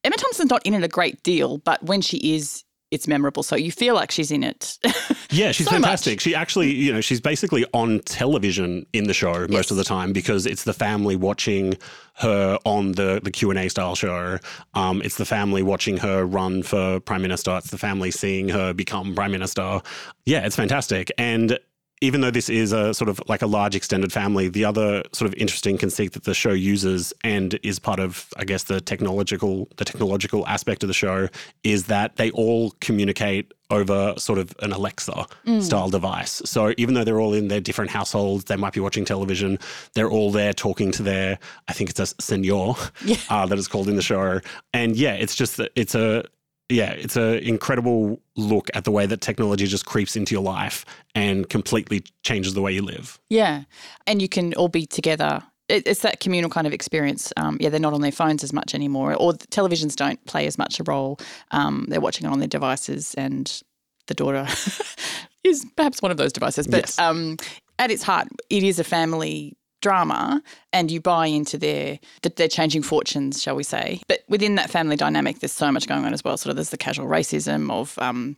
Emma 0.03 0.15
Thompson's 0.17 0.49
not 0.49 0.65
in 0.65 0.73
it 0.73 0.83
a 0.83 0.87
great 0.87 1.21
deal, 1.23 1.57
but 1.59 1.81
when 1.83 2.01
she 2.01 2.17
is, 2.35 2.63
it's 2.89 3.07
memorable. 3.07 3.43
So 3.43 3.55
you 3.55 3.71
feel 3.71 3.95
like 3.95 4.11
she's 4.11 4.31
in 4.31 4.43
it. 4.43 4.77
Yeah, 5.33 5.53
she's 5.53 5.67
So 5.67 5.71
much. 5.75 5.83
fantastic. 5.83 6.19
She 6.19 6.35
actually, 6.35 6.71
you 6.73 6.91
know, 6.91 6.99
she's 6.99 7.21
basically 7.21 7.65
on 7.73 8.01
television 8.01 8.85
in 8.91 9.05
the 9.05 9.13
show 9.13 9.31
most 9.47 9.49
Yes. 9.51 9.71
of 9.71 9.77
the 9.77 9.85
time 9.85 10.11
because 10.11 10.45
it's 10.45 10.65
the 10.65 10.73
family 10.73 11.15
watching 11.15 11.75
her 12.15 12.59
on 12.65 12.91
the 12.91 13.21
the 13.23 13.31
Q 13.31 13.49
and 13.49 13.57
A 13.57 13.69
style 13.69 13.95
show. 13.95 14.39
Um, 14.73 15.01
it's 15.01 15.15
the 15.15 15.23
family 15.23 15.63
watching 15.63 15.95
her 15.99 16.25
run 16.25 16.63
for 16.63 16.99
prime 16.99 17.21
minister. 17.21 17.55
It's 17.57 17.71
the 17.71 17.77
family 17.77 18.11
seeing 18.11 18.49
her 18.49 18.73
become 18.73 19.15
prime 19.15 19.31
minister. 19.31 19.79
Yeah, 20.25 20.45
it's 20.45 20.57
fantastic. 20.57 21.09
And 21.17 21.57
even 22.01 22.21
though 22.21 22.31
this 22.31 22.49
is 22.49 22.71
a 22.73 22.93
sort 22.93 23.09
of 23.09 23.21
like 23.27 23.41
a 23.41 23.47
large 23.47 23.75
extended 23.75 24.11
family, 24.11 24.49
the 24.49 24.65
other 24.65 25.03
sort 25.13 25.27
of 25.27 25.35
interesting 25.35 25.77
conceit 25.77 26.13
that 26.13 26.23
the 26.23 26.33
show 26.33 26.51
uses 26.51 27.13
and 27.23 27.59
is 27.63 27.79
part 27.79 27.99
of, 27.99 28.27
I 28.37 28.43
guess, 28.43 28.63
the 28.63 28.81
technological 28.81 29.69
the 29.77 29.85
technological 29.85 30.45
aspect 30.47 30.83
of 30.83 30.87
the 30.87 30.93
show 30.93 31.29
is 31.63 31.85
that 31.85 32.15
they 32.15 32.31
all 32.31 32.71
communicate 32.81 33.53
over 33.69 34.13
sort 34.17 34.37
of 34.37 34.53
an 34.61 34.73
Alexa 34.73 35.25
style 35.61 35.89
device. 35.89 36.41
So 36.43 36.73
even 36.77 36.93
though 36.93 37.05
they're 37.05 37.21
all 37.21 37.33
in 37.33 37.47
their 37.47 37.61
different 37.61 37.91
households, 37.91 38.43
they 38.45 38.57
might 38.57 38.73
be 38.73 38.81
watching 38.81 39.05
television, 39.05 39.59
they're 39.93 40.09
all 40.09 40.29
there 40.31 40.51
talking 40.51 40.91
to 40.91 41.03
their, 41.03 41.39
I 41.69 41.73
think 41.73 41.89
it's 41.89 41.99
a 41.99 42.07
Signor 42.21 42.75
uh, 43.29 43.45
that 43.45 43.57
is 43.57 43.69
called 43.69 43.87
in 43.87 43.95
the 43.95 44.01
show. 44.01 44.41
And 44.73 44.97
yeah, 44.97 45.13
it's 45.13 45.35
just, 45.35 45.55
that 45.55 45.71
it's 45.75 45.95
a, 45.95 46.25
yeah, 46.71 46.91
it's 46.91 47.15
an 47.15 47.35
incredible 47.39 48.21
look 48.35 48.69
at 48.73 48.83
the 48.83 48.91
way 48.91 49.05
that 49.05 49.21
technology 49.21 49.65
just 49.67 49.85
creeps 49.85 50.15
into 50.15 50.33
your 50.33 50.43
life 50.43 50.85
and 51.15 51.49
completely 51.49 52.03
changes 52.23 52.53
the 52.53 52.61
way 52.61 52.71
you 52.71 52.81
live. 52.81 53.19
yeah. 53.29 53.63
And 54.07 54.21
you 54.21 54.29
can 54.29 54.53
all 54.55 54.67
be 54.69 54.85
together. 54.85 55.43
It's 55.69 56.01
that 56.01 56.19
communal 56.19 56.49
kind 56.49 56.67
of 56.67 56.73
experience. 56.73 57.31
Um, 57.37 57.57
yeah, 57.61 57.69
they're 57.69 57.79
not 57.79 57.93
on 57.93 58.01
their 58.01 58.11
phones 58.11 58.43
as 58.43 58.51
much 58.51 58.75
anymore, 58.75 59.15
or 59.15 59.31
the 59.33 59.47
televisions 59.47 59.95
don't 59.95 60.23
play 60.25 60.45
as 60.47 60.57
much 60.57 60.79
a 60.79 60.83
role. 60.83 61.17
Um, 61.51 61.85
they're 61.87 62.01
watching 62.01 62.25
it 62.27 62.29
on 62.29 62.39
their 62.39 62.47
devices, 62.49 63.13
and 63.15 63.61
the 64.07 64.13
daughter 64.13 64.45
is 65.45 65.65
perhaps 65.77 66.01
one 66.01 66.11
of 66.11 66.17
those 66.17 66.33
devices. 66.33 66.67
But 66.67 66.81
Yes. 66.81 66.99
um, 66.99 67.37
at 67.79 67.89
its 67.89 68.03
heart, 68.03 68.27
it 68.49 68.63
is 68.63 68.79
a 68.79 68.83
family 68.83 69.55
drama, 69.81 70.41
and 70.71 70.89
you 70.91 71.01
buy 71.01 71.27
into 71.27 71.57
their 71.57 71.99
that 72.21 72.35
they're 72.37 72.47
changing 72.47 72.83
fortunes, 72.83 73.41
shall 73.41 73.55
we 73.55 73.63
say? 73.63 74.01
But 74.07 74.19
within 74.27 74.55
that 74.55 74.69
family 74.69 74.95
dynamic, 74.95 75.39
there's 75.39 75.51
so 75.51 75.71
much 75.71 75.87
going 75.87 76.05
on 76.05 76.13
as 76.13 76.23
well. 76.23 76.37
Sort 76.37 76.51
of 76.51 76.55
there's 76.57 76.69
the 76.69 76.77
casual 76.77 77.07
racism 77.07 77.71
of 77.71 77.97
um, 77.99 78.37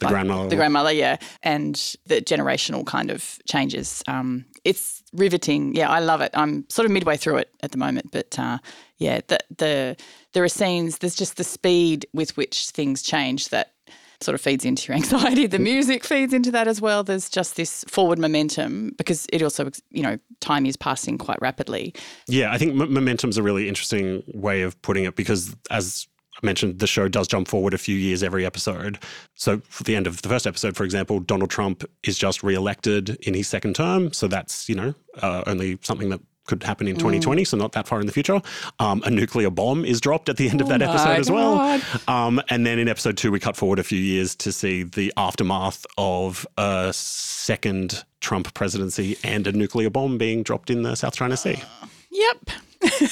The 0.00 0.06
grandmother. 0.06 0.48
the 0.48 0.56
grandmother, 0.56 0.92
yeah, 0.92 1.16
and 1.42 1.74
the 2.06 2.20
generational 2.20 2.84
kind 2.84 3.10
of 3.10 3.38
changes. 3.48 4.02
Um, 4.08 4.44
it's 4.64 5.02
riveting. 5.12 5.74
Yeah, 5.76 5.90
I 5.90 6.00
love 6.00 6.20
it. 6.20 6.32
I'm 6.34 6.64
sort 6.68 6.86
of 6.86 6.92
midway 6.92 7.16
through 7.16 7.36
it 7.38 7.50
at 7.62 7.70
the 7.72 7.78
moment, 7.78 8.10
but 8.10 8.38
uh, 8.38 8.58
yeah, 8.98 9.20
the 9.28 9.38
the 9.58 9.96
there 10.32 10.42
are 10.42 10.48
scenes. 10.48 10.98
There's 10.98 11.14
just 11.14 11.36
the 11.36 11.44
speed 11.44 12.06
with 12.12 12.36
which 12.36 12.70
things 12.70 13.02
change 13.02 13.50
that 13.50 13.73
sort 14.20 14.34
of 14.34 14.40
feeds 14.40 14.64
into 14.64 14.92
your 14.92 14.96
anxiety. 15.02 15.46
The 15.46 15.58
music 15.58 16.04
feeds 16.04 16.32
into 16.32 16.50
that 16.52 16.68
as 16.68 16.80
well. 16.80 17.04
There's 17.04 17.28
just 17.28 17.56
this 17.56 17.84
forward 17.88 18.18
momentum 18.18 18.92
because 18.96 19.26
it 19.32 19.42
also, 19.42 19.70
you 19.90 20.02
know, 20.02 20.18
time 20.40 20.66
is 20.66 20.76
passing 20.76 21.18
quite 21.18 21.38
rapidly. 21.40 21.94
Yeah, 22.28 22.52
I 22.52 22.58
think 22.58 22.80
m- 22.80 22.92
momentum's 22.92 23.38
a 23.38 23.42
really 23.42 23.68
interesting 23.68 24.22
way 24.34 24.62
of 24.62 24.80
putting 24.82 25.04
it 25.04 25.16
because, 25.16 25.54
as 25.70 26.06
I 26.42 26.46
mentioned, 26.46 26.78
the 26.80 26.86
show 26.86 27.08
does 27.08 27.28
jump 27.28 27.48
forward 27.48 27.74
a 27.74 27.78
few 27.78 27.96
years 27.96 28.22
every 28.22 28.44
episode. 28.44 28.98
So, 29.34 29.60
for 29.68 29.84
the 29.84 29.96
end 29.96 30.06
of 30.06 30.22
the 30.22 30.28
first 30.28 30.46
episode, 30.46 30.76
for 30.76 30.84
example, 30.84 31.20
Donald 31.20 31.50
Trump 31.50 31.84
is 32.02 32.18
just 32.18 32.42
re-elected 32.42 33.16
in 33.22 33.34
his 33.34 33.48
second 33.48 33.76
term. 33.76 34.12
So 34.12 34.28
that's 34.28 34.68
you 34.68 34.74
know 34.74 34.94
uh, 35.22 35.44
only 35.46 35.78
something 35.82 36.08
that 36.10 36.20
could 36.46 36.62
happen 36.62 36.86
in 36.88 36.96
2020, 36.96 37.44
so 37.44 37.56
not 37.56 37.72
that 37.72 37.86
far 37.86 38.00
in 38.00 38.06
the 38.06 38.12
future. 38.12 38.40
Um, 38.78 39.02
a 39.04 39.10
nuclear 39.10 39.50
bomb 39.50 39.84
is 39.84 40.00
dropped 40.00 40.28
at 40.28 40.36
the 40.36 40.48
end 40.48 40.60
of 40.60 40.68
that 40.68 40.82
Oh 40.82 40.90
episode 40.90 41.18
as 41.18 41.30
well. 41.30 41.80
Um, 42.08 42.40
and 42.48 42.66
then 42.66 42.78
in 42.78 42.88
episode 42.88 43.16
two, 43.16 43.30
we 43.32 43.40
cut 43.40 43.56
forward 43.56 43.78
a 43.78 43.82
few 43.84 43.98
years 43.98 44.34
to 44.36 44.52
see 44.52 44.82
the 44.82 45.12
aftermath 45.16 45.86
of 45.98 46.46
a 46.58 46.90
second 46.92 48.04
Trump 48.20 48.52
presidency 48.54 49.16
and 49.24 49.46
a 49.46 49.52
nuclear 49.52 49.90
bomb 49.90 50.18
being 50.18 50.42
dropped 50.42 50.70
in 50.70 50.82
the 50.82 50.94
South 50.94 51.14
China 51.16 51.36
Sea. 51.36 51.62
Yep, 52.10 52.50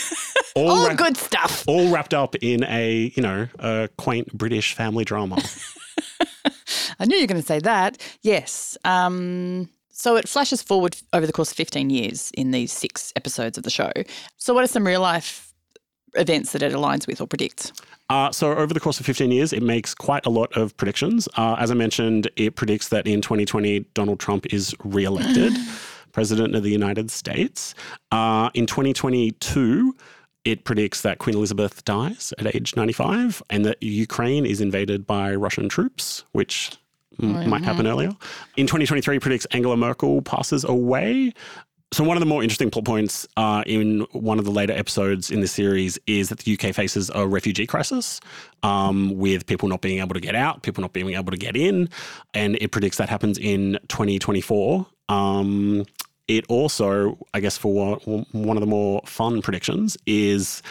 All, 0.54 0.70
all 0.70 0.88
wrap- 0.88 0.96
good 0.98 1.16
stuff. 1.16 1.64
all 1.66 1.90
wrapped 1.90 2.14
up 2.14 2.36
in 2.36 2.62
a 2.64 3.12
you 3.16 3.22
know 3.22 3.48
a 3.58 3.88
quaint 3.98 4.32
British 4.36 4.74
family 4.74 5.04
drama. 5.04 5.42
I 6.98 7.04
knew 7.06 7.16
you 7.16 7.22
were 7.22 7.26
going 7.28 7.40
to 7.40 7.46
say 7.46 7.58
that. 7.60 7.98
Yes. 8.22 8.76
Um, 8.84 9.68
so 10.02 10.16
it 10.16 10.28
flashes 10.28 10.60
forward 10.60 10.96
over 11.12 11.28
the 11.28 11.32
course 11.32 11.52
of 11.52 11.56
15 11.56 11.88
years 11.88 12.32
in 12.34 12.50
these 12.50 12.72
six 12.72 13.12
episodes 13.14 13.56
of 13.56 13.62
the 13.62 13.70
show. 13.70 13.92
So, 14.36 14.52
what 14.52 14.64
are 14.64 14.66
some 14.66 14.84
real 14.84 15.00
life 15.00 15.54
events 16.14 16.50
that 16.52 16.62
it 16.62 16.72
aligns 16.72 17.06
with 17.06 17.20
or 17.20 17.28
predicts? 17.28 17.72
Uh, 18.10 18.32
so 18.32 18.52
over 18.52 18.74
the 18.74 18.80
course 18.80 18.98
of 18.98 19.06
15 19.06 19.30
years, 19.30 19.52
it 19.52 19.62
makes 19.62 19.94
quite 19.94 20.26
a 20.26 20.28
lot 20.28 20.54
of 20.56 20.76
predictions. 20.76 21.28
Uh, 21.36 21.54
as 21.56 21.70
I 21.70 21.74
mentioned, 21.74 22.28
it 22.34 22.56
predicts 22.56 22.88
that 22.88 23.06
in 23.06 23.20
2020, 23.20 23.86
Donald 23.94 24.18
Trump 24.18 24.52
is 24.52 24.74
re-elected 24.82 25.52
president 26.12 26.56
of 26.56 26.64
the 26.64 26.70
United 26.70 27.08
States. 27.10 27.74
Uh, 28.10 28.50
in 28.54 28.66
2022. 28.66 29.94
It 30.44 30.64
predicts 30.64 31.02
that 31.02 31.18
Queen 31.18 31.36
Elizabeth 31.36 31.84
dies 31.84 32.34
at 32.36 32.52
age 32.52 32.74
95 32.74 33.44
and 33.48 33.64
that 33.64 33.80
Ukraine 33.80 34.44
is 34.44 34.60
invaded 34.60 35.06
by 35.06 35.32
Russian 35.36 35.68
troops, 35.68 36.24
which 36.32 36.72
m- 37.20 37.48
might 37.48 37.64
happen 37.64 37.86
earlier. 37.86 38.10
In 38.56 38.66
2023, 38.66 39.16
it 39.16 39.20
predicts 39.20 39.46
Angela 39.46 39.76
Merkel 39.76 40.22
passes 40.22 40.64
away. 40.64 41.32
So 41.92 42.02
one 42.02 42.16
of 42.16 42.20
the 42.20 42.26
more 42.26 42.42
interesting 42.42 42.70
plot 42.70 42.86
points 42.86 43.28
uh, 43.36 43.62
in 43.66 44.06
one 44.12 44.38
of 44.38 44.46
the 44.46 44.50
later 44.50 44.72
episodes 44.72 45.30
in 45.30 45.42
the 45.42 45.46
series 45.46 45.98
is 46.06 46.30
that 46.30 46.38
the 46.38 46.54
UK 46.54 46.74
faces 46.74 47.10
a 47.14 47.28
refugee 47.28 47.66
crisis 47.66 48.18
um, 48.62 49.18
with 49.18 49.46
people 49.46 49.68
not 49.68 49.82
being 49.82 50.00
able 50.00 50.14
to 50.14 50.20
get 50.20 50.34
out, 50.34 50.62
people 50.62 50.80
not 50.80 50.94
being 50.94 51.10
able 51.10 51.30
to 51.30 51.36
get 51.36 51.54
in, 51.54 51.90
and 52.32 52.56
it 52.62 52.70
predicts 52.72 52.96
that 52.96 53.10
happens 53.10 53.36
in 53.36 53.78
2024. 53.88 54.86
Um, 55.10 55.84
it 56.28 56.44
also, 56.48 57.18
I 57.34 57.40
guess, 57.40 57.58
for 57.58 57.96
one 57.96 58.56
of 58.56 58.60
the 58.60 58.66
more 58.66 59.02
fun 59.04 59.42
predictions, 59.42 59.96
is 60.06 60.62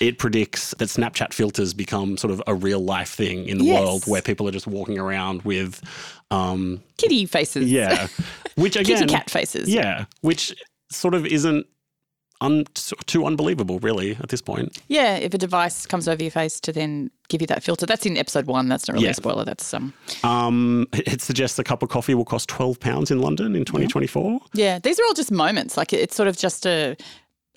it 0.00 0.18
predicts 0.18 0.74
that 0.78 0.86
Snapchat 0.88 1.32
filters 1.34 1.74
become 1.74 2.16
sort 2.16 2.32
of 2.32 2.42
a 2.46 2.54
real 2.54 2.80
life 2.80 3.10
thing 3.10 3.46
in 3.46 3.58
the 3.58 3.64
Yes. 3.64 3.80
world 3.80 4.06
where 4.06 4.22
people 4.22 4.48
are 4.48 4.52
just 4.52 4.66
walking 4.66 4.98
around 4.98 5.42
with, 5.42 5.80
um, 6.30 6.82
Kitty 6.96 7.26
faces. 7.26 7.70
yeah, 7.70 8.08
which 8.56 8.74
again, 8.76 8.98
Kitty 9.00 9.12
cat 9.12 9.30
faces. 9.30 9.68
yeah, 9.68 10.06
which 10.22 10.54
sort 10.90 11.14
of 11.14 11.26
isn't 11.26 11.66
un- 12.40 12.64
too 13.06 13.24
unbelievable, 13.26 13.78
really, 13.80 14.16
at 14.16 14.28
this 14.28 14.42
point. 14.42 14.78
Yeah, 14.88 15.16
if 15.16 15.32
a 15.34 15.38
device 15.38 15.86
comes 15.86 16.06
over 16.08 16.22
your 16.22 16.30
face 16.30 16.60
to 16.60 16.72
then 16.72 17.10
give 17.28 17.40
you 17.40 17.46
that 17.48 17.62
filter. 17.62 17.86
That's 17.86 18.06
in 18.06 18.16
episode 18.16 18.46
one. 18.46 18.68
That's 18.68 18.86
not 18.88 18.94
really 18.94 19.06
Yeah. 19.06 19.10
a 19.12 19.14
spoiler. 19.14 19.44
That's 19.44 19.72
um 19.74 19.92
Um, 20.22 20.86
it 20.92 21.20
suggests 21.22 21.58
a 21.58 21.64
cup 21.64 21.82
of 21.82 21.88
coffee 21.88 22.14
will 22.14 22.24
cost 22.24 22.48
twelve 22.48 22.78
pounds 22.80 23.10
in 23.10 23.20
London 23.20 23.56
in 23.56 23.64
2024. 23.64 24.40
yeah, 24.54 24.78
these 24.78 24.98
are 25.00 25.04
all 25.06 25.14
just 25.14 25.30
moments. 25.32 25.76
Like 25.76 25.92
it's 25.92 26.14
sort 26.14 26.28
of 26.28 26.36
just 26.36 26.66
a 26.66 26.96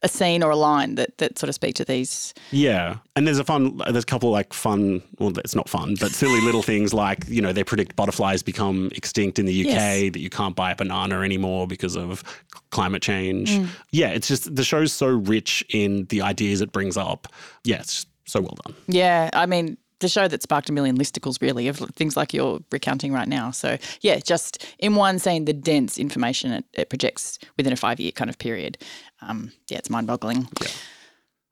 a 0.01 0.07
scene 0.07 0.43
or 0.43 0.49
a 0.51 0.55
line 0.55 0.95
that 0.95 1.17
that 1.17 1.37
sort 1.37 1.49
of 1.49 1.55
speak 1.55 1.75
to 1.75 1.85
these. 1.85 2.33
Yeah, 2.51 2.97
and 3.15 3.27
there's 3.27 3.39
a 3.39 3.43
fun. 3.43 3.77
There's 3.89 4.03
a 4.03 4.07
couple 4.07 4.29
of 4.29 4.33
like 4.33 4.53
fun. 4.53 5.01
Well, 5.19 5.37
it's 5.39 5.55
not 5.55 5.67
fun, 5.69 5.95
but 5.99 6.11
silly 6.11 6.39
little 6.41 6.61
things 6.63 6.93
like 6.93 7.27
you 7.27 7.41
know 7.41 7.51
they 7.53 7.63
predict 7.63 7.95
butterflies 7.95 8.41
become 8.43 8.89
extinct 8.95 9.39
in 9.39 9.45
the 9.45 9.61
UK 9.61 9.67
Yes. 9.67 10.13
that 10.13 10.19
you 10.19 10.29
can't 10.29 10.55
buy 10.55 10.71
a 10.71 10.75
banana 10.75 11.21
anymore 11.21 11.67
because 11.67 11.95
of 11.97 12.23
climate 12.71 13.01
change. 13.01 13.51
Mm. 13.51 13.67
Yeah, 13.91 14.09
it's 14.09 14.27
just 14.27 14.55
the 14.55 14.63
show's 14.63 14.93
so 14.93 15.07
rich 15.07 15.63
in 15.69 16.05
the 16.05 16.21
ideas 16.21 16.61
it 16.61 16.71
brings 16.71 16.97
up. 16.97 17.27
Yeah, 17.63 17.77
it's 17.79 17.93
just 17.93 18.07
so 18.25 18.41
well 18.41 18.57
done. 18.65 18.75
Yeah, 18.87 19.29
I 19.33 19.45
mean. 19.45 19.77
The 19.99 20.07
show 20.07 20.27
that 20.27 20.41
sparked 20.41 20.69
a 20.69 20.73
million 20.73 20.97
listicles, 20.97 21.41
really, 21.41 21.67
of 21.67 21.77
things 21.95 22.15
like 22.15 22.33
you're 22.33 22.59
recounting 22.71 23.11
right 23.11 23.27
now. 23.27 23.51
So, 23.51 23.77
yeah, 24.01 24.19
just 24.19 24.65
in 24.79 24.95
one 24.95 25.19
scene, 25.19 25.45
the 25.45 25.53
dense 25.53 25.97
information 25.97 26.51
it, 26.51 26.65
it 26.73 26.89
projects 26.89 27.39
within 27.57 27.73
a 27.73 27.75
five 27.75 27.99
year 27.99 28.11
kind 28.11 28.29
of 28.29 28.37
period. 28.37 28.77
Um, 29.21 29.51
yeah, 29.67 29.77
it's 29.77 29.89
mind 29.89 30.07
boggling. 30.07 30.47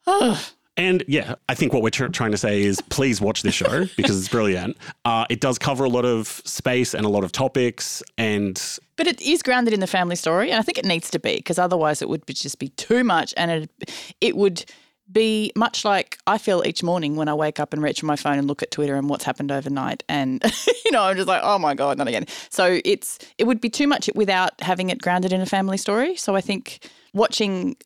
And 0.77 1.03
yeah, 1.07 1.35
I 1.49 1.55
think 1.55 1.73
what 1.73 1.81
we're 1.81 1.89
tr- 1.89 2.05
trying 2.07 2.31
to 2.31 2.37
say 2.37 2.61
is 2.61 2.79
please 2.81 3.19
watch 3.19 3.41
this 3.41 3.55
show 3.55 3.85
because 3.97 4.19
it's 4.19 4.29
brilliant. 4.29 4.77
Uh, 5.05 5.25
it 5.29 5.41
does 5.41 5.57
cover 5.57 5.83
a 5.83 5.89
lot 5.89 6.05
of 6.05 6.27
space 6.45 6.93
and 6.93 7.03
a 7.03 7.09
lot 7.09 7.23
of 7.23 7.31
topics, 7.31 8.03
and 8.17 8.61
But 8.95 9.07
it 9.07 9.19
is 9.19 9.41
grounded 9.41 9.73
in 9.73 9.79
the 9.79 9.87
family 9.87 10.15
story, 10.15 10.51
and 10.51 10.59
I 10.59 10.61
think 10.61 10.77
it 10.77 10.85
needs 10.85 11.09
to 11.11 11.19
be 11.19 11.37
because 11.37 11.57
otherwise 11.57 12.03
it 12.03 12.09
would 12.09 12.25
be, 12.27 12.33
just 12.33 12.59
be 12.59 12.69
too 12.69 13.03
much, 13.03 13.33
and 13.35 13.49
it 13.49 13.91
it 14.21 14.37
would 14.37 14.65
be 15.11 15.51
much 15.55 15.85
like 15.85 16.17
I 16.27 16.37
feel 16.37 16.63
each 16.65 16.83
morning 16.83 17.15
when 17.15 17.27
I 17.27 17.33
wake 17.33 17.59
up 17.59 17.73
and 17.73 17.81
reach 17.81 18.01
for 18.01 18.05
my 18.05 18.15
phone 18.15 18.37
and 18.37 18.47
look 18.47 18.61
at 18.61 18.71
Twitter 18.71 18.95
and 18.95 19.09
what's 19.09 19.23
happened 19.23 19.51
overnight, 19.51 20.03
and 20.09 20.43
you 20.85 20.91
know 20.91 21.03
I'm 21.03 21.15
just 21.15 21.27
like, 21.27 21.41
oh 21.43 21.59
my 21.59 21.73
god, 21.73 21.97
not 21.97 22.07
again. 22.07 22.25
So 22.49 22.79
it's 22.83 23.19
it 23.37 23.45
would 23.45 23.61
be 23.61 23.69
too 23.69 23.87
much 23.87 24.09
without 24.15 24.59
having 24.61 24.89
it 24.89 25.01
grounded 25.01 25.33
in 25.33 25.41
a 25.41 25.45
family 25.45 25.77
story. 25.77 26.15
So 26.15 26.35
I 26.35 26.41
think 26.41 26.89
watching 27.13 27.77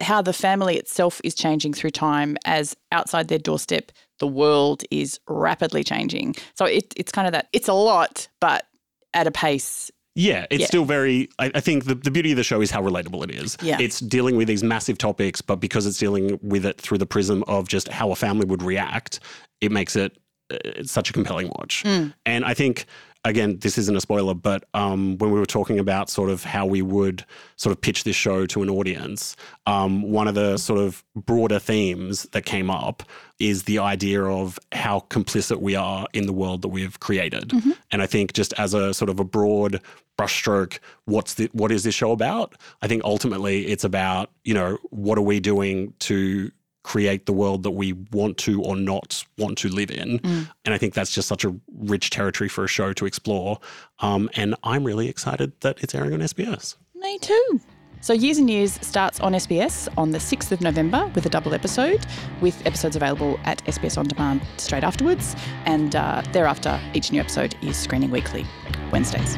how 0.00 0.22
the 0.22 0.32
family 0.32 0.76
itself 0.76 1.20
is 1.24 1.34
changing 1.34 1.74
through 1.74 1.90
time 1.90 2.36
as 2.44 2.76
outside 2.92 3.28
their 3.28 3.38
doorstep 3.38 3.90
the 4.20 4.26
world 4.26 4.84
is 4.90 5.18
rapidly 5.28 5.82
changing 5.82 6.34
so 6.54 6.64
it, 6.64 6.92
it's 6.96 7.10
kind 7.10 7.26
of 7.26 7.32
that 7.32 7.48
it's 7.52 7.68
a 7.68 7.72
lot 7.72 8.28
but 8.40 8.66
at 9.14 9.26
a 9.26 9.30
pace 9.30 9.90
Yeah, 10.18 10.46
it's 10.50 10.62
Yeah. 10.62 10.66
still 10.66 10.84
very. 10.84 11.28
I, 11.38 11.50
I 11.54 11.60
think 11.60 11.84
the, 11.84 11.94
the 11.94 12.10
beauty 12.10 12.32
of 12.32 12.36
the 12.36 12.42
show 12.42 12.60
is 12.60 12.70
how 12.70 12.82
relatable 12.82 13.22
it 13.24 13.30
is. 13.30 13.56
Yeah. 13.62 13.78
It's 13.80 14.00
dealing 14.00 14.36
with 14.36 14.48
these 14.48 14.64
massive 14.64 14.98
topics, 14.98 15.40
but 15.40 15.56
because 15.56 15.86
it's 15.86 15.98
dealing 15.98 16.38
with 16.42 16.66
it 16.66 16.80
through 16.80 16.98
the 16.98 17.06
prism 17.06 17.44
of 17.46 17.68
just 17.68 17.88
how 17.88 18.10
a 18.10 18.16
family 18.16 18.44
would 18.44 18.62
react, 18.62 19.20
it 19.60 19.70
makes 19.70 19.94
it 19.96 20.18
uh, 20.50 20.56
it's 20.64 20.90
such 20.92 21.10
a 21.10 21.12
compelling 21.12 21.48
watch. 21.56 21.84
And 21.84 22.44
I 22.44 22.54
think, 22.54 22.86
again, 23.28 23.58
this 23.58 23.78
isn't 23.78 23.94
a 23.94 24.00
spoiler, 24.00 24.34
but 24.34 24.64
um, 24.74 25.18
when 25.18 25.30
we 25.30 25.38
were 25.38 25.46
talking 25.46 25.78
about 25.78 26.08
sort 26.08 26.30
of 26.30 26.44
how 26.44 26.64
we 26.66 26.82
would 26.82 27.24
sort 27.56 27.72
of 27.72 27.80
pitch 27.80 28.04
this 28.04 28.16
show 28.16 28.46
to 28.46 28.62
an 28.62 28.70
audience, 28.70 29.36
um, 29.66 30.02
one 30.10 30.26
of 30.26 30.34
the 30.34 30.56
sort 30.56 30.80
of 30.80 31.04
broader 31.14 31.58
themes 31.58 32.24
that 32.32 32.44
came 32.44 32.70
up 32.70 33.02
is 33.38 33.64
the 33.64 33.78
idea 33.78 34.24
of 34.24 34.58
how 34.72 35.00
complicit 35.10 35.60
we 35.60 35.76
are 35.76 36.06
in 36.12 36.26
the 36.26 36.32
world 36.32 36.62
that 36.62 36.68
we've 36.68 36.98
created. 37.00 37.52
And 37.92 38.02
I 38.02 38.06
think 38.06 38.32
just 38.32 38.52
as 38.54 38.74
a 38.74 38.92
sort 38.94 39.10
of 39.10 39.20
a 39.20 39.24
broad 39.24 39.80
brushstroke, 40.18 40.78
what's 41.04 41.34
the, 41.34 41.48
what 41.52 41.70
is 41.70 41.84
this 41.84 41.94
show 41.94 42.10
about? 42.10 42.54
I 42.82 42.88
think 42.88 43.04
ultimately 43.04 43.66
it's 43.66 43.84
about, 43.84 44.30
you 44.42 44.54
know, 44.54 44.78
what 44.90 45.18
are 45.18 45.22
we 45.22 45.38
doing 45.38 45.92
to 46.00 46.50
create 46.88 47.26
the 47.26 47.34
world 47.34 47.64
that 47.64 47.72
we 47.72 47.92
want 48.12 48.38
to 48.38 48.62
or 48.62 48.74
not 48.74 49.22
want 49.36 49.58
to 49.58 49.68
live 49.68 49.90
in. 49.90 50.18
And 50.64 50.72
I 50.72 50.78
think 50.78 50.94
that's 50.94 51.10
just 51.10 51.28
such 51.28 51.44
a 51.44 51.54
rich 51.76 52.08
territory 52.08 52.48
for 52.48 52.64
a 52.64 52.66
show 52.66 52.94
to 52.94 53.04
explore. 53.04 53.58
Um, 53.98 54.30
and 54.34 54.54
I'm 54.62 54.84
really 54.84 55.06
excited 55.06 55.52
that 55.60 55.82
it's 55.82 55.94
airing 55.94 56.14
on 56.14 56.20
SBS. 56.20 56.76
Me 56.94 57.18
too. 57.18 57.60
So 58.00 58.14
Years 58.14 58.38
and 58.38 58.48
Years 58.48 58.78
starts 58.80 59.20
on 59.20 59.34
SBS 59.34 59.86
on 59.98 60.12
the 60.12 60.18
6th 60.18 60.50
of 60.50 60.62
November 60.62 61.12
with 61.14 61.26
a 61.26 61.28
double 61.28 61.52
episode, 61.52 62.06
with 62.40 62.56
episodes 62.64 62.96
available 62.96 63.38
at 63.44 63.62
SBS 63.66 63.98
On 63.98 64.06
Demand 64.06 64.40
straight 64.56 64.82
afterwards. 64.82 65.36
And 65.66 65.94
uh, 65.94 66.22
thereafter, 66.32 66.80
each 66.94 67.12
new 67.12 67.20
episode 67.20 67.54
is 67.60 67.76
screening 67.76 68.10
weekly, 68.10 68.46
Wednesdays. 68.92 69.36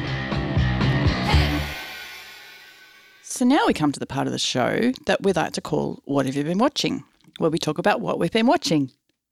So 3.23 3.43
now 3.43 3.65
we 3.67 3.73
come 3.73 3.91
to 3.91 3.99
the 3.99 4.05
part 4.05 4.27
of 4.27 4.31
the 4.31 4.39
show 4.39 4.93
that 5.05 5.21
we 5.21 5.33
like 5.33 5.51
to 5.53 5.61
call 5.61 5.99
What 6.05 6.25
Have 6.27 6.37
You 6.37 6.45
Been 6.45 6.57
Watching? 6.57 7.03
Where 7.41 7.49
we 7.49 7.57
talk 7.57 7.79
about 7.79 8.01
what 8.01 8.19
we've 8.19 8.31
been 8.31 8.45
watching. 8.45 8.91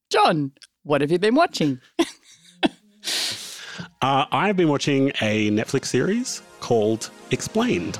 John, 0.10 0.52
what 0.82 1.02
have 1.02 1.12
you 1.12 1.19
been 1.19 1.36
watching? 1.36 1.80
Uh, 4.02 4.26
I've 4.32 4.56
been 4.56 4.69
watching 4.69 5.10
a 5.22 5.50
Netflix 5.52 5.86
series 5.86 6.41
called 6.60 7.10
Explained. 7.32 7.98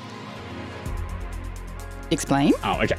Explain. 2.10 2.52
Oh, 2.64 2.80
okay. 2.82 2.98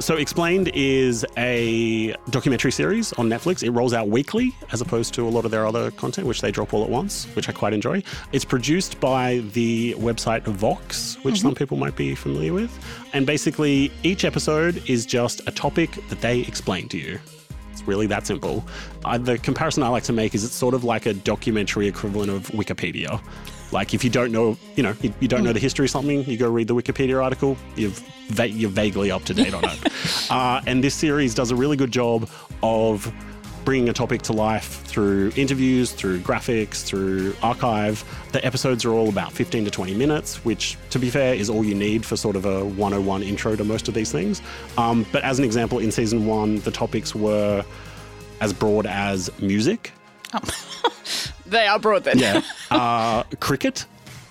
So, 0.00 0.16
Explained 0.16 0.70
is 0.74 1.24
a 1.36 2.14
documentary 2.30 2.72
series 2.72 3.12
on 3.14 3.28
Netflix. 3.28 3.62
It 3.62 3.70
rolls 3.70 3.92
out 3.92 4.08
weekly 4.08 4.52
as 4.72 4.80
opposed 4.80 5.14
to 5.14 5.28
a 5.28 5.30
lot 5.30 5.44
of 5.44 5.50
their 5.50 5.66
other 5.66 5.90
content, 5.92 6.26
which 6.26 6.40
they 6.40 6.50
drop 6.50 6.74
all 6.74 6.82
at 6.82 6.90
once, 6.90 7.26
which 7.36 7.48
I 7.48 7.52
quite 7.52 7.72
enjoy. 7.72 8.02
It's 8.32 8.44
produced 8.44 8.98
by 9.00 9.38
the 9.52 9.94
website 9.98 10.42
Vox, 10.44 11.16
which 11.22 11.40
some 11.40 11.54
people 11.54 11.76
might 11.76 11.94
be 11.94 12.14
familiar 12.14 12.52
with. 12.52 12.76
And 13.12 13.26
basically, 13.26 13.92
each 14.02 14.24
episode 14.24 14.82
is 14.88 15.06
just 15.06 15.40
a 15.46 15.52
topic 15.52 15.90
that 16.08 16.20
they 16.20 16.40
explain 16.40 16.88
to 16.88 16.98
you. 16.98 17.20
It's 17.70 17.86
really 17.86 18.06
that 18.08 18.26
simple. 18.26 18.64
Uh, 19.04 19.18
the 19.18 19.38
comparison 19.38 19.82
I 19.82 19.88
like 19.88 20.04
to 20.04 20.12
make 20.12 20.34
is 20.34 20.44
it's 20.44 20.54
sort 20.54 20.74
of 20.74 20.84
like 20.84 21.06
a 21.06 21.14
documentary 21.14 21.86
equivalent 21.86 22.30
of 22.30 22.48
Wikipedia. 22.48 23.20
Like 23.72 23.94
if 23.94 24.04
you 24.04 24.10
don't 24.10 24.32
know, 24.32 24.56
you 24.76 24.82
know, 24.82 24.94
you, 25.00 25.12
you 25.20 25.28
don't 25.28 25.44
know 25.44 25.52
the 25.52 25.60
history 25.60 25.86
of 25.86 25.90
something, 25.90 26.24
you 26.24 26.36
go 26.36 26.48
read 26.48 26.68
the 26.68 26.74
Wikipedia 26.74 27.22
article, 27.22 27.56
you've 27.74 27.98
va- 28.28 28.48
you're 28.48 28.70
vaguely 28.70 29.10
up 29.10 29.24
to 29.24 29.34
date 29.34 29.54
on 29.54 29.64
it. 29.64 29.78
Uh, 30.30 30.62
and 30.66 30.82
this 30.82 30.94
series 30.94 31.34
does 31.34 31.50
a 31.50 31.56
really 31.56 31.76
good 31.76 31.90
job 31.90 32.26
of 32.62 33.12
bringing 33.66 33.90
a 33.90 33.92
topic 33.92 34.22
to 34.22 34.32
life 34.32 34.82
through 34.84 35.30
interviews, 35.36 35.92
through 35.92 36.20
graphics, 36.20 36.82
through 36.84 37.34
archive. 37.42 38.02
The 38.32 38.44
episodes 38.44 38.84
are 38.86 38.92
all 38.92 39.10
about 39.10 39.32
15 39.32 39.66
to 39.66 39.70
20 39.70 39.94
minutes, 39.94 40.42
which, 40.44 40.78
to 40.90 40.98
be 40.98 41.10
fair, 41.10 41.34
is 41.34 41.50
all 41.50 41.62
you 41.64 41.74
need 41.74 42.06
for 42.06 42.16
sort 42.16 42.36
of 42.36 42.46
a 42.46 42.64
101 42.64 43.22
intro 43.22 43.54
to 43.56 43.64
most 43.64 43.88
of 43.88 43.94
these 43.94 44.10
things. 44.10 44.40
Um, 44.78 45.04
but 45.12 45.22
as 45.22 45.38
an 45.38 45.44
example, 45.44 45.80
in 45.80 45.92
season 45.92 46.24
one, 46.24 46.60
the 46.60 46.70
topics 46.70 47.14
were 47.14 47.64
as 48.40 48.52
broad 48.52 48.86
as 48.86 49.30
music, 49.40 49.92
They 51.52 51.66
are 51.66 51.78
broad 51.78 52.04
then. 52.04 52.18
yeah, 52.18 52.42
uh, 52.70 53.22
cricket, 53.40 53.84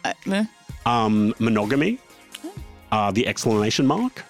Uh, 0.04 0.14
eh. 0.32 0.46
um, 0.86 1.34
monogamy, 1.40 2.00
uh, 2.92 3.12
the 3.12 3.28
exclamation 3.28 3.86
mark 3.88 4.24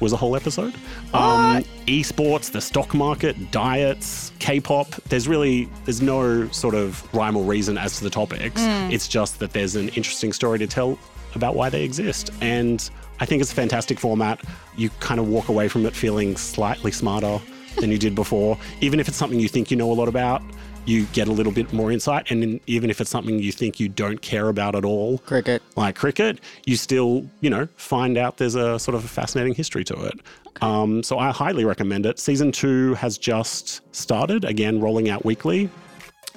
was 0.00 0.12
a 0.12 0.16
whole 0.16 0.34
episode. 0.36 0.74
Um, 1.12 1.62
esports, 1.86 2.50
the 2.50 2.60
stock 2.60 2.94
market, 2.94 3.50
diets, 3.50 4.32
K-pop. 4.38 4.88
There's 5.10 5.28
really 5.28 5.68
there's 5.84 6.00
no 6.00 6.48
sort 6.48 6.74
of 6.74 7.02
rhyme 7.14 7.36
or 7.36 7.44
reason 7.44 7.76
as 7.76 7.98
to 7.98 8.04
the 8.04 8.10
topics. 8.10 8.62
It's 8.94 9.08
just 9.08 9.38
that 9.40 9.52
there's 9.52 9.76
an 9.76 9.88
interesting 9.90 10.32
story 10.32 10.58
to 10.58 10.66
tell 10.66 10.98
about 11.34 11.54
why 11.54 11.68
they 11.70 11.84
exist, 11.84 12.30
and 12.40 12.88
I 13.20 13.26
think 13.26 13.42
it's 13.42 13.52
a 13.52 13.54
fantastic 13.54 13.98
format. 14.00 14.40
You 14.76 14.88
kind 15.00 15.20
of 15.20 15.28
walk 15.28 15.48
away 15.48 15.68
from 15.68 15.84
it 15.86 15.94
feeling 15.94 16.36
slightly 16.36 16.92
smarter 16.92 17.38
than 17.78 17.90
you 17.90 17.98
did 17.98 18.14
before, 18.14 18.58
even 18.80 19.00
if 19.00 19.08
it's 19.08 19.16
something 19.16 19.38
you 19.40 19.48
think 19.48 19.70
you 19.70 19.76
know 19.76 19.90
a 19.90 19.94
lot 19.94 20.08
about. 20.08 20.42
You 20.86 21.04
get 21.12 21.28
a 21.28 21.32
little 21.32 21.52
bit 21.52 21.72
more 21.74 21.92
insight, 21.92 22.30
and 22.30 22.42
then 22.42 22.60
even 22.66 22.88
if 22.88 23.02
it's 23.02 23.10
something 23.10 23.38
you 23.38 23.52
think 23.52 23.78
you 23.78 23.88
don't 23.88 24.20
care 24.22 24.48
about 24.48 24.74
at 24.74 24.84
all, 24.84 25.18
Cricket. 25.18 25.62
like 25.76 25.94
cricket, 25.94 26.40
you 26.64 26.74
still, 26.76 27.26
you 27.42 27.50
know, 27.50 27.68
find 27.76 28.16
out 28.16 28.38
there's 28.38 28.54
a 28.54 28.78
sort 28.78 28.94
of 28.94 29.04
a 29.04 29.08
fascinating 29.08 29.54
history 29.54 29.84
to 29.84 29.94
it. 30.06 30.20
Um, 30.62 31.02
so 31.02 31.18
I 31.18 31.32
highly 31.32 31.66
recommend 31.66 32.06
it. 32.06 32.18
Season 32.18 32.50
two 32.50 32.94
has 32.94 33.18
just 33.18 33.82
started, 33.94 34.44
again, 34.46 34.80
rolling 34.80 35.10
out 35.10 35.22
weekly. 35.24 35.68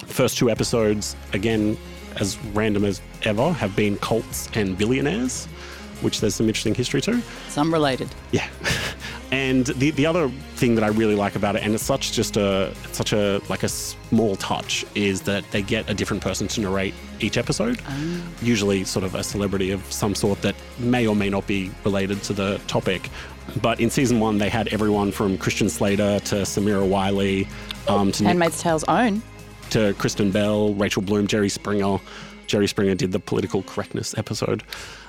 First 0.07 0.37
two 0.37 0.49
episodes, 0.49 1.15
again, 1.31 1.77
as 2.17 2.37
random 2.47 2.83
as 2.83 3.01
ever, 3.23 3.53
have 3.53 3.73
been 3.77 3.97
cults 3.99 4.49
and 4.55 4.77
billionaires, 4.77 5.45
which 6.01 6.19
there's 6.19 6.35
some 6.35 6.47
interesting 6.47 6.75
history 6.75 6.99
to. 7.01 7.21
Some 7.47 7.71
related. 7.73 8.09
Yeah. 8.31 8.47
And 9.33 9.65
the, 9.65 9.89
the 9.89 10.05
other 10.05 10.29
thing 10.57 10.75
that 10.75 10.83
I 10.83 10.89
really 10.89 11.15
like 11.15 11.35
about 11.35 11.55
it, 11.55 11.63
and 11.63 11.73
it's 11.73 11.83
such 11.83 12.11
just 12.11 12.37
a 12.37 12.71
such 12.91 13.13
a 13.13 13.41
like 13.49 13.63
a 13.63 13.67
small 13.69 14.35
touch, 14.35 14.85
is 14.93 15.21
that 15.21 15.43
they 15.49 15.63
get 15.63 15.89
a 15.89 15.93
different 15.95 16.21
person 16.21 16.47
to 16.49 16.61
narrate 16.61 16.93
each 17.19 17.37
episode. 17.37 17.81
Usually, 18.43 18.83
sort 18.83 19.03
of 19.03 19.15
a 19.15 19.23
celebrity 19.23 19.71
of 19.71 19.81
some 19.91 20.13
sort 20.13 20.41
that 20.43 20.55
may 20.77 21.07
or 21.07 21.15
may 21.15 21.29
not 21.29 21.47
be 21.47 21.71
related 21.83 22.21
to 22.23 22.33
the 22.33 22.61
topic. 22.67 23.09
But 23.59 23.79
in 23.79 23.89
season 23.89 24.19
one, 24.19 24.37
they 24.37 24.49
had 24.49 24.67
everyone 24.67 25.11
from 25.11 25.37
Christian 25.39 25.67
Slater 25.67 26.19
to 26.19 26.35
Samira 26.45 26.87
Wiley 26.87 27.47
um, 27.87 28.11
to 28.11 28.23
Nick 28.23 28.27
Handmaid's 28.29 28.61
Tale's 28.61 28.83
own. 28.85 29.21
to 29.71 29.93
Kristen 29.97 30.29
Bell, 30.31 30.75
Rachel 30.75 31.01
Bloom, 31.01 31.25
Jerry 31.25 31.49
Springer. 31.49 31.97
Jerry 32.45 32.67
Springer 32.67 32.93
did 32.93 33.11
the 33.11 33.19
political 33.19 33.63
correctness 33.63 34.15
episode. 34.17 34.61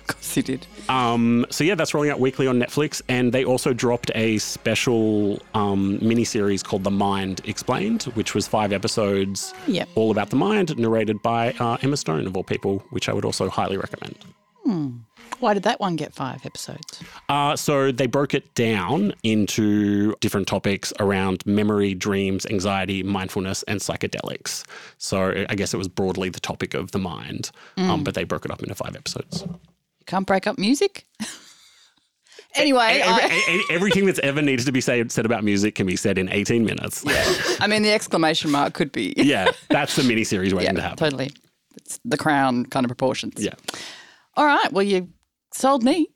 Of 0.09 0.17
course 0.17 0.35
he 0.35 0.43
did. 0.43 0.67
Um, 0.89 1.47
so 1.51 1.65
yeah, 1.65 1.75
that's 1.75 1.95
rolling 1.95 2.11
out 2.11 2.21
weekly 2.21 2.47
on 2.47 2.59
Netflix, 2.59 3.01
and 3.09 3.33
they 3.33 3.45
also 3.45 3.73
dropped 3.73 4.11
a 4.15 4.37
special 4.39 5.41
um, 5.55 5.99
mini 6.03 6.25
series 6.25 6.63
called 6.63 6.85
The 6.85 6.91
Mind 6.91 7.41
Explained, 7.47 8.03
which 8.15 8.35
was 8.35 8.47
five 8.47 8.73
episodes, 8.73 9.55
Yep. 9.67 9.89
all 9.95 10.11
about 10.11 10.29
the 10.31 10.37
mind, 10.37 10.77
narrated 10.79 11.23
by 11.23 11.53
uh, 11.59 11.79
Emma 11.81 11.97
Stone 11.97 12.27
of 12.27 12.37
all 12.37 12.45
people, 12.45 12.85
which 12.91 13.09
I 13.09 13.13
would 13.15 13.25
also 13.25 13.49
highly 13.49 13.77
recommend. 13.79 14.17
Why 15.41 15.53
did 15.53 15.65
that 15.65 15.79
one 15.81 15.97
get 15.97 16.15
five 16.15 16.45
episodes? 16.47 17.03
Uh, 17.29 17.55
so 17.57 17.93
they 17.93 18.07
broke 18.07 18.33
it 18.35 18.55
down 18.55 19.13
into 19.23 20.15
different 20.21 20.47
topics 20.47 20.91
around 21.01 21.45
memory, 21.45 21.93
dreams, 21.93 22.47
anxiety, 22.47 23.03
mindfulness, 23.03 23.63
and 23.65 23.81
psychedelics. 23.81 24.65
So 24.97 25.45
I 25.49 25.55
guess 25.55 25.75
it 25.75 25.77
was 25.77 25.89
broadly 25.89 26.31
the 26.31 26.41
topic 26.41 26.73
of 26.73 26.93
the 26.93 26.99
mind, 26.99 27.51
um, 27.77 28.05
but 28.05 28.15
they 28.15 28.25
broke 28.25 28.45
it 28.47 28.51
up 28.51 28.63
into 28.63 28.75
five 28.75 28.97
episodes. 28.97 29.45
You 30.05 30.11
can't 30.11 30.27
break 30.27 30.47
up 30.47 30.59
music. 30.59 31.07
anyway, 32.55 33.01
Every- 33.03 33.25
I, 33.25 33.65
everything 33.71 34.05
that's 34.05 34.19
ever 34.19 34.43
needed 34.43 34.67
to 34.67 34.73
be 34.73 34.83
said, 34.83 35.11
said 35.11 35.25
about 35.25 35.45
music 35.45 35.75
can 35.77 35.87
be 35.87 35.97
said 35.97 36.19
in 36.19 36.29
18 36.29 36.63
minutes. 36.63 37.03
Yeah, 37.07 37.25
I 37.61 37.67
mean, 37.67 37.83
the 37.83 37.91
exclamation 37.91 38.51
mark 38.51 38.75
could 38.75 38.93
be. 38.93 39.15
Yeah, 39.25 39.51
that's 39.71 39.97
the 39.97 40.03
mini 40.03 40.21
miniseries 40.23 40.53
waiting 40.53 40.63
Yeah, 40.63 40.73
to 40.73 40.81
happen. 40.83 40.97
totally. 40.99 41.31
It's 41.79 41.99
the 42.05 42.19
crown 42.19 42.67
kind 42.67 42.85
of 42.85 42.89
proportions. 42.89 43.43
Yeah. 43.43 43.55
All 44.37 44.45
right. 44.45 44.71
Well, 44.73 44.83
you 44.85 45.09
sold 45.55 45.83
me. 45.83 46.09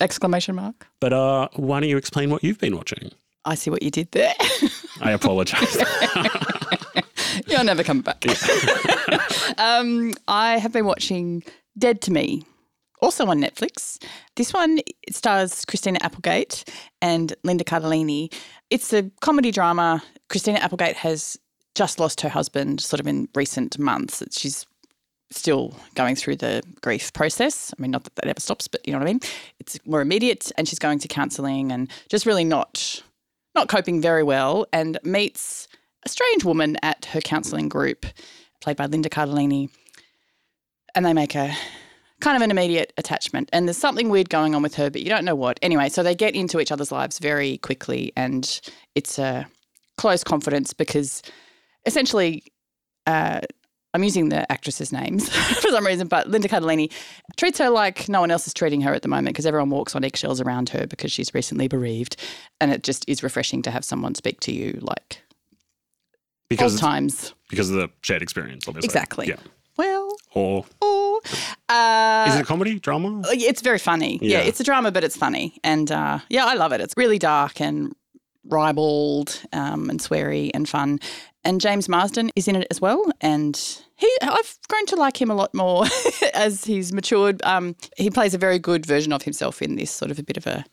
Exclamation 0.00 0.56
mark. 0.56 0.88
But 1.00 1.12
uh, 1.12 1.48
why 1.54 1.78
don't 1.80 1.88
you 1.88 1.96
explain 1.98 2.30
what 2.30 2.42
you've 2.42 2.58
been 2.58 2.74
watching? 2.76 3.10
I 3.44 3.54
see 3.54 3.70
what 3.70 3.82
you 3.84 3.90
did 3.92 4.10
there. 4.12 4.34
I 5.00 5.12
apologize. 5.12 5.76
You'll 7.46 7.64
never 7.64 7.82
come 7.84 8.00
back. 8.02 8.24
um, 9.58 10.14
I 10.28 10.58
have 10.58 10.72
been 10.72 10.84
watching 10.84 11.42
Dead 11.78 12.00
to 12.02 12.12
Me, 12.12 12.44
also 13.02 13.26
on 13.26 13.40
Netflix. 13.40 14.02
This 14.36 14.52
one 14.52 14.80
stars 15.10 15.64
Christina 15.64 15.98
Applegate 16.02 16.64
and 17.00 17.34
Linda 17.44 17.64
Cardellini. 17.64 18.32
It's 18.70 18.92
a 18.92 19.10
comedy 19.20 19.50
drama. 19.50 20.02
Christina 20.28 20.58
Applegate 20.58 20.96
has 20.96 21.38
just 21.74 22.00
lost 22.00 22.20
her 22.20 22.28
husband 22.28 22.80
sort 22.80 23.00
of 23.00 23.06
in 23.06 23.28
recent 23.34 23.78
months. 23.78 24.22
She's 24.36 24.66
still 25.30 25.74
going 25.94 26.16
through 26.16 26.36
the 26.36 26.62
grief 26.80 27.12
process. 27.12 27.72
I 27.76 27.80
mean, 27.80 27.92
not 27.92 28.04
that 28.04 28.16
that 28.16 28.26
ever 28.26 28.40
stops, 28.40 28.68
but 28.68 28.86
you 28.86 28.92
know 28.92 28.98
what 28.98 29.08
I 29.08 29.12
mean. 29.12 29.20
It's 29.60 29.78
more 29.86 30.00
immediate, 30.00 30.50
and 30.58 30.68
she's 30.68 30.78
going 30.78 30.98
to 31.00 31.08
counselling 31.08 31.72
and 31.72 31.90
just 32.08 32.26
really 32.26 32.44
not 32.44 33.02
not 33.54 33.68
coping 33.68 34.00
very 34.00 34.22
well, 34.22 34.66
and 34.72 34.98
meets 35.02 35.66
a 36.04 36.08
strange 36.08 36.44
woman 36.44 36.76
at 36.82 37.06
her 37.06 37.20
counselling 37.20 37.68
group, 37.68 38.06
played 38.60 38.76
by 38.76 38.86
Linda 38.86 39.08
Cardellini, 39.08 39.70
and 40.94 41.04
they 41.04 41.12
make 41.12 41.34
a 41.34 41.56
kind 42.20 42.36
of 42.36 42.42
an 42.42 42.50
immediate 42.50 42.92
attachment. 42.96 43.48
And 43.52 43.66
there's 43.66 43.76
something 43.76 44.08
weird 44.08 44.28
going 44.28 44.54
on 44.54 44.62
with 44.62 44.74
her, 44.76 44.90
but 44.90 45.02
you 45.02 45.08
don't 45.08 45.24
know 45.24 45.34
what. 45.34 45.58
Anyway, 45.62 45.88
so 45.88 46.02
they 46.02 46.14
get 46.14 46.34
into 46.34 46.60
each 46.60 46.72
other's 46.72 46.92
lives 46.92 47.18
very 47.18 47.58
quickly, 47.58 48.12
and 48.16 48.60
it's 48.94 49.18
a 49.18 49.46
close 49.96 50.24
confidence 50.24 50.72
because 50.72 51.22
essentially. 51.86 52.44
Uh, 53.06 53.40
I'm 53.92 54.04
using 54.04 54.28
the 54.28 54.50
actresses' 54.52 54.92
names 54.92 55.28
for 55.60 55.68
some 55.68 55.84
reason, 55.84 56.06
but 56.06 56.28
Linda 56.28 56.46
Cardellini 56.46 56.92
treats 57.36 57.58
her 57.58 57.70
like 57.70 58.08
no 58.08 58.20
one 58.20 58.30
else 58.30 58.46
is 58.46 58.54
treating 58.54 58.80
her 58.82 58.94
at 58.94 59.02
the 59.02 59.08
moment 59.08 59.34
because 59.34 59.46
everyone 59.46 59.70
walks 59.70 59.96
on 59.96 60.04
eggshells 60.04 60.40
around 60.40 60.68
her 60.68 60.86
because 60.86 61.10
she's 61.10 61.34
recently 61.34 61.66
bereaved. 61.66 62.16
And 62.60 62.70
it 62.70 62.84
just 62.84 63.04
is 63.08 63.24
refreshing 63.24 63.62
to 63.62 63.70
have 63.72 63.84
someone 63.84 64.14
speak 64.14 64.38
to 64.40 64.52
you 64.52 64.78
like 64.80 65.22
because 66.48 66.78
times. 66.78 67.34
because 67.48 67.70
of 67.70 67.76
the 67.76 67.88
shared 68.02 68.22
experience, 68.22 68.68
obviously. 68.68 68.86
Exactly. 68.86 69.26
Yeah. 69.28 69.36
Well, 69.76 70.09
Or 70.32 70.64
oh, 70.80 71.20
uh, 71.68 72.26
is 72.28 72.36
it 72.36 72.42
a 72.42 72.44
comedy, 72.44 72.78
drama? 72.78 73.22
it's 73.30 73.62
very 73.62 73.78
funny. 73.78 74.18
Yeah. 74.22 74.38
Yeah. 74.38 74.44
it's 74.44 74.60
a 74.60 74.64
drama, 74.64 74.92
but 74.92 75.04
it's 75.04 75.16
funny. 75.16 75.58
And 75.64 75.90
uh, 75.90 76.20
yeah, 76.28 76.46
I 76.46 76.54
love 76.54 76.72
it. 76.72 76.80
It's 76.80 76.94
really 76.96 77.18
dark 77.18 77.60
and 77.60 77.94
ribald 78.44 79.40
um, 79.52 79.90
and 79.90 80.00
sweary 80.00 80.50
and 80.54 80.68
fun. 80.68 81.00
And 81.44 81.60
James 81.60 81.88
Marsden 81.88 82.30
is 82.36 82.48
in 82.48 82.56
it 82.56 82.66
as 82.70 82.80
well. 82.80 83.10
And 83.20 83.56
he, 83.96 84.10
I've 84.22 84.58
grown 84.68 84.86
to 84.86 84.96
like 84.96 85.20
him 85.20 85.30
a 85.30 85.34
lot 85.34 85.54
more 85.54 85.84
as 86.34 86.64
he's 86.64 86.92
matured. 86.92 87.42
Um, 87.44 87.76
he 87.96 88.10
plays 88.10 88.34
a 88.34 88.38
very 88.38 88.58
good 88.58 88.86
version 88.86 89.12
of 89.12 89.22
himself 89.22 89.62
in 89.62 89.76
this 89.76 89.90
sort 89.90 90.10
of 90.10 90.18
a 90.18 90.22
bit 90.22 90.36
of 90.36 90.46
a 90.46 90.64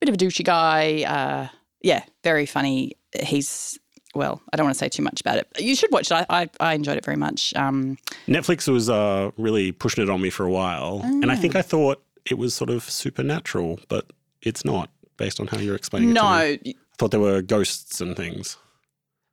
bit 0.00 0.08
of 0.08 0.14
a 0.14 0.18
douchey 0.18 0.44
guy. 0.44 1.02
Uh, 1.02 1.48
yeah, 1.82 2.02
very 2.24 2.46
funny. 2.46 2.96
He's 3.20 3.78
well, 4.14 4.42
I 4.52 4.56
don't 4.56 4.66
want 4.66 4.74
to 4.74 4.78
say 4.78 4.88
too 4.88 5.02
much 5.02 5.20
about 5.20 5.38
it. 5.38 5.48
You 5.58 5.74
should 5.74 5.90
watch 5.92 6.10
it. 6.10 6.14
I, 6.14 6.26
I, 6.28 6.50
I 6.60 6.74
enjoyed 6.74 6.98
it 6.98 7.04
very 7.04 7.16
much. 7.16 7.54
Um, 7.56 7.98
Netflix 8.26 8.68
was 8.68 8.90
uh, 8.90 9.30
really 9.36 9.72
pushing 9.72 10.02
it 10.04 10.10
on 10.10 10.20
me 10.20 10.30
for 10.30 10.44
a 10.44 10.50
while, 10.50 11.00
and 11.02 11.30
I 11.30 11.36
think 11.36 11.56
I 11.56 11.62
thought 11.62 12.02
it 12.28 12.38
was 12.38 12.54
sort 12.54 12.70
of 12.70 12.82
supernatural, 12.88 13.80
but 13.88 14.12
it's 14.42 14.64
not 14.64 14.90
based 15.16 15.40
on 15.40 15.46
how 15.46 15.58
you're 15.58 15.76
explaining 15.76 16.10
it. 16.10 16.12
no, 16.14 16.22
I 16.24 16.58
thought 16.98 17.10
there 17.10 17.20
were 17.20 17.42
ghosts 17.42 18.00
and 18.00 18.16
things. 18.16 18.56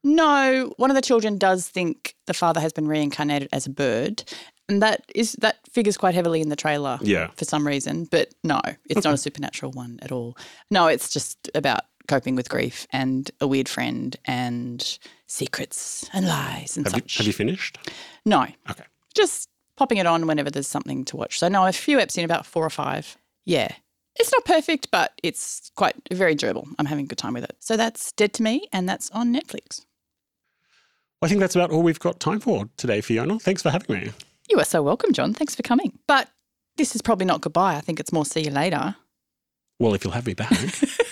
No, 0.03 0.73
one 0.77 0.89
of 0.89 0.95
the 0.95 1.01
children 1.01 1.37
does 1.37 1.67
think 1.67 2.15
the 2.25 2.33
father 2.33 2.61
has 2.61 2.71
been 2.71 2.87
reincarnated 2.87 3.49
as 3.51 3.65
a 3.65 3.69
bird, 3.69 4.23
and 4.69 4.81
that 4.81 5.03
is 5.13 5.33
that 5.41 5.57
figures 5.69 5.97
quite 5.97 6.15
heavily 6.15 6.39
in 6.41 6.47
the 6.49 6.55
trailer. 6.55 6.99
Yeah. 7.01 7.27
for 7.35 7.43
some 7.43 7.67
reason, 7.67 8.05
but 8.05 8.33
no, 8.43 8.61
it's 8.89 9.03
not 9.03 9.13
a 9.13 9.17
supernatural 9.25 9.73
one 9.73 9.99
at 10.01 10.11
all. 10.11 10.37
No, 10.71 10.87
it's 10.87 11.09
just 11.09 11.49
about 11.53 11.81
coping 12.09 12.35
with 12.35 12.49
grief 12.49 12.85
and 12.91 13.31
a 13.39 13.47
weird 13.47 13.69
friend 13.69 14.17
and 14.25 14.99
secrets 15.27 16.09
and 16.13 16.27
lies 16.27 16.75
and 16.75 16.85
Have 16.85 16.95
you, 16.95 17.01
such. 17.01 17.17
have 17.19 17.27
you 17.27 17.33
finished? 17.33 17.77
no, 18.25 18.47
Okay. 18.69 18.83
just 19.15 19.47
popping 19.77 19.97
it 19.97 20.05
on 20.05 20.27
whenever 20.27 20.49
there's 20.51 20.67
something 20.67 21.05
to 21.05 21.15
watch. 21.15 21.39
So 21.39 21.47
no, 21.47 21.65
a 21.65 21.71
few 21.71 21.97
eps 21.99 22.17
in 22.17 22.25
about 22.25 22.45
four 22.45 22.65
or 22.65 22.69
five. 22.69 23.17
Yeah. 23.45 23.71
It's 24.15 24.31
not 24.33 24.43
perfect, 24.43 24.91
but 24.91 25.13
it's 25.23 25.71
quite 25.77 25.95
very 26.11 26.33
enjoyable. 26.33 26.67
I'm 26.77 26.85
having 26.87 27.05
a 27.05 27.07
good 27.07 27.17
time 27.17 27.33
with 27.33 27.45
it. 27.45 27.55
So 27.59 27.77
that's 27.77 28.11
Dead 28.11 28.33
to 28.33 28.43
Me, 28.43 28.67
and 28.73 28.89
that's 28.89 29.09
on 29.11 29.33
Netflix. 29.33 29.85
I 31.21 31.29
think 31.29 31.39
that's 31.39 31.55
about 31.55 31.71
all 31.71 31.83
we've 31.83 31.99
got 31.99 32.19
time 32.19 32.41
for 32.41 32.65
today, 32.75 32.99
Fiona. 32.99 33.39
Thanks 33.39 33.61
for 33.61 33.69
having 33.69 33.95
me. 33.95 34.11
You 34.49 34.59
are 34.59 34.65
so 34.65 34.81
welcome, 34.81 35.13
John. 35.13 35.33
Thanks 35.33 35.55
for 35.55 35.63
coming. 35.63 35.97
But 36.07 36.29
this 36.75 36.95
is 36.95 37.01
probably 37.01 37.25
not 37.27 37.39
goodbye. 37.39 37.75
I 37.75 37.81
think 37.81 37.99
it's 38.01 38.11
more 38.11 38.25
see 38.25 38.41
you 38.43 38.51
later. 38.51 38.95
Well, 39.79 39.93
if 39.93 40.03
you'll 40.03 40.13
have 40.13 40.25
me 40.27 40.33
back. 40.33 40.51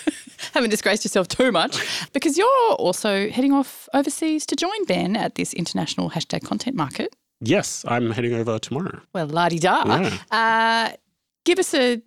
Haven't 0.58 0.70
disgraced 0.70 1.04
yourself 1.04 1.28
too 1.28 1.52
much 1.52 1.78
because 2.12 2.36
you're 2.36 2.72
also 2.80 3.30
heading 3.30 3.52
off 3.52 3.88
overseas 3.94 4.44
to 4.46 4.56
join 4.56 4.84
Ben 4.86 5.14
at 5.14 5.36
this 5.36 5.52
international 5.54 6.10
hashtag 6.10 6.42
content 6.42 6.74
market. 6.74 7.14
yes, 7.40 7.84
I'm 7.86 8.10
heading 8.10 8.34
over 8.34 8.58
tomorrow. 8.58 9.00
Well, 9.14 9.28
la 9.28 9.48
di 9.50 9.60
da. 9.60 9.84
Yeah. 9.86 10.16
Uh, 10.32 10.96
give 11.44 11.60
us 11.60 11.72
a 11.74 12.02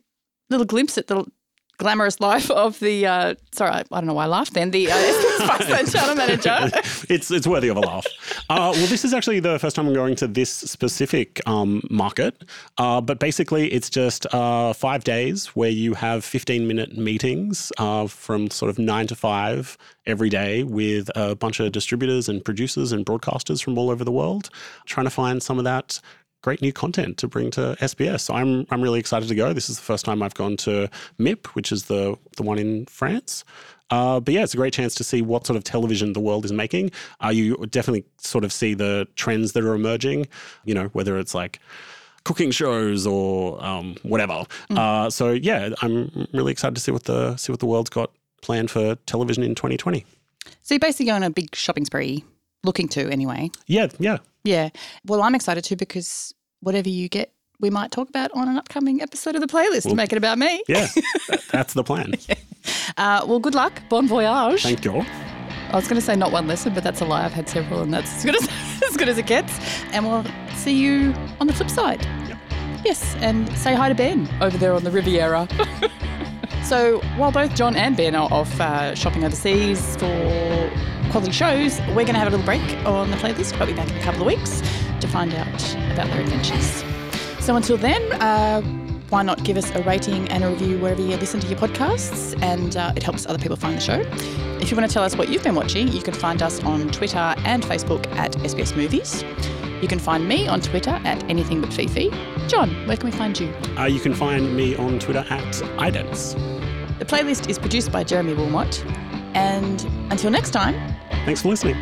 little 0.50 0.66
glimpse 0.66 0.98
at 0.98 1.08
the 1.08 1.24
glamorous 1.78 2.20
life 2.20 2.52
of 2.52 2.78
the. 2.82 3.06
Uh, 3.08 3.36
sorry, 3.54 3.72
I, 3.72 3.80
I 3.90 4.02
don't 4.02 4.08
know 4.08 4.16
why 4.16 4.26
I 4.26 4.28
laughed 4.28 4.54
then. 4.54 4.72
The 4.72 4.92
uh, 4.92 4.98
Manager. 6.16 6.70
it's 7.10 7.32
it's 7.32 7.48
worthy 7.48 7.70
of 7.70 7.78
a 7.78 7.82
laugh. 7.82 8.06
Uh, 8.50 8.72
well, 8.74 8.88
this 8.88 9.06
is 9.06 9.14
actually 9.14 9.40
the 9.40 9.60
first 9.60 9.76
time 9.76 9.88
I'm 9.88 9.94
going 9.94 10.16
to 10.18 10.28
this 10.28 10.52
specific 10.52 11.42
um, 11.48 11.82
market, 11.90 12.44
uh, 12.78 13.02
but 13.02 13.20
basically 13.20 13.72
it's 13.72 13.90
just 13.90 14.26
uh, 14.34 14.74
five 14.74 15.04
days 15.04 15.48
where 15.48 15.70
you 15.70 15.94
have 15.94 16.24
15 16.24 16.68
minute 16.68 16.98
meetings 16.98 17.72
uh, 17.78 18.08
from 18.08 18.50
sort 18.50 18.70
of 18.70 18.80
nine 18.80 19.08
to 19.08 19.16
five 19.16 19.78
every 20.06 20.30
day 20.30 20.64
with 20.64 21.10
a 21.16 21.36
bunch 21.36 21.60
of 21.60 21.72
distributors 21.72 22.28
and 22.28 22.44
producers 22.44 22.92
and 22.92 23.06
broadcasters 23.06 23.64
from 23.64 23.78
all 23.78 23.90
over 23.90 24.04
the 24.04 24.12
world, 24.12 24.50
trying 24.86 25.06
to 25.06 25.12
find 25.12 25.44
some 25.44 25.58
of 25.58 25.64
that 25.64 26.00
great 26.42 26.62
new 26.62 26.74
content 26.74 27.18
to 27.18 27.28
bring 27.28 27.52
to 27.52 27.76
SBS. 27.80 28.22
So 28.22 28.34
I'm 28.34 28.66
I'm 28.70 28.82
really 28.82 29.00
excited 29.00 29.30
to 29.30 29.36
go. 29.36 29.54
This 29.54 29.70
is 29.70 29.78
the 29.78 29.84
first 29.84 30.06
time 30.06 30.22
I've 30.22 30.34
gone 30.34 30.58
to 30.58 30.90
MIP, 31.20 31.48
which 31.48 31.72
is 31.72 31.86
the 31.86 32.18
the 32.38 32.44
one 32.44 32.58
in 32.58 32.86
France. 32.86 33.44
Uh, 33.92 34.20
but 34.20 34.34
yeah, 34.34 34.44
it's 34.44 34.54
a 34.54 34.58
great 34.58 34.74
chance 34.74 34.96
to 34.96 35.04
see 35.04 35.22
what 35.22 35.46
sort 35.46 35.58
of 35.58 35.64
television 35.64 36.14
the 36.14 36.20
world 36.20 36.46
is 36.46 36.52
making. 36.52 36.92
Uh, 37.24 37.30
you 37.30 37.56
definitely 37.70 38.06
sort 38.18 38.44
of 38.44 38.52
see 38.52 38.74
the 38.74 39.08
trends 39.16 39.52
that 39.52 39.64
are 39.64 39.76
emerging. 39.76 40.28
You 40.66 40.74
know, 40.74 40.86
whether 40.94 41.20
it's 41.20 41.36
like 41.36 41.60
cooking 42.24 42.52
shows 42.52 43.08
or 43.08 43.64
um, 43.64 43.96
whatever. 44.04 44.46
Uh, 44.70 45.10
so 45.10 45.32
yeah, 45.32 45.70
I'm 45.82 46.28
really 46.34 46.52
excited 46.52 46.76
to 46.76 46.82
see 46.82 46.92
what 46.92 47.04
the 47.04 47.36
see 47.38 47.52
what 47.52 47.60
the 47.60 47.66
world's 47.66 47.90
got 47.90 48.12
planned 48.42 48.72
for 48.72 48.96
television 49.06 49.44
in 49.44 49.56
2020. 49.56 50.06
So 50.64 50.74
you're 50.74 50.80
basically 50.80 51.08
going 51.08 51.24
on 51.24 51.30
a 51.30 51.34
big 51.34 51.56
shopping 51.56 51.86
spree, 51.86 52.24
looking 52.64 52.88
to 52.90 53.10
anyway. 53.10 53.52
Yeah, 53.68 53.88
yeah. 54.00 54.18
Yeah. 54.44 54.70
Well, 55.06 55.22
I'm 55.22 55.36
excited 55.36 55.64
too 55.64 55.76
because 55.76 56.34
whatever 56.62 56.90
you 56.90 57.10
get, 57.10 57.32
we 57.60 57.70
might 57.70 57.92
talk 57.92 58.10
about 58.10 58.32
on 58.34 58.48
an 58.48 58.58
upcoming 58.58 59.02
episode 59.02 59.36
of 59.36 59.42
the 59.42 59.48
playlist 59.48 59.88
to 59.90 59.96
make 59.96 60.12
it 60.12 60.18
about 60.18 60.40
me. 60.40 60.64
Yeah, 60.68 60.88
that's 61.52 61.74
the 61.74 61.84
plan. 61.84 62.16
Uh, 62.98 63.26
well, 63.28 63.40
good 63.40 63.56
luck. 63.56 63.82
Bon 63.90 64.08
voyage. 64.08 64.64
Thank 64.64 64.86
you. 64.86 65.06
I 65.72 65.76
was 65.76 65.88
going 65.88 65.96
to 65.96 66.02
say 66.02 66.16
not 66.16 66.32
one 66.32 66.48
lesson, 66.48 66.74
but 66.74 66.84
that's 66.84 67.00
a 67.02 67.06
lie. 67.06 67.24
I've 67.24 67.34
had 67.34 67.48
several, 67.48 67.82
and 67.82 67.94
that's 67.94 68.14
as 68.18 68.26
good 68.26 68.36
as, 68.36 68.50
as 68.90 68.98
good 68.98 69.08
as 69.08 69.18
it 69.18 69.26
gets. 69.26 69.58
And 69.94 70.06
we'll 70.06 70.26
see 70.56 70.76
you 70.76 71.14
on 71.40 71.48
the 71.48 71.54
flip 71.54 71.70
side. 71.70 72.06
Yes, 72.84 73.16
and 73.20 73.48
say 73.58 73.74
hi 73.74 73.90
to 73.90 73.96
Ben 73.96 74.28
over 74.42 74.58
there 74.58 74.74
on 74.74 74.84
the 74.84 74.92
Riviera. 74.92 75.48
so 76.64 77.00
while 77.16 77.32
both 77.32 77.56
John 77.56 77.76
and 77.76 77.96
Ben 77.96 78.16
are 78.16 78.28
off 78.32 78.60
uh, 78.60 78.96
shopping 78.96 79.24
overseas 79.24 79.96
for 79.98 80.72
quality 81.12 81.32
shows, 81.32 81.80
we're 81.90 82.04
going 82.04 82.08
to 82.08 82.20
have 82.20 82.28
a 82.28 82.32
little 82.32 82.46
break 82.46 82.62
on 82.86 83.12
the 83.12 83.18
playlist. 83.18 83.58
We'll 83.58 83.68
be 83.68 83.74
back 83.74 83.90
in 83.90 83.98
a 83.98 84.02
couple 84.02 84.22
of 84.22 84.28
weeks 84.28 84.62
to 85.00 85.08
find 85.08 85.34
out 85.34 85.76
about 85.94 86.08
their 86.08 86.22
adventures. 86.22 86.84
So 87.44 87.56
until 87.56 87.78
then, 87.78 88.02
uh, 88.22 88.62
why 89.12 89.22
not 89.22 89.44
give 89.44 89.58
us 89.58 89.70
a 89.76 89.84
rating 89.84 90.30
and 90.30 90.44
a 90.44 90.50
review 90.50 90.80
wherever 90.80 91.02
you 91.02 91.18
listen 91.18 91.40
to 91.42 91.48
your 91.48 91.60
podcasts? 91.60 92.42
And 92.42 92.78
uh, 92.78 92.94
it 92.96 93.04
helps 93.04 93.26
other 93.26 93.38
people 93.38 93.58
find 93.58 93.76
the 93.76 93.82
show. 93.82 94.00
If 94.62 94.72
you 94.72 94.78
want 94.78 94.90
to 94.90 94.94
tell 94.94 95.04
us 95.04 95.18
what 95.18 95.28
you've 95.28 95.44
been 95.44 95.56
watching, 95.56 95.90
you 95.90 96.02
can 96.02 96.14
find 96.14 96.42
us 96.42 96.64
on 96.64 96.90
Twitter 96.92 97.36
and 97.46 97.62
Facebook 97.62 98.08
at 98.16 98.32
SBS 98.38 98.76
Movies. 98.76 99.24
You 99.82 99.88
can 99.90 100.00
find 100.00 100.28
me 100.28 100.48
on 100.48 100.62
Twitter 100.62 101.02
at 101.04 101.24
Anything 101.30 101.60
But 101.60 101.74
Fifi. 101.74 102.10
John, 102.48 102.70
where 102.88 102.96
can 102.96 103.10
we 103.10 103.16
find 103.16 103.38
you? 103.38 103.54
Uh, 103.78 103.86
you 103.86 104.00
can 104.00 104.14
find 104.14 104.56
me 104.56 104.76
on 104.78 104.98
Twitter 105.00 105.26
at 105.30 105.54
idents. 105.78 106.34
The 107.00 107.06
playlist 107.06 107.50
is 107.50 107.60
produced 107.60 107.92
by 107.92 108.06
Jeremy 108.06 108.34
Wilmot. 108.34 108.86
And 109.34 109.84
until 110.10 110.32
next 110.32 110.52
time, 110.52 110.76
thanks 111.26 111.42
for 111.42 111.50
listening. 111.50 111.76